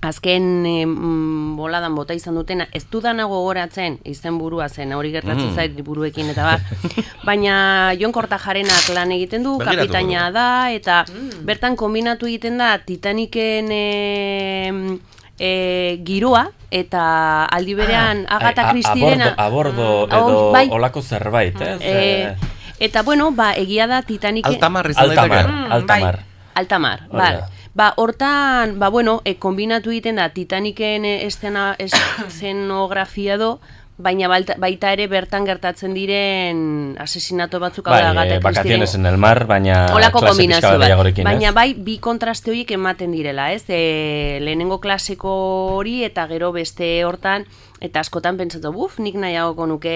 [0.00, 5.50] azken e, mm, boladan bota izan dutena, ez dudana gogoratzen izen burua zen, hori gertatzen
[5.50, 5.54] Mm.
[5.54, 6.60] zait buruekin eta bar,
[7.28, 11.04] baina Jon Kortajarenak lan egiten du, kapitaina da, eta
[11.44, 14.98] bertan kombinatu egiten da Titaniken e,
[15.38, 15.50] e,
[16.06, 19.34] giroa, eta aldi berean Agatha Ai, a- Christiena...
[19.36, 20.30] A bordo, a bordo Mm.
[20.30, 20.68] edo bai.
[20.70, 21.78] olako zerbait, ez?
[21.82, 22.34] Eh,
[22.80, 24.56] eta bueno, ba, egia da Titaniken...
[24.56, 25.52] Altamar izan Altamar, daiteke?
[25.52, 26.16] mm, altamar.
[26.16, 27.34] Bai, altamar, bai.
[27.72, 31.76] Ba, hortan, ba, bueno, e, kombinatu egiten da Titaniken eh, estena,
[32.26, 33.60] eszenografia do,
[34.00, 36.62] baina baita ere bertan gertatzen diren
[37.00, 41.20] asesinato batzuk hau Bai, da eh, Agatha vacaciones en el mar, baina Olako kombinazio bat?
[41.24, 43.64] Baina bai, bi kontraste horiek ematen direla, ez?
[43.68, 45.34] E, lehenengo klaseko
[45.76, 47.46] hori eta gero beste hortan,
[47.80, 49.94] eta askotan pentsatu, buf, nik nahiagoko nuke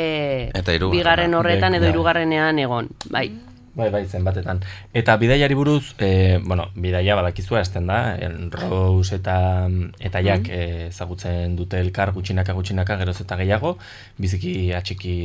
[0.93, 2.93] bigarren horretan edo hirugarrenean egon.
[3.11, 3.29] Bai.
[3.75, 4.61] Bai, bai, zenbatetan.
[4.95, 9.67] Eta bidaiari buruz, e, bueno, bidaia badakizua hasten da, en Rose eta
[9.99, 10.23] eta.
[10.25, 13.75] Jak eh, ezagutzen dute elkar gutxinaka gutxinaka geroz eta gehiago,
[14.17, 15.17] biziki atxiki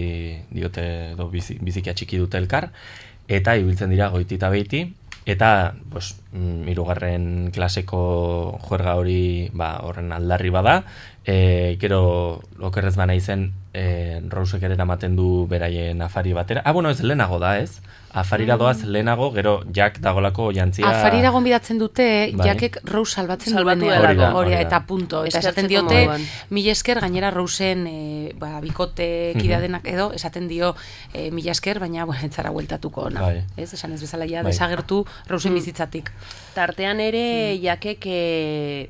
[0.50, 0.88] diote
[1.32, 2.72] bizi, biziki atxiki dute elkar
[3.30, 4.82] eta ibiltzen dira goiti eta beiti
[5.30, 8.02] eta pues mm, hirugarren klaseko
[8.66, 10.84] juerga hori ba horren aldarri bada
[11.26, 16.90] e, gero okerrez bana izen e, Rousek ere eramaten du beraien afari batera ah bueno
[16.90, 17.80] ez lehenago da ez
[18.12, 18.60] afarira Mm.
[18.60, 22.48] doaz lehenago gero Jak dagolako jantzia Afarira gonbidatzen dute, Bai.
[22.48, 24.18] jakek Rose salbatzen Salbatu duenean.
[24.18, 24.38] delako.
[24.40, 25.24] Hori da, eta punto.
[25.26, 26.08] Eta esaten diote,
[26.50, 29.62] mila esker, gainera Rosen e, ba, bikote kidea Mhm.
[29.62, 30.76] denak edo, esaten dio
[31.14, 33.22] e, mila esker, baina bueno, entzara bueltatuko ona.
[33.22, 33.44] Bai.
[33.58, 34.54] Ez, esan ez bezala ja, Bai.
[34.54, 35.56] desagertu Rosen Mm.
[35.56, 36.10] bizitzatik.
[36.56, 37.62] Tartean ere Mm.
[37.62, 38.90] jakek e,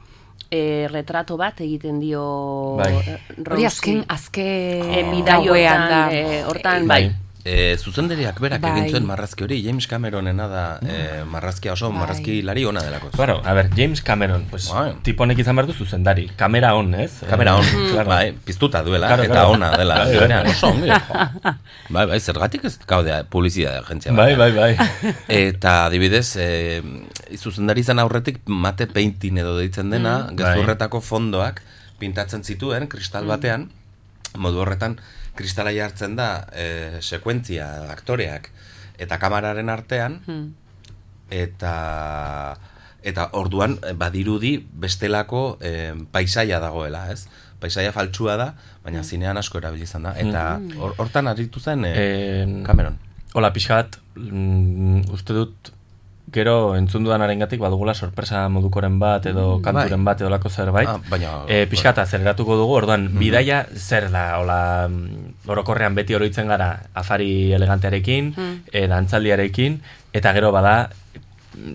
[0.50, 2.94] e, retrato bat egiten dio Bai.
[3.06, 3.20] eh,
[3.50, 6.12] Hori azken, azken e, bidai gauean hortan, da.
[6.12, 7.04] eh, hortan, Bai.
[7.10, 7.16] bai.
[7.50, 8.72] E, zuzenderiak berak Bai.
[8.78, 11.98] egin zuen marrazki hori, James Cameronena da e, marrazkia oso Bai.
[12.04, 13.10] marrazki lari ona delako.
[13.16, 14.68] Claro, a ver, James Cameron, pues,
[15.02, 16.28] tipo honek izan behar du zuzendari.
[16.38, 17.22] Kamera on, ez?
[17.30, 18.10] Kamera on, Eh, claro.
[18.10, 19.50] bai, piztuta duela, Claro, eta claro.
[19.58, 19.96] ona dela.
[20.06, 20.52] Bai, bai.
[20.52, 20.90] Oso ongi.
[21.90, 24.12] Bai, bai, zergatik ez gaudea publizidade agentzia.
[24.14, 24.76] Bai, bai, bai.
[25.28, 26.84] Eta adibidez, e,
[27.36, 30.36] zuzendari izan aurretik mate painting edo deitzen dena, Mm.
[30.38, 31.64] gezurretako fondoak
[31.98, 33.72] pintatzen zituen kristal batean,
[34.38, 35.00] modu horretan
[35.40, 38.50] kristala jartzen da e, sekuentzia aktoreak
[39.00, 40.20] eta kamararen artean
[41.32, 41.74] eta
[43.04, 47.28] eta orduan eh, badirudi bestelako eh, paisaia dagoela, ez?
[47.60, 48.48] Paisaia faltsua da,
[48.84, 50.76] baina zinean asko erabili izan da eta Mm.
[50.80, 52.98] hor- hortan aritu zen eh, Eh, Cameron.
[53.34, 55.72] Hola, pixka bat, mm, uste dut,
[56.32, 60.14] gero entzun dudanaren badugula sorpresa modukoren bat edo Mm, kanturen bai.
[60.14, 60.88] bat edo lako zerbait.
[60.88, 63.20] Ah, baina- e, pixka eta zergatuko dugu, orduan, Mhm.
[63.20, 68.56] bidaia zer da, hola, mm, orokorrean beti oroitzen gara afari elegantearekin, Mm.
[68.72, 69.82] e, dantzaldiarekin,
[70.14, 70.90] eta gero bada,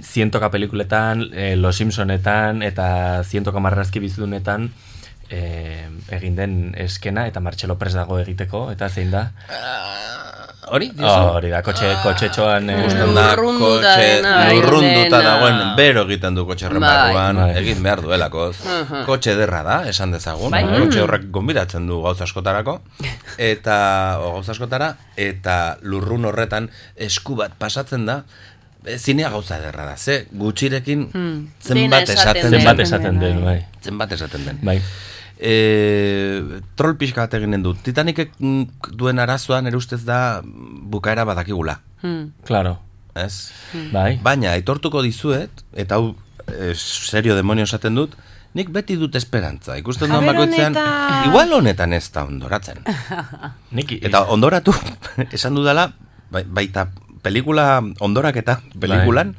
[0.03, 4.71] zientoka pelikuletan, e, Los Simpsonetan, eta zientoka marrazki bizudunetan,
[5.31, 9.33] e, egin den eskena, eta Martxelo Pres dago egiteko, eta zein da?
[10.73, 12.71] Hori, Oh, hori da, kotxe, kotxetxoan...
[12.71, 16.81] eh, Gusten da, Lurrunduta kotxe, bai, lurrunduta dagoen, bero egiten du kotxe Bai.
[16.81, 17.51] barruan, Bai.
[17.61, 18.47] egin behar duelako.
[19.07, 20.51] Kotxe derra da, esan dezagun.
[20.55, 20.63] Bai.
[20.65, 22.79] Kotxe horrek gonbidatzen du gauza askotarako.
[23.51, 23.77] Eta,
[24.23, 28.21] o, gauza askotara, eta lurrun horretan esku bat pasatzen da,
[28.87, 31.49] e, zinea gauza derra da, ze gutxirekin Hmm.
[31.61, 32.61] zenbat esaten den.
[32.61, 33.59] Zenbat esaten den, bai.
[33.83, 34.59] Zenbat esaten den.
[34.63, 34.81] Bai.
[35.39, 37.81] E, troll pixka bat eginen dut.
[37.85, 41.81] Titanicek mm, duen arazoa nire ustez da bukaera badakigula.
[42.03, 42.31] Hmm.
[42.47, 42.79] Claro.
[43.15, 43.51] Ez?
[43.93, 44.19] Bai.
[44.23, 46.15] Baina, aitortuko dizuet, eta hau
[46.47, 48.17] e, serio demonio esaten dut,
[48.55, 49.77] nik beti dut esperantza.
[49.79, 51.29] Ikusten ber, bakoitzean, honetan.
[51.31, 52.83] igual honetan ez da ondoratzen.
[53.77, 54.75] Nik, Eta ondoratu,
[55.37, 55.89] esan dudala,
[56.31, 56.89] bai- baita
[57.25, 59.33] pelikula ondorak eta pelikulan,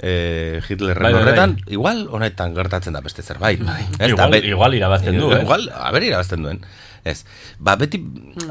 [0.00, 3.60] eh, Hitlerren Bai, bai, horretan, igual honetan gertatzen da beste zerbait.
[3.98, 5.42] Ez, Igual- be- igual irabazten du, eh?
[5.42, 6.60] Igual, haber irabazten duen.
[7.04, 7.24] Ez,
[7.58, 7.98] ba, beti,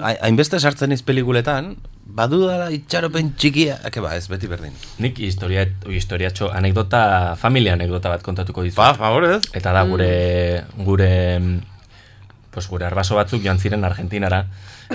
[0.01, 1.77] ha- hainbeste sartzen iz pelikuletan,
[2.11, 4.73] badudala itxaropen txikia, ake ba, ez, beti berdin.
[4.99, 8.77] Nik historia, historiatxo, anekdota, familia anekdota bat kontatuko dizut.
[8.77, 9.41] Ba, favorez.
[9.53, 11.09] Eta da gure, gure,
[12.51, 14.45] pues gure arbaso batzuk joan ziren Argentinara,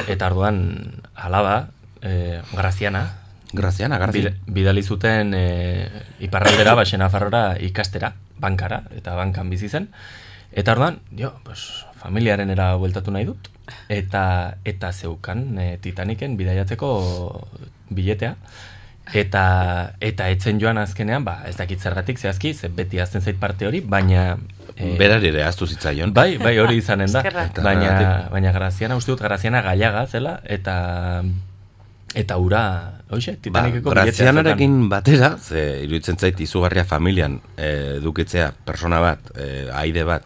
[0.07, 1.69] eta orduan alaba,
[2.03, 3.07] eh, Graziana,
[3.53, 4.21] Graziana, Garzi.
[4.21, 5.89] Bida- bidali zuten e,
[6.21, 9.89] iparraldera, baxena farrora ikastera, bankara, eta bankan bizi zen.
[10.53, 13.51] Eta orduan, jo, pues, familiaren era bueltatu nahi dut,
[13.89, 16.89] eta eta zeukan e, Titaniken bidaiatzeko
[17.91, 18.37] biletea.
[19.15, 19.43] Eta
[20.03, 23.79] eta etzen joan azkenean, ba, ez dakit zergatik zehazki, ze beti azten zait parte hori,
[23.81, 24.37] baina
[24.75, 26.11] eh, Berari ere aztu zitzaion.
[26.13, 27.23] Bai, bai, hori izanen da.
[27.63, 27.93] Baina,
[28.33, 31.23] baina Graziana, uste dut Graziana gaiaga zela, eta
[32.17, 32.63] eta ura,
[33.13, 34.41] hoxe, Ba, Titanikeko biletzea zeukan.
[34.41, 40.25] Grazianarekin batera, ze iruditzen zait izugarria familian e, dukitzea persona bat, e, aide bat,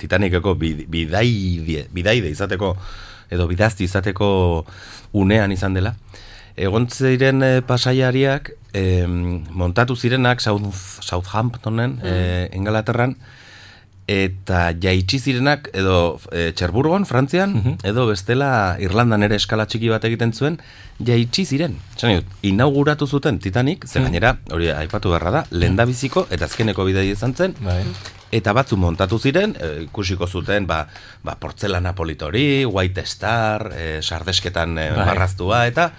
[0.00, 2.74] Titanikeko bid- bidaide, bidaide izateko,
[3.30, 4.30] edo bidazti izateko
[5.12, 5.94] unean izan dela.
[6.56, 10.74] Egon ziren e, pasaiariak e, montatu zirenak South,
[11.06, 13.14] Southamptonen, e, Engalaterran,
[14.10, 17.54] eta jaitsi zirenak edo e, Txerburgon, Frantzian,
[17.86, 18.50] edo bestela
[18.82, 20.58] Irlandan ere eskala txiki bat egiten zuen,
[20.98, 21.76] jaitsi ziren.
[22.00, 27.36] Dut, inauguratu zuten Titanic, ze gainera, hori aipatu beharra da, lehendabiziko eta azkeneko bidei izan
[27.38, 27.84] zen, Bai.
[28.34, 30.82] eta batzu montatu ziren, e, ikusiko zuten, ba,
[31.22, 35.06] ba portzelana politori, White Star, e, sardesketan e, Bai.
[35.12, 35.92] marraztua, eta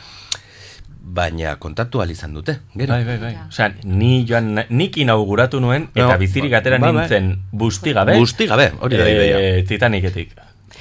[1.02, 2.60] baina kontatu izan dute.
[2.76, 2.94] Gero.
[2.94, 3.38] Bai, bai, bai.
[3.50, 7.02] Osea, ni joan, nik inauguratu nuen, eta No, bizirik ba- atera ba- bai.
[7.02, 8.18] nintzen busti gabe.
[8.18, 9.66] Busti gabe, hori da eh, ideia.
[9.66, 10.36] Titanicetik.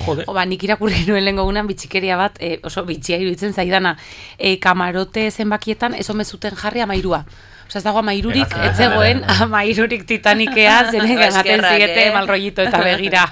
[0.04, 0.24] Jode.
[0.26, 3.96] O, ba, nik irakurri nuen lehenko gunan bitxikeria bat, e, oso bitxia iruditzen zaidana,
[4.38, 7.24] e, kamarote zenbakietan ez zuten jarri amairua.
[7.70, 12.12] Osa, ez dago amairurik, ez zegoen amairurik titanikea, zenen ganaten Eskerrak, zigete eh?
[12.12, 13.26] malrollito eta begira.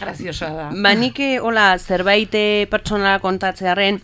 [0.00, 0.70] Graziosoa da.
[0.74, 2.32] Ba, nik, hola, zerbait
[2.70, 4.00] pertsonala kontatzearen,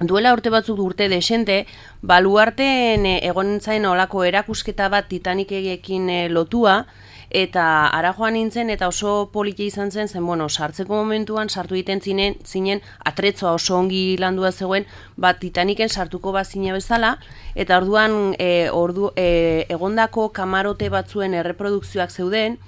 [0.00, 1.66] duela urte batzuk urte desente,
[2.02, 6.84] baluarten eh, egon nintzen olako erakusketa bat Titanicekin eh, lotua,
[7.30, 12.00] eta ara joan nintzen eta oso politia izan zen, zen, bueno, sartzeko momentuan sartu egiten
[12.00, 17.18] zinen, zinen atretzoa oso ongi landua zegoen, bat Titanicen sartuko bazina bezala,
[17.54, 22.58] eta orduan e, ordu, e, egondako kamarote batzuen erreprodukzioak zeuden,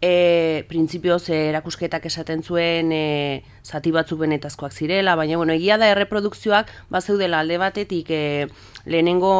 [0.00, 5.88] e, printzipioz e, erakusketak esaten zuen e, zati batzuk benetazkoak zirela, baina bueno, egia da
[5.90, 8.46] erreprodukzioak bazeudela alde batetik e,
[8.86, 9.32] lehenengo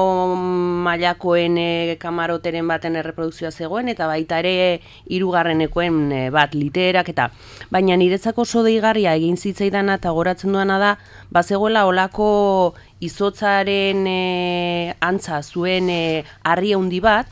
[0.87, 7.31] mailakoen e, kamaroteren baten erreprodukzioa zegoen eta baita ere hirugarrenekoen e, bat literak eta
[7.71, 10.97] baina niretzako oso deigarria egin zitzaidana eta goratzen duana da
[11.31, 12.75] bazegoela olako
[13.05, 17.31] izotzaren e, antza zuen e, harri handi bat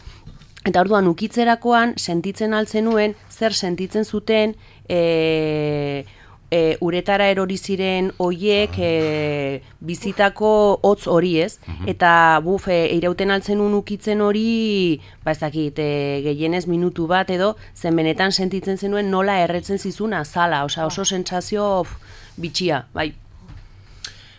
[0.64, 4.54] Eta orduan ukitzerakoan sentitzen altzen nuen zer sentitzen zuten
[4.88, 6.04] e,
[6.48, 10.52] e, uretara erori ziren hoiek e, bizitako
[10.86, 11.58] hotz hori ez.
[11.90, 17.30] Eta buf, e, irauten altzen nuen ukitzen hori, ba ez dakit, e, gehienez minutu bat
[17.34, 23.10] edo, zen benetan sentitzen zenuen nola erretzen zizun azala, osea oso sentsazio pf, bitxia, bai.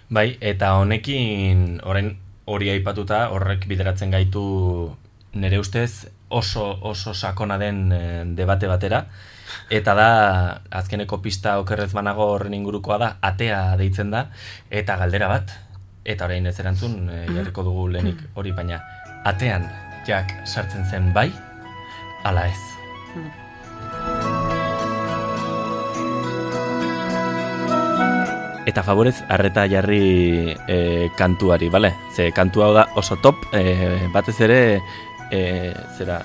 [0.10, 2.15] Bai, eta honekin, orain
[2.45, 4.43] hori aipatuta, horrek bideratzen gaitu
[5.35, 9.06] nire ustez oso oso sakona den eh, debate batera.
[9.70, 10.10] Eta da
[10.82, 14.28] azkeneko pista okerrez banago horren ingurukoa da atea deitzen da
[14.70, 15.56] eta galdera bat.
[16.03, 18.82] Eta orain ez erantzun e, jarriko dugu lehenik hori baina
[19.26, 19.66] atean
[20.06, 21.32] jak sartzen zen bai
[22.24, 22.62] ala ez.
[28.66, 30.78] Eta favorez, arreta jarri e,
[31.18, 31.91] kantuari, bale?
[32.16, 34.60] Ze kantu hau da oso top, e, batez ere,
[35.36, 36.20] e, zera,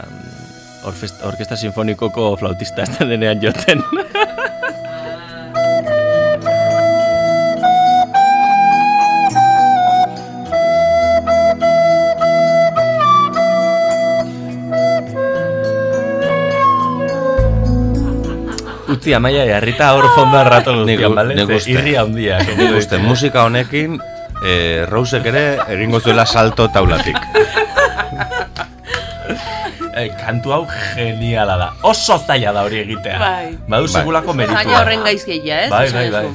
[0.88, 3.82] orfest, orkesta sinfonikoko flautista ez denean joten.
[18.90, 21.36] Utzi amaia jarrita hor fonda rato guztian, bale?
[21.38, 21.72] nik uste.
[21.72, 22.40] Irria handia.
[22.58, 23.96] Nik musika honekin,
[24.44, 27.16] eh, Rousek ere egingo zuela salto taulatik.
[30.00, 30.62] Eh, kantu hau
[30.94, 31.68] geniala da.
[31.82, 33.18] Oso zaila da hori egitea.
[33.20, 33.46] Bai.
[33.68, 33.92] Badu Bai.
[33.94, 34.62] segulako meritua.
[34.62, 35.70] Zaila horren gaizkeia, ez?
[35.70, 36.26] Bai, bai, bai.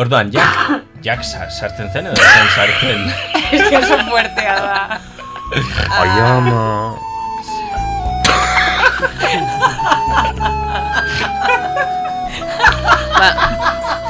[0.00, 3.00] Orduan, jak, jak sa- sartzen zen edo zen sartzen.
[3.52, 5.00] Es que oso fuertea da.
[5.90, 6.94] Ai, ama.
[13.20, 13.28] Ba,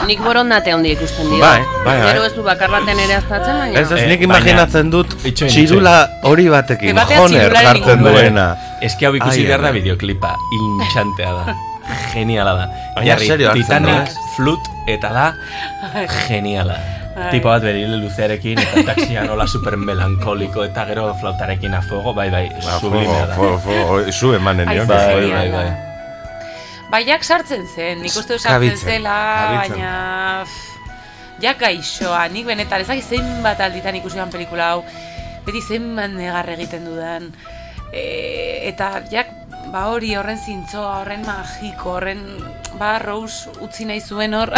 [0.06, 1.40] nik borondate handi ikusten dio.
[1.42, 2.10] Bai, bai, bai.
[2.10, 3.80] Gero ez du bakar baten ere aztatzen, baina...
[3.80, 5.94] Ez ez, Eh, nik imaginatzen dut Itxoin, txirula
[6.30, 8.46] hori batekin, joner jartzen duena.
[8.86, 9.76] Eski hau ikusi behar da ai.
[9.80, 11.56] videoklipa, intxantea da.
[12.14, 12.66] Geniala da.
[12.96, 14.16] Baina serio Titanic, ez?
[14.36, 15.26] flut, eta da
[16.28, 16.78] geniala.
[17.30, 22.30] Tipo bat berile luzearekin, eta taxian hola super melankoliko, eta gero flautarekin a fuego, bai,
[22.30, 23.36] bai, Ba, sublimea da.
[23.36, 24.86] fuego, fuego, zu emanen nion.
[24.86, 25.70] Bai, bai, bai, bai.
[26.90, 29.16] Baiak sartzen zen, nik uste sartzen Kabitzen, zela,
[29.58, 30.44] baina...
[31.40, 34.82] Ja gaixoa, nik benetan, ezak zenbat alditan ikusi pelikula hau,
[35.46, 37.30] beti zenbat negar egiten dudan.
[37.92, 39.30] E, eta jak,
[39.72, 42.20] ba hori horren zintzoa, horren magiko, horren,
[42.80, 44.50] ba, Rose utzi nahi zuen hor.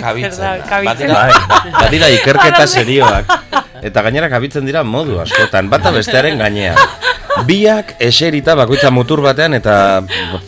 [0.00, 0.32] Kabitzen.
[0.38, 1.12] Zer da, kabitzen.
[1.12, 3.34] Badira, badira ikerketa serioak.
[3.84, 6.80] Eta gainera kabitzen dira modu askotan, bata bestearen gainean.
[7.46, 9.74] Biak eserita bakoitza mutur batean eta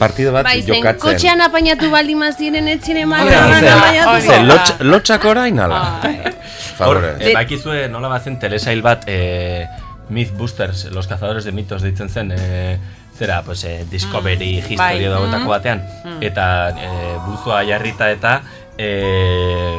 [0.00, 1.04] partido bat Bai, zen jokatzen.
[1.04, 4.16] kotxean apainatu baldin maziren apainatu.
[4.26, 5.78] ze, lotx, lotxak orain ala.
[6.02, 6.34] Hor,
[6.76, 7.14] Favore.
[7.20, 9.68] e, bakizue nola bazen telesail bat, e,
[10.08, 12.78] Mythbusters, los cazadores de mitos deitzen zen, e,
[13.18, 15.28] zera, pues, e, Discovery, Mm, History bai.
[15.38, 15.48] Mm.
[15.48, 16.22] batean, Mm.
[16.22, 18.42] eta e, buzoa jarrita eta
[18.78, 19.76] e,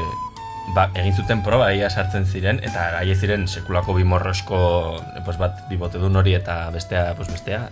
[0.76, 6.16] ba, egin zuten proba ia sartzen ziren, eta aie ziren sekulako bimorrosko, pues, bat bibotedun
[6.16, 7.70] hori eta bestea, pues, bestea,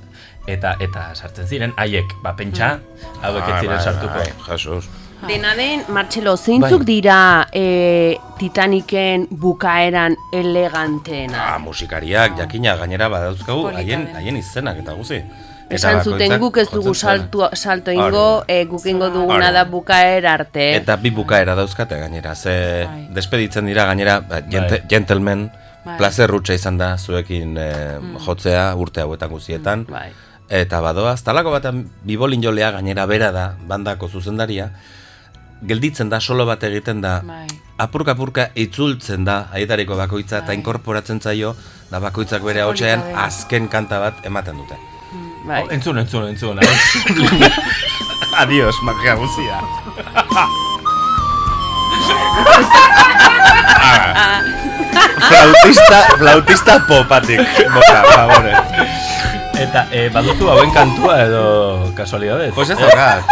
[0.48, 2.80] eta eta sartzen ziren, haiek, ba, pentsa,
[3.22, 4.14] hauek ez ziren bai, sartuko.
[4.14, 4.90] bai, Jesus.
[5.28, 6.86] Dena den, Martxelo, zeintzuk Bai.
[6.86, 11.54] dira e, Titaniken bukaeran eleganteena?
[11.56, 15.22] Ah, musikariak, jakina, gainera badauzkagu, haien, haien izenak eta guzi.
[15.72, 20.76] Esan zuten guk ez dugu saltu, salto ingo, e, guk ingo duguna da bukaera arte.
[20.76, 23.08] Eta bi bukaera dauzkate gainera, ze Bai.
[23.16, 25.52] despeditzen dira gainera, ba, gente, gentleman,
[25.86, 25.98] Bai.
[25.98, 29.86] placer rutsa izan da zuekin eh, jotzea urte hauetan guztietan.
[29.90, 30.12] Bai.
[30.52, 34.72] Eta badoaz, talako batean bibolin jolea gainera bera da, bandako zuzendaria,
[35.62, 37.48] gelditzen da, solo bat egiten da, Bai.
[37.78, 41.56] apurka-apurka itzultzen da, aietariko bakoitza, eta inkorporatzen zaio,
[41.92, 43.26] da bakoitzak bere hotxean dena.
[43.26, 44.76] azken kanta bat ematen dute.
[45.44, 45.64] Bai.
[45.64, 46.60] Oh, entzun, entzun, entzun.
[48.38, 49.62] Adios, magia guzia.
[55.28, 57.42] flautista, flautista popatik,
[57.74, 58.54] boka, favore.
[59.62, 62.54] Eta, eh, baduzu hauen kantua edo kasualidadez?
[62.54, 63.26] Pues ez daukat.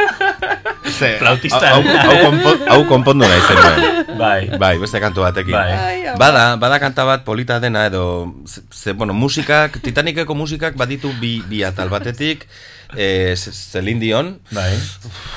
[0.86, 1.74] Ze, Flautista.
[1.74, 3.80] Hau, hau, konpo- hau konpondu nahi zenuen.
[4.16, 4.40] Bai.
[4.56, 5.52] Bai, beste kantu batekin.
[5.52, 5.72] Bai.
[5.72, 11.10] Ai, bada, bada kanta bat polita dena edo, ze, ze, bueno, musikak, Titaniceko musikak baditu
[11.20, 12.46] bi, bi atal batetik,
[12.96, 14.38] eh, Ce- Celine Dion.
[14.50, 14.74] Bai.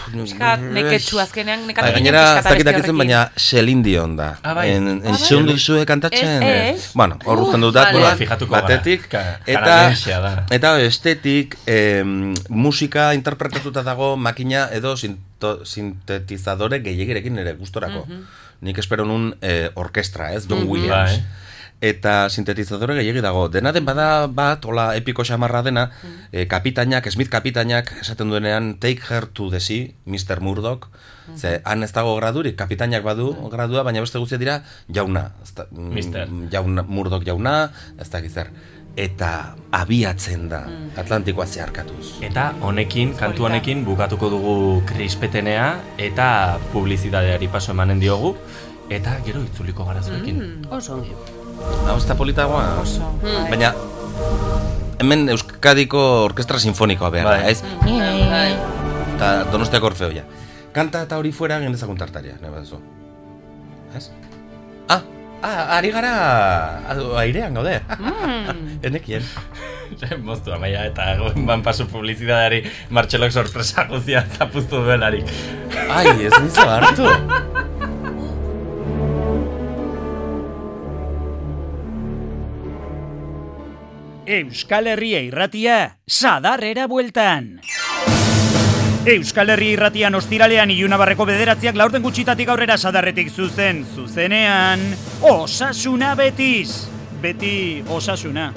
[0.09, 2.97] Azkenean, nekatu Bai, ginen gainera, pixkat ez dakit abesti dakitzen, horrekin.
[2.97, 4.29] baina Celine Dion da.
[4.43, 4.69] Ah, bai.
[4.75, 5.21] En, Ah, en bai.
[5.21, 6.43] xeun duzue kantatzen.
[6.43, 6.91] Ez, ez.
[6.93, 7.93] Bueno, hor uzten dut vale.
[7.93, 8.67] datuak, Fijatuko gara.
[8.67, 9.07] batetik.
[9.45, 10.45] Eta, da.
[10.49, 18.05] eta estetik, em, musika interpretatuta dago makina edo sinto, sintetizadore gehiagirekin ere gustorako.
[18.07, 18.23] Mhm.
[18.61, 20.67] Nik espero nun eh, orkestra, ez, Don Mhm.
[20.69, 21.11] Williams.
[21.11, 21.23] Bai.
[21.79, 23.47] Eta sintetizadore gehiagi dago.
[23.47, 25.89] Dena den bada bat, hola epiko xamarra dena,
[26.31, 30.41] eh, kapitainak, Smith kapitainak, esaten duenean, take her to the sea, Mr.
[30.43, 30.89] Murdoch.
[31.37, 35.31] Ze, han ez dago gradurik, kapitainak badu gradua, baina beste guztia dira, jauna.
[35.43, 36.27] Ez da, mm, Mister.
[36.51, 38.51] Jauna, Murdoch jauna, ez da zer.
[38.97, 40.65] Eta abiatzen da,
[40.97, 42.19] Atlantikoa zeharkatuz.
[42.21, 48.35] Eta honekin, kantu honekin bukatuko dugu krispetenea eta publizitateari paso emanen diogu
[48.89, 50.65] eta gero itzuliko gara zuekin.
[50.69, 51.38] Oso ongi.
[51.89, 52.63] Hau ez da politagoa?
[52.81, 53.01] Oso.
[53.23, 53.49] Mm.
[53.51, 53.73] Baina,
[54.99, 57.51] hemen Euskadiko Orkestra Sinfonikoa behar Bai.
[57.51, 57.63] ez?
[57.83, 58.53] Bai.
[59.15, 60.23] Eta Donostiako Orfeoia.
[60.73, 62.77] Kanta eta hori fuera gendezakun tartaria, nahi baduzu.
[63.97, 64.11] Ez?
[64.89, 65.01] Ah,
[65.41, 66.13] ah, ari gara
[66.93, 67.79] adu- airean gaude.
[67.97, 68.77] Mm.
[68.91, 69.25] Enekien.
[70.27, 71.15] Moztu amaia eta
[71.47, 72.59] ban pasu publizitateari
[72.93, 75.25] Martxelok sorpresa guzia zapuztu duelarik.
[75.89, 77.09] Ai, ez nizu hartu.
[84.29, 87.47] Euskal Herria irratia, sadarrera bueltan.
[89.09, 94.85] Euskal Herria irratian ostiralean ilunabarreko bederatziak laurden gutxitatik aurrera sadarretik zuzen, zuzenean,
[95.25, 96.85] osasuna betiz.
[97.25, 98.51] Beti osasuna.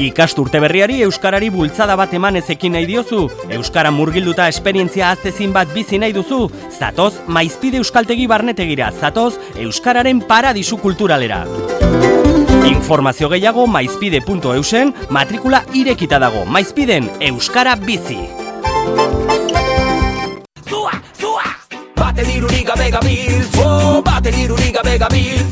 [0.00, 5.98] Ikasturte berriari Euskarari bultzada bat eman ezekin nahi diozu, Euskara murgilduta esperientzia aztezin bat bizi
[6.00, 11.42] nahi duzu, zatoz maizpide euskaltegi barnetegira, zatoz Euskararen paradisu kulturalera.
[12.70, 18.22] Informazio gehiago maizpide.eusen, matrikula irekita dago, maizpiden Euskara bizi.
[22.00, 25.44] Bate dirurik gabe gabil, oh, bate dirurik gabe gabil.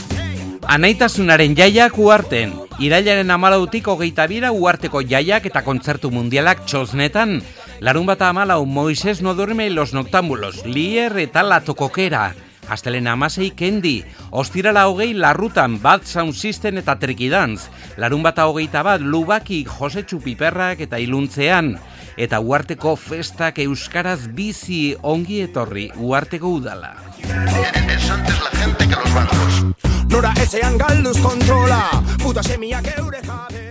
[0.64, 2.67] Anaitasunaren jaiak uarten.
[2.78, 7.40] Irailaren amalautik hogeita bira uarteko jaiak eta kontzertu mundialak txosnetan.
[7.82, 12.36] Larun bat amalau Moises no duerme los noctámbulos, Lier eta La Tokokera.
[12.70, 17.66] Astelena amasei kendi, ostirala hogei larrutan bat sound system eta trikidantz.
[17.96, 21.74] Larun bata hogeita bat lubaki Jose Txupiperrak eta iluntzean.
[22.18, 26.90] Eta uarteko festak euskaraz bizi ongi etorri uarteko udala.
[30.10, 31.82] Nora ezean galduz kontrola,
[32.18, 33.66] puta semiak eure jabe.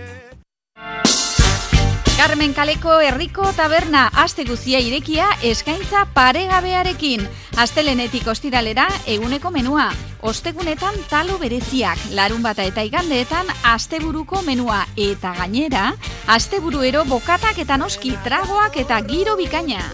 [2.18, 7.22] Carmen Kaleko herriko taberna aste guzia irekia eskaintza paregabearekin.
[7.62, 9.84] Astelenetik ostiralera eguneko menua.
[10.26, 14.80] Ostegunetan talo bereziak, larun bata eta igandeetan asteburuko menua.
[14.98, 15.92] Eta gainera,
[16.26, 19.86] asteburuero bokatak eta noski tragoak eta giro bikaina.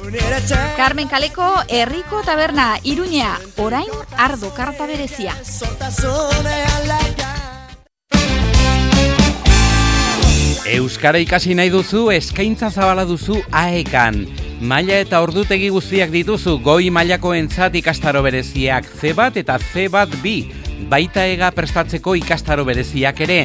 [0.81, 5.37] Carmen Kaleko herriko taberna iruñea, orain ardo karta berezia.
[10.65, 14.23] Euskara ikasi nahi duzu, eskaintza zabala duzu aekan.
[14.65, 20.09] Maila eta ordutegi guztiak dituzu, goi mailako entzat ikastaro bereziak C bat eta C bat
[20.23, 20.39] B.
[20.89, 23.39] Baita ega prestatzeko ikastaro bereziak ere.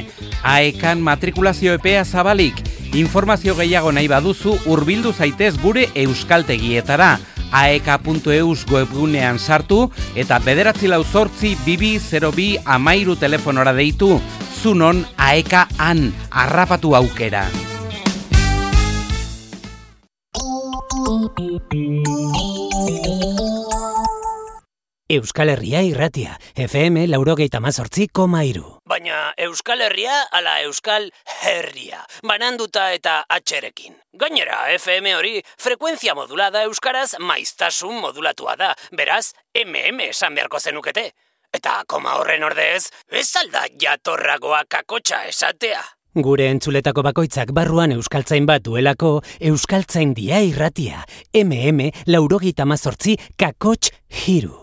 [0.47, 2.63] Aekan matrikulazio epea zabalik.
[2.95, 7.17] Informazio gehiago nahi baduzu, hurbildu zaitez gure euskaltegietara.
[7.51, 14.19] aeka.eus webgunean sartu eta bederatzi lau zortzi bibi 02 amairu telefonora deitu.
[14.61, 17.43] Zunon aeka han, harrapatu aukera.
[25.09, 28.65] Euskal Herria irratia, FM laurogeita mazortzi koma iru.
[28.89, 31.09] Baina Euskal Herria ala Euskal
[31.45, 33.99] Herria, bananduta eta atxerekin.
[34.17, 41.11] Gainera, FM hori frekuentzia modulada euskaraz maiztasun modulatua da, beraz, MM esan beharko zenukete.
[41.49, 45.81] Eta koma horren ordez, ez alda jatorragoa kakotxa esatea.
[46.13, 49.19] Gure entzuletako bakoitzak barruan euskaltzain bat duelako,
[49.49, 51.01] euskaltzain dia irratia,
[51.33, 53.89] MM laurogeita mazortzi kakots
[54.25, 54.55] hiru.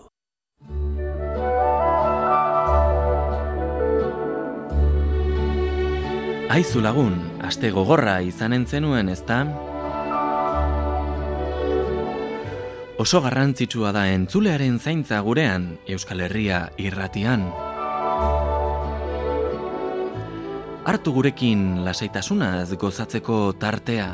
[6.47, 9.43] Aizu lagun, aste gogorra izanen zenuen, ezta?
[12.97, 17.43] Oso garrantzitsua da entzulearen zaintza gurean Euskal Herria irratian.
[20.87, 24.07] Hartu gurekin lasaitasunaz gozatzeko tartea.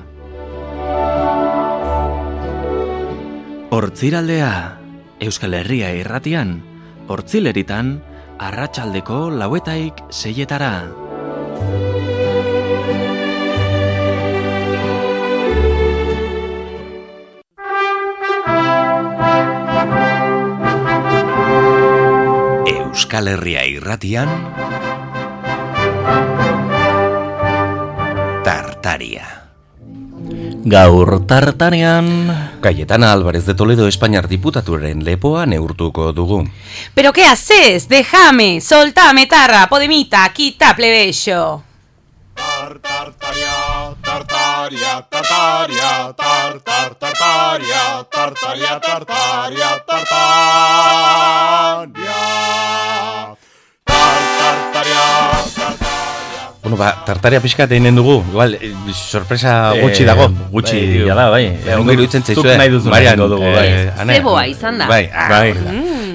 [3.72, 4.51] Hortziraldea,
[5.23, 6.57] Euskal Herria irratian,
[7.07, 7.95] hortzileritan,
[8.35, 11.03] arratsaldeko lauetaik seietara.
[23.14, 24.27] Euskal Herria irratian
[28.44, 29.27] Tartaria
[30.65, 36.49] Gaur tartarean Cayetana Álvarez de Toledo Espainiar diputaturen lepoa neurtuko dugu.
[36.95, 37.88] ¿Pero qué haces?
[37.88, 41.61] Déjame, soltame tarra, podemita, quita plebeyo.
[42.81, 43.53] Tartaria,
[44.64, 50.23] tartaria, tartaria, tar, tar, tartaria, tartaria, tartaria, tartaria.
[53.84, 55.03] Tartaria,
[56.64, 60.30] Bueno, ba, tartaria pixka eginen dugu, igual, eh, sorpresa gutxi dago.
[60.49, 61.45] gutxi Bai, jada, bai.
[61.60, 62.57] Eh, Ongi Zuk zaizue.
[62.57, 63.91] nahi duzuna Marian, dugu, eh, bai.
[63.99, 64.15] Ane?
[64.15, 64.88] Zeboa izan da.
[64.88, 65.53] Bai, ah, Bai.
[65.53, 65.72] da.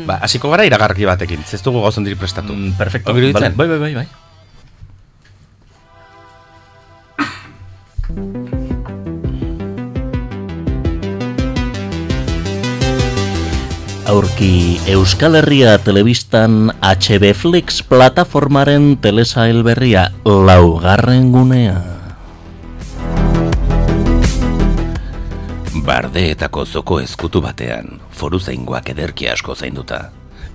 [0.06, 2.54] Ba, hasiko gara iragarki batekin, ez dugu gauzan diri prestatu.
[2.54, 3.12] Mm, perfecto.
[3.12, 3.52] Ongi iruditzen?
[3.56, 4.08] Bai, bai, bai, bai.
[14.08, 21.76] Aurki Euskal Herria Telebistan HB Flix plataformaren telesail berria laugarren gunea.
[25.84, 30.06] Bardeetako zoko ezkutu batean, foru zaingoak ederki asko zainduta.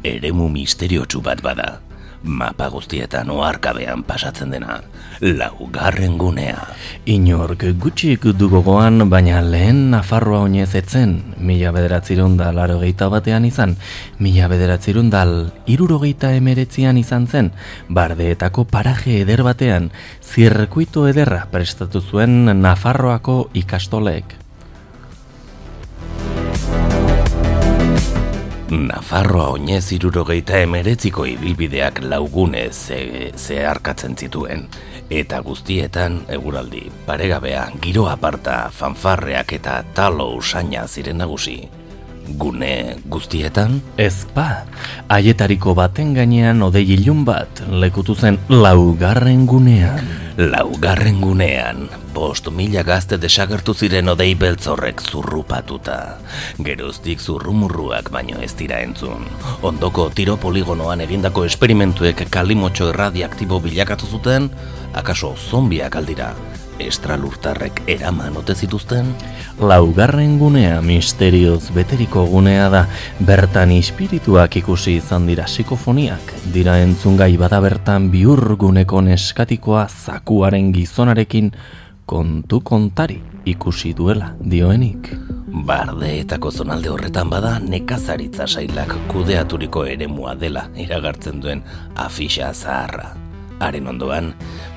[0.02, 1.76] Eremu misteriotsu bat bada.
[2.24, 4.78] Mapa guztietan oarkabean pasatzen dena.
[5.20, 6.62] Laugarren gunea.
[7.06, 13.76] Inork gutxik du gogoan, baina lehen Nafarroa oinez etzen, mila bederatzirun da laro batean izan,
[14.20, 17.52] mila bederatzirun dal irurogeita emeretzian izan zen,
[17.90, 19.92] bardeetako paraje eder batean,
[20.24, 24.43] zirkuito ederra prestatu zuen Nafarroako ikastolek.
[28.74, 32.98] Nafarroa oinez irurogeita emeretziko ibilbideak laugunez ze,
[33.38, 34.66] zeharkatzen zituen.
[35.14, 41.58] Eta guztietan, eguraldi, paregabea, giro aparta, fanfarreak eta talo usaina ziren nagusi.
[42.24, 43.82] Gune guztietan?
[44.00, 44.64] Ez ba,
[45.12, 50.08] haietariko baten gainean odei ilun bat lekutu zen laugarren gunean.
[50.38, 51.84] Laugarren gunean,
[52.16, 56.00] bost mila gazte desagertu ziren odei beltzorrek zurrupatuta.
[56.64, 59.28] Geroztik zurrumurruak baino ez dira entzun.
[59.62, 64.50] Ondoko tiro poligonoan egindako esperimentuek kalimotxo erradiaktibo bilakatu zuten,
[64.94, 66.34] akaso zombiak aldira.
[66.80, 69.12] Estralurtarrek eraman ote zituzten?
[69.60, 72.86] Laugarren gunea misterioz beteriko gunea da,
[73.20, 81.52] bertan espirituak ikusi izan dira psikofoniak, dira entzungai bada bertan biurguneko neskatikoa zakuaren gizonarekin
[82.06, 85.14] kontu kontari ikusi duela dioenik.
[85.54, 91.62] Bardeetako zonalde horretan bada nekazaritza sailak kudeaturiko eremua dela iragartzen duen
[91.96, 93.14] afixa zaharra.
[93.60, 94.34] Haren ondoan,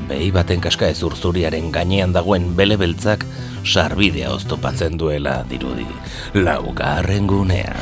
[0.09, 3.25] behi baten kaska ezurzuriaren gainean dagoen bele beltzak
[3.65, 5.87] sarbidea oztopatzen duela dirudi.
[6.35, 7.75] Laugarren gunea.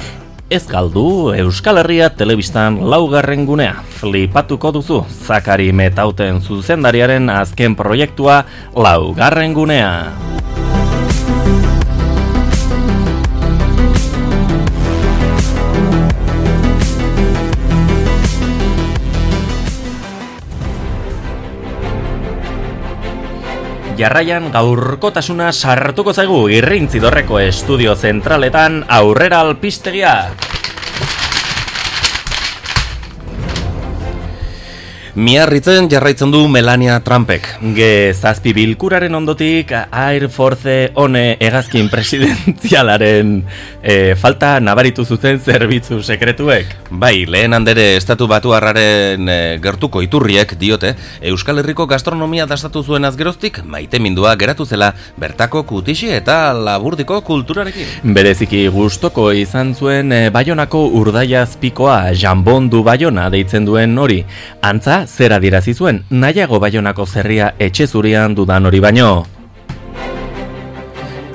[0.53, 3.81] Ez galdu Euskal Herria telebistan laugarren gunea.
[3.97, 8.45] Flipatuko duzu, Zakari Metauten zuzendariaren azken proiektua
[8.77, 10.34] laugarren gunea.
[23.95, 30.15] Jarraian gaurkotasuna sartuko zaigu irrintzidorreko estudio zentraletan aurrera alpistegia.
[35.15, 37.45] Miarritzen jarraitzen du Melania Trumpek.
[37.77, 38.13] Ge
[38.55, 43.45] bilkuraren ondotik Air Force one egazkin presidentzialaren
[43.81, 46.67] e, falta nabaritu zuten zerbitzu sekretuek.
[46.91, 53.63] Bai, lehen handere estatu batuarraren e, gertuko iturriek diote, Euskal Herriko gastronomia dastatu zuen azgeroztik,
[53.65, 58.11] maite mindua geratu zela bertako kutixi eta laburdiko kulturarekin.
[58.19, 64.25] Bereziki gustoko izan zuen e, Baionako urdaiazpikoa jambondu Baiona deitzen duen hori.
[64.65, 69.27] Antza, zer adierazi zuen, nahiago Baionako zerria etxe zurian dudan hori baino.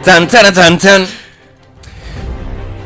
[0.03, 1.09] Txan, txan, txan, txan!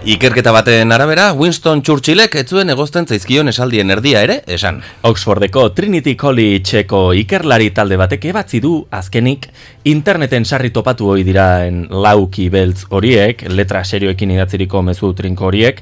[0.04, 4.82] Ikerketa baten arabera, Winston Churchillek ez zuen egozten zaizkion esaldien erdia ere, esan.
[5.08, 9.48] Oxfordeko Trinity Collegeko ikerlari talde batek ebatzi du azkenik
[9.88, 15.80] interneten sarri topatu hoi diraen lauki beltz horiek, letra serioekin idatziriko mezu trinko horiek,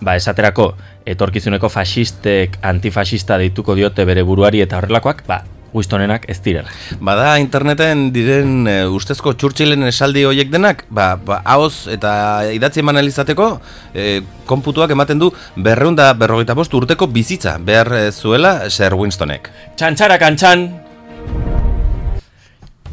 [0.00, 0.72] ba esaterako
[1.06, 6.70] etorkizuneko fasistek antifasista deituko diote bere buruari eta horrelakoak, ba Wistonenak ez direla.
[6.98, 12.12] Bada interneten diren e, ustezko Churchillen esaldi hoiek denak, ba, ba haoz eta
[12.54, 13.52] idatzi eman izateko
[13.94, 14.20] e,
[14.50, 19.50] konputuak ematen du berreunda berrogeita bost urteko bizitza behar e, zuela Sir Winstonek.
[19.78, 20.66] Txantxara kantxan!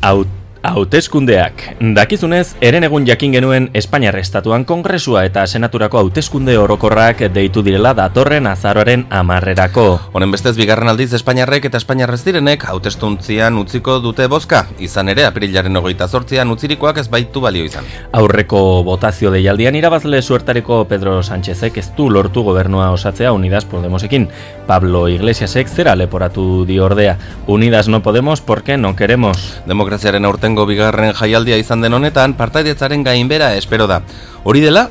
[0.06, 1.62] Aut Hauteskundeak.
[1.96, 8.48] Dakizunez, eren egun jakin genuen Espainiar Estatuan Kongresua eta Senaturako hauteskunde orokorrak deitu direla datorren
[8.48, 9.86] azaroaren amarrerako.
[10.14, 14.66] Honen bestez, bigarren aldiz Espainiarrek eta Espainiarrez direnek hautestuntzian utziko dute bozka.
[14.80, 17.86] Izan ere, aprilaren hogeita zortzian utzirikoak ez baitu balio izan.
[18.18, 24.30] Aurreko botazio deialdian irabazle suertareko Pedro Sánchezek ez du lortu gobernua osatzea Unidas Podemosekin.
[24.68, 27.18] Pablo Iglesiasek zera leporatu di ordea.
[27.48, 29.62] Unidas no podemos porque no queremos.
[29.66, 34.00] Demokraziaren aurten aurtengo bigarren jaialdia izan den honetan partaidetzaren gainbera espero da.
[34.48, 34.86] Hori dela,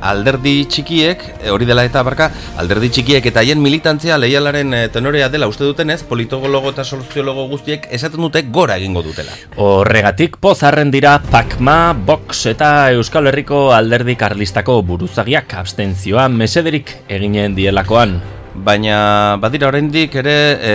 [0.00, 5.28] alderdi txikiek, eh, hori dela eta barka, alderdi txikiek eta haien militantzia leialaren eh, tenorea
[5.28, 9.36] dela uste dutenez, politologo eta soziologo guztiek esaten dute gora egingo dutela.
[9.56, 18.22] Horregatik pozarren dira Pakma, Box eta Euskal Herriko alderdi karlistako buruzagiak abstentzioa mesederik eginen dielakoan.
[18.54, 20.74] Baina badira oraindik ere e,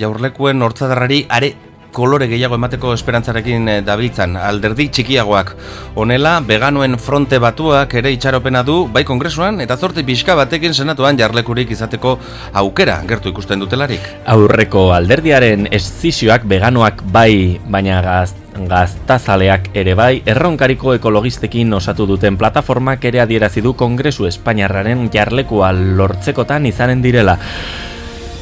[0.00, 1.54] jaurlekuen hortzadarrari are
[1.92, 5.54] kolore gehiago emateko esperantzarekin eh, dabiltzan alderdi txikiagoak.
[6.00, 11.70] Honela, veganoen fronte batuak ere itxaropena du bai kongresuan eta zorti pixka batekin senatuan jarlekurik
[11.70, 12.16] izateko
[12.62, 14.06] aukera gertu ikusten dutelarik.
[14.30, 18.34] Aurreko alderdiaren eszizioak veganoak bai, baina gaz,
[18.70, 26.66] gaztazaleak ere bai, erronkariko ekologistekin osatu duten plataformak ere adierazi du kongresu Espainiarraren jarlekua lortzekotan
[26.70, 27.38] izanen direla.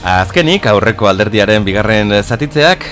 [0.09, 2.85] Azkenik, aurreko alderdiaren bigarren zatitzeak,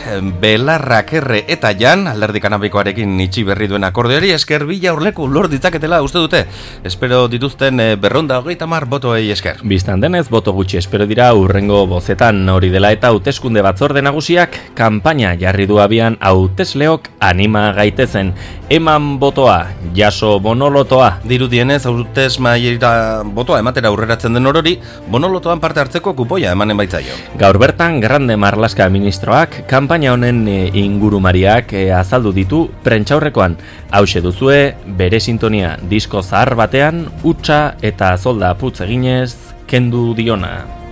[0.43, 6.03] belarrak erre eta jan, alderdi kanabikoarekin itxi berri duen akordeari, esker bila urleku lor ditzaketela
[6.05, 6.43] uste dute.
[6.85, 9.63] Espero dituzten eh, berronda hogeita mar botoei esker.
[9.65, 15.33] Bistan denez, boto gutxi espero dira urrengo bozetan hori dela eta hauteskunde batzorde nagusiak, kanpaina
[15.41, 18.35] jarri du abian hautesleok anima gaitezen.
[18.69, 21.23] Eman botoa, jaso bonolotoa.
[21.25, 24.77] Dirudienez, hautes maieira botoa ematera aurreratzen den orori,
[25.09, 27.06] bonolotoan parte hartzeko kupoia emanen baitza
[27.37, 33.59] Gaur bertan, Grande Marlaska ministroak, kanpaina honen e, ingurumariak e, azaldu ditu prentxaurrekoan.
[33.91, 40.86] Hauxe duzue, bere sintonia disko zahar batean, utxa eta zolda putz eginez, kendu diona.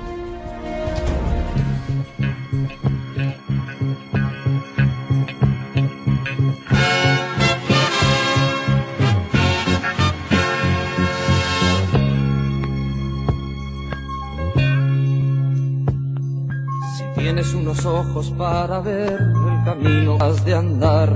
[17.25, 21.09] Tienes unos ojos para ver el camino has de andar,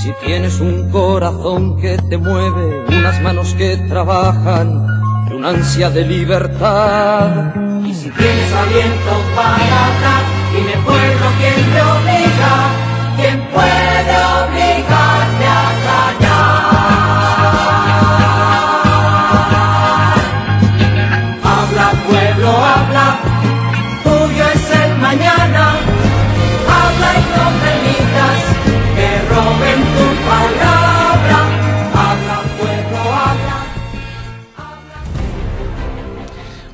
[0.00, 4.86] si tienes un corazón que te mueve, unas manos que trabajan,
[5.28, 7.52] y una ansia de libertad.
[7.84, 12.23] Y si tienes aliento para hablar, dime pueblo quién te obliga,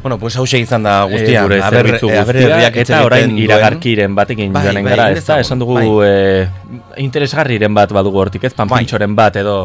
[0.03, 1.41] Bueno, pues hause izan da guztia.
[1.41, 5.27] E, gure a ber, guztia, a eta orain iragarkiren batekin bai, joanen bai, gara, ez
[5.27, 5.41] da?
[5.41, 6.09] Esan dugu bai.
[6.09, 6.49] e,
[7.05, 8.55] interesgarriren bat badugu hortik, ez?
[8.57, 9.61] Panpintxoren bat edo...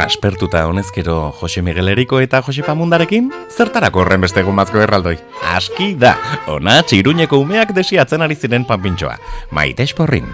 [0.00, 5.16] Aspertuta honezkero Jose Miguel Eriko eta Jose Pamundarekin, zertarako horren beste gumazko erraldoi.
[5.54, 6.16] Aski da,
[6.48, 9.18] ona txiruñeko umeak desiatzen ari ziren panpintxoa.
[9.56, 10.30] Maite esporrin.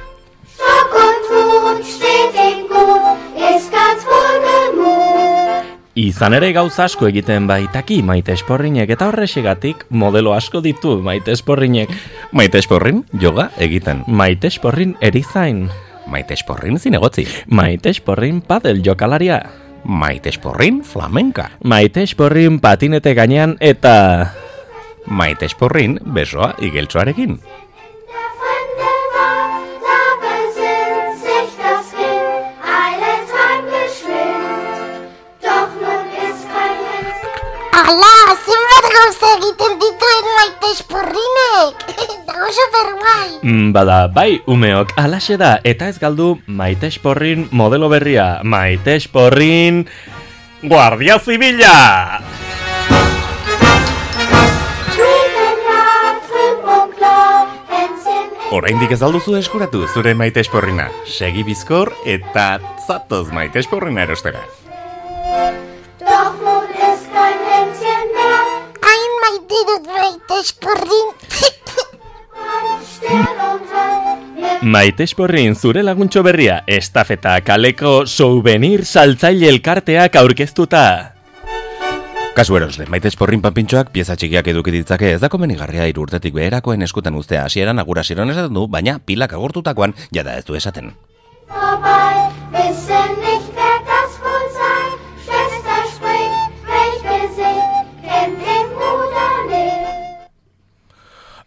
[5.97, 11.89] Izan ere gauza asko egiten baitaki maite esporrinek eta horrexegatik modelo asko ditu maite esporrinek.
[12.36, 14.02] Maite esporrin, joga egiten.
[14.05, 15.70] Maite esporrin erizain.
[16.12, 17.24] Maite esporrin zinegotzi.
[17.48, 19.40] Maite esporrin padel jokalaria.
[19.89, 21.48] Maite esporrin flamenka.
[21.64, 23.97] Maite esporrin patinete gainean eta...
[25.09, 27.39] Maite esporrin besoa igeltsuarekin.
[38.47, 41.86] Zenbat gauza egiten dituen maite esporrinek!
[42.56, 43.28] super guai.
[43.43, 48.40] Mm, Bada, bai, umeok, alaxe da, eta ez galdu maite esporrin modelo berria.
[48.44, 49.86] Maite esporrin...
[50.66, 52.20] Guardia Zibila!
[58.56, 60.86] Oraindik ez alduzu eskuratu zure maite esporrina.
[61.05, 62.56] Segi bizkor eta
[62.86, 64.40] zatoz maite esporrina erostera.
[69.87, 71.09] Maite esporrin.
[74.63, 81.13] Maite esporrin zure laguntxo berria, estafeta kaleko souvenir saltzaile elkarteak aurkeztuta.
[82.37, 86.85] Kasu erosle, maite esporrin panpintxoak pieza txikiak eduki ditzake ez da komenigarria hiru urtetik beherakoen
[86.85, 90.93] eskutan ustea hasieran agura siron esaten du, baina pilak agortutakoan jada ez du esaten.
[91.49, 92.27] Vorbei,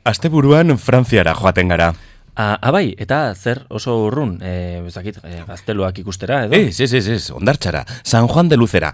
[0.10, 1.92] Asteburuan Frantziara joaten gara.
[2.40, 6.56] Ah, abai, eta zer oso urrun, e, bezakit, e, gazteluak ikustera, edo?
[6.56, 8.94] Ez, ez, ez, ez, ondartxara, San Juan de Lucera.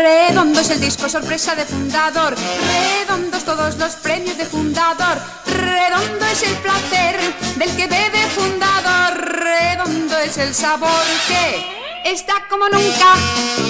[0.00, 2.34] Redondo es el disco sorpresa de fundador.
[2.34, 5.18] Redondos todos los premios de fundador.
[5.44, 7.16] Redondo es el placer
[7.58, 9.12] del que bebe fundador.
[9.28, 13.14] Redondo es el sabor que está como nunca.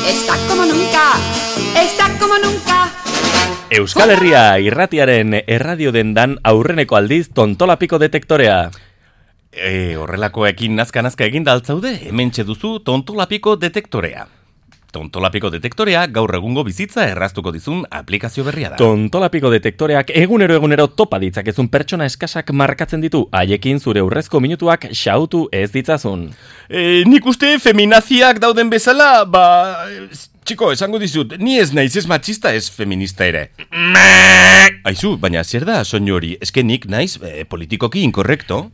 [0.06, 1.14] Está como nunca.
[1.76, 2.92] Está como nunca.
[3.70, 8.70] Euskal Herria irratiaren erradio dendan aurreneko aldiz tontolapiko detektorea.
[9.50, 14.28] E, horrelakoekin nazka-nazka egin daltzaude, hemen duzu tontolapiko detektorea.
[14.90, 18.78] Tontolapiko detektorea gaur egungo bizitza erraztuko dizun aplikazio berria da.
[18.80, 25.46] Tontolapiko detektoreak egunero egunero topa ditzakezun pertsona eskasak markatzen ditu, haiekin zure urrezko minutuak xautu
[25.52, 26.28] ez ditzazun.
[26.68, 29.46] E, nik uste feminaziak dauden bezala, ba...
[30.40, 33.50] Txiko, esango dizut, ni ez naiz ez matxista ez feminista ere.
[34.88, 36.32] Aizu, baina zer da soinu hori?
[36.42, 38.64] Eske nik naiz eh, politikoki inkorrekto?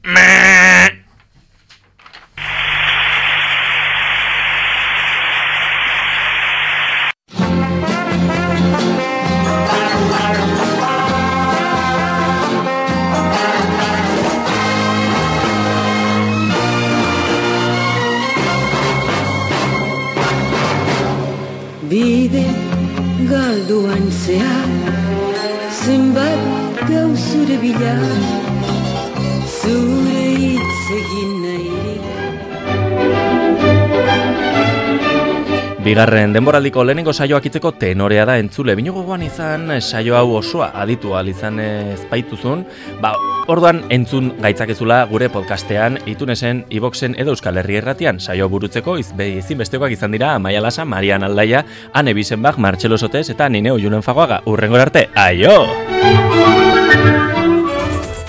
[35.87, 38.75] Bigarren denboraldiko lehenengo saioak itzeko tenorea da entzule.
[38.75, 42.65] Bino gogoan izan saio hau osoa aditu ahal izan ezpaituzun.
[42.99, 43.13] Ba,
[43.47, 49.95] orduan entzun gaitzakezula gure podcastean, itunesen, iboxen edo euskal herri erratian saio burutzeko izbe ezinbestekoak
[49.95, 51.63] izan dira Amaia Lasa, Marian Aldaia,
[51.95, 54.43] Ane Bisenbach, Martxelo Sotes eta Nine Oiunen Fagoaga.
[54.51, 55.61] Urrengor arte, aio!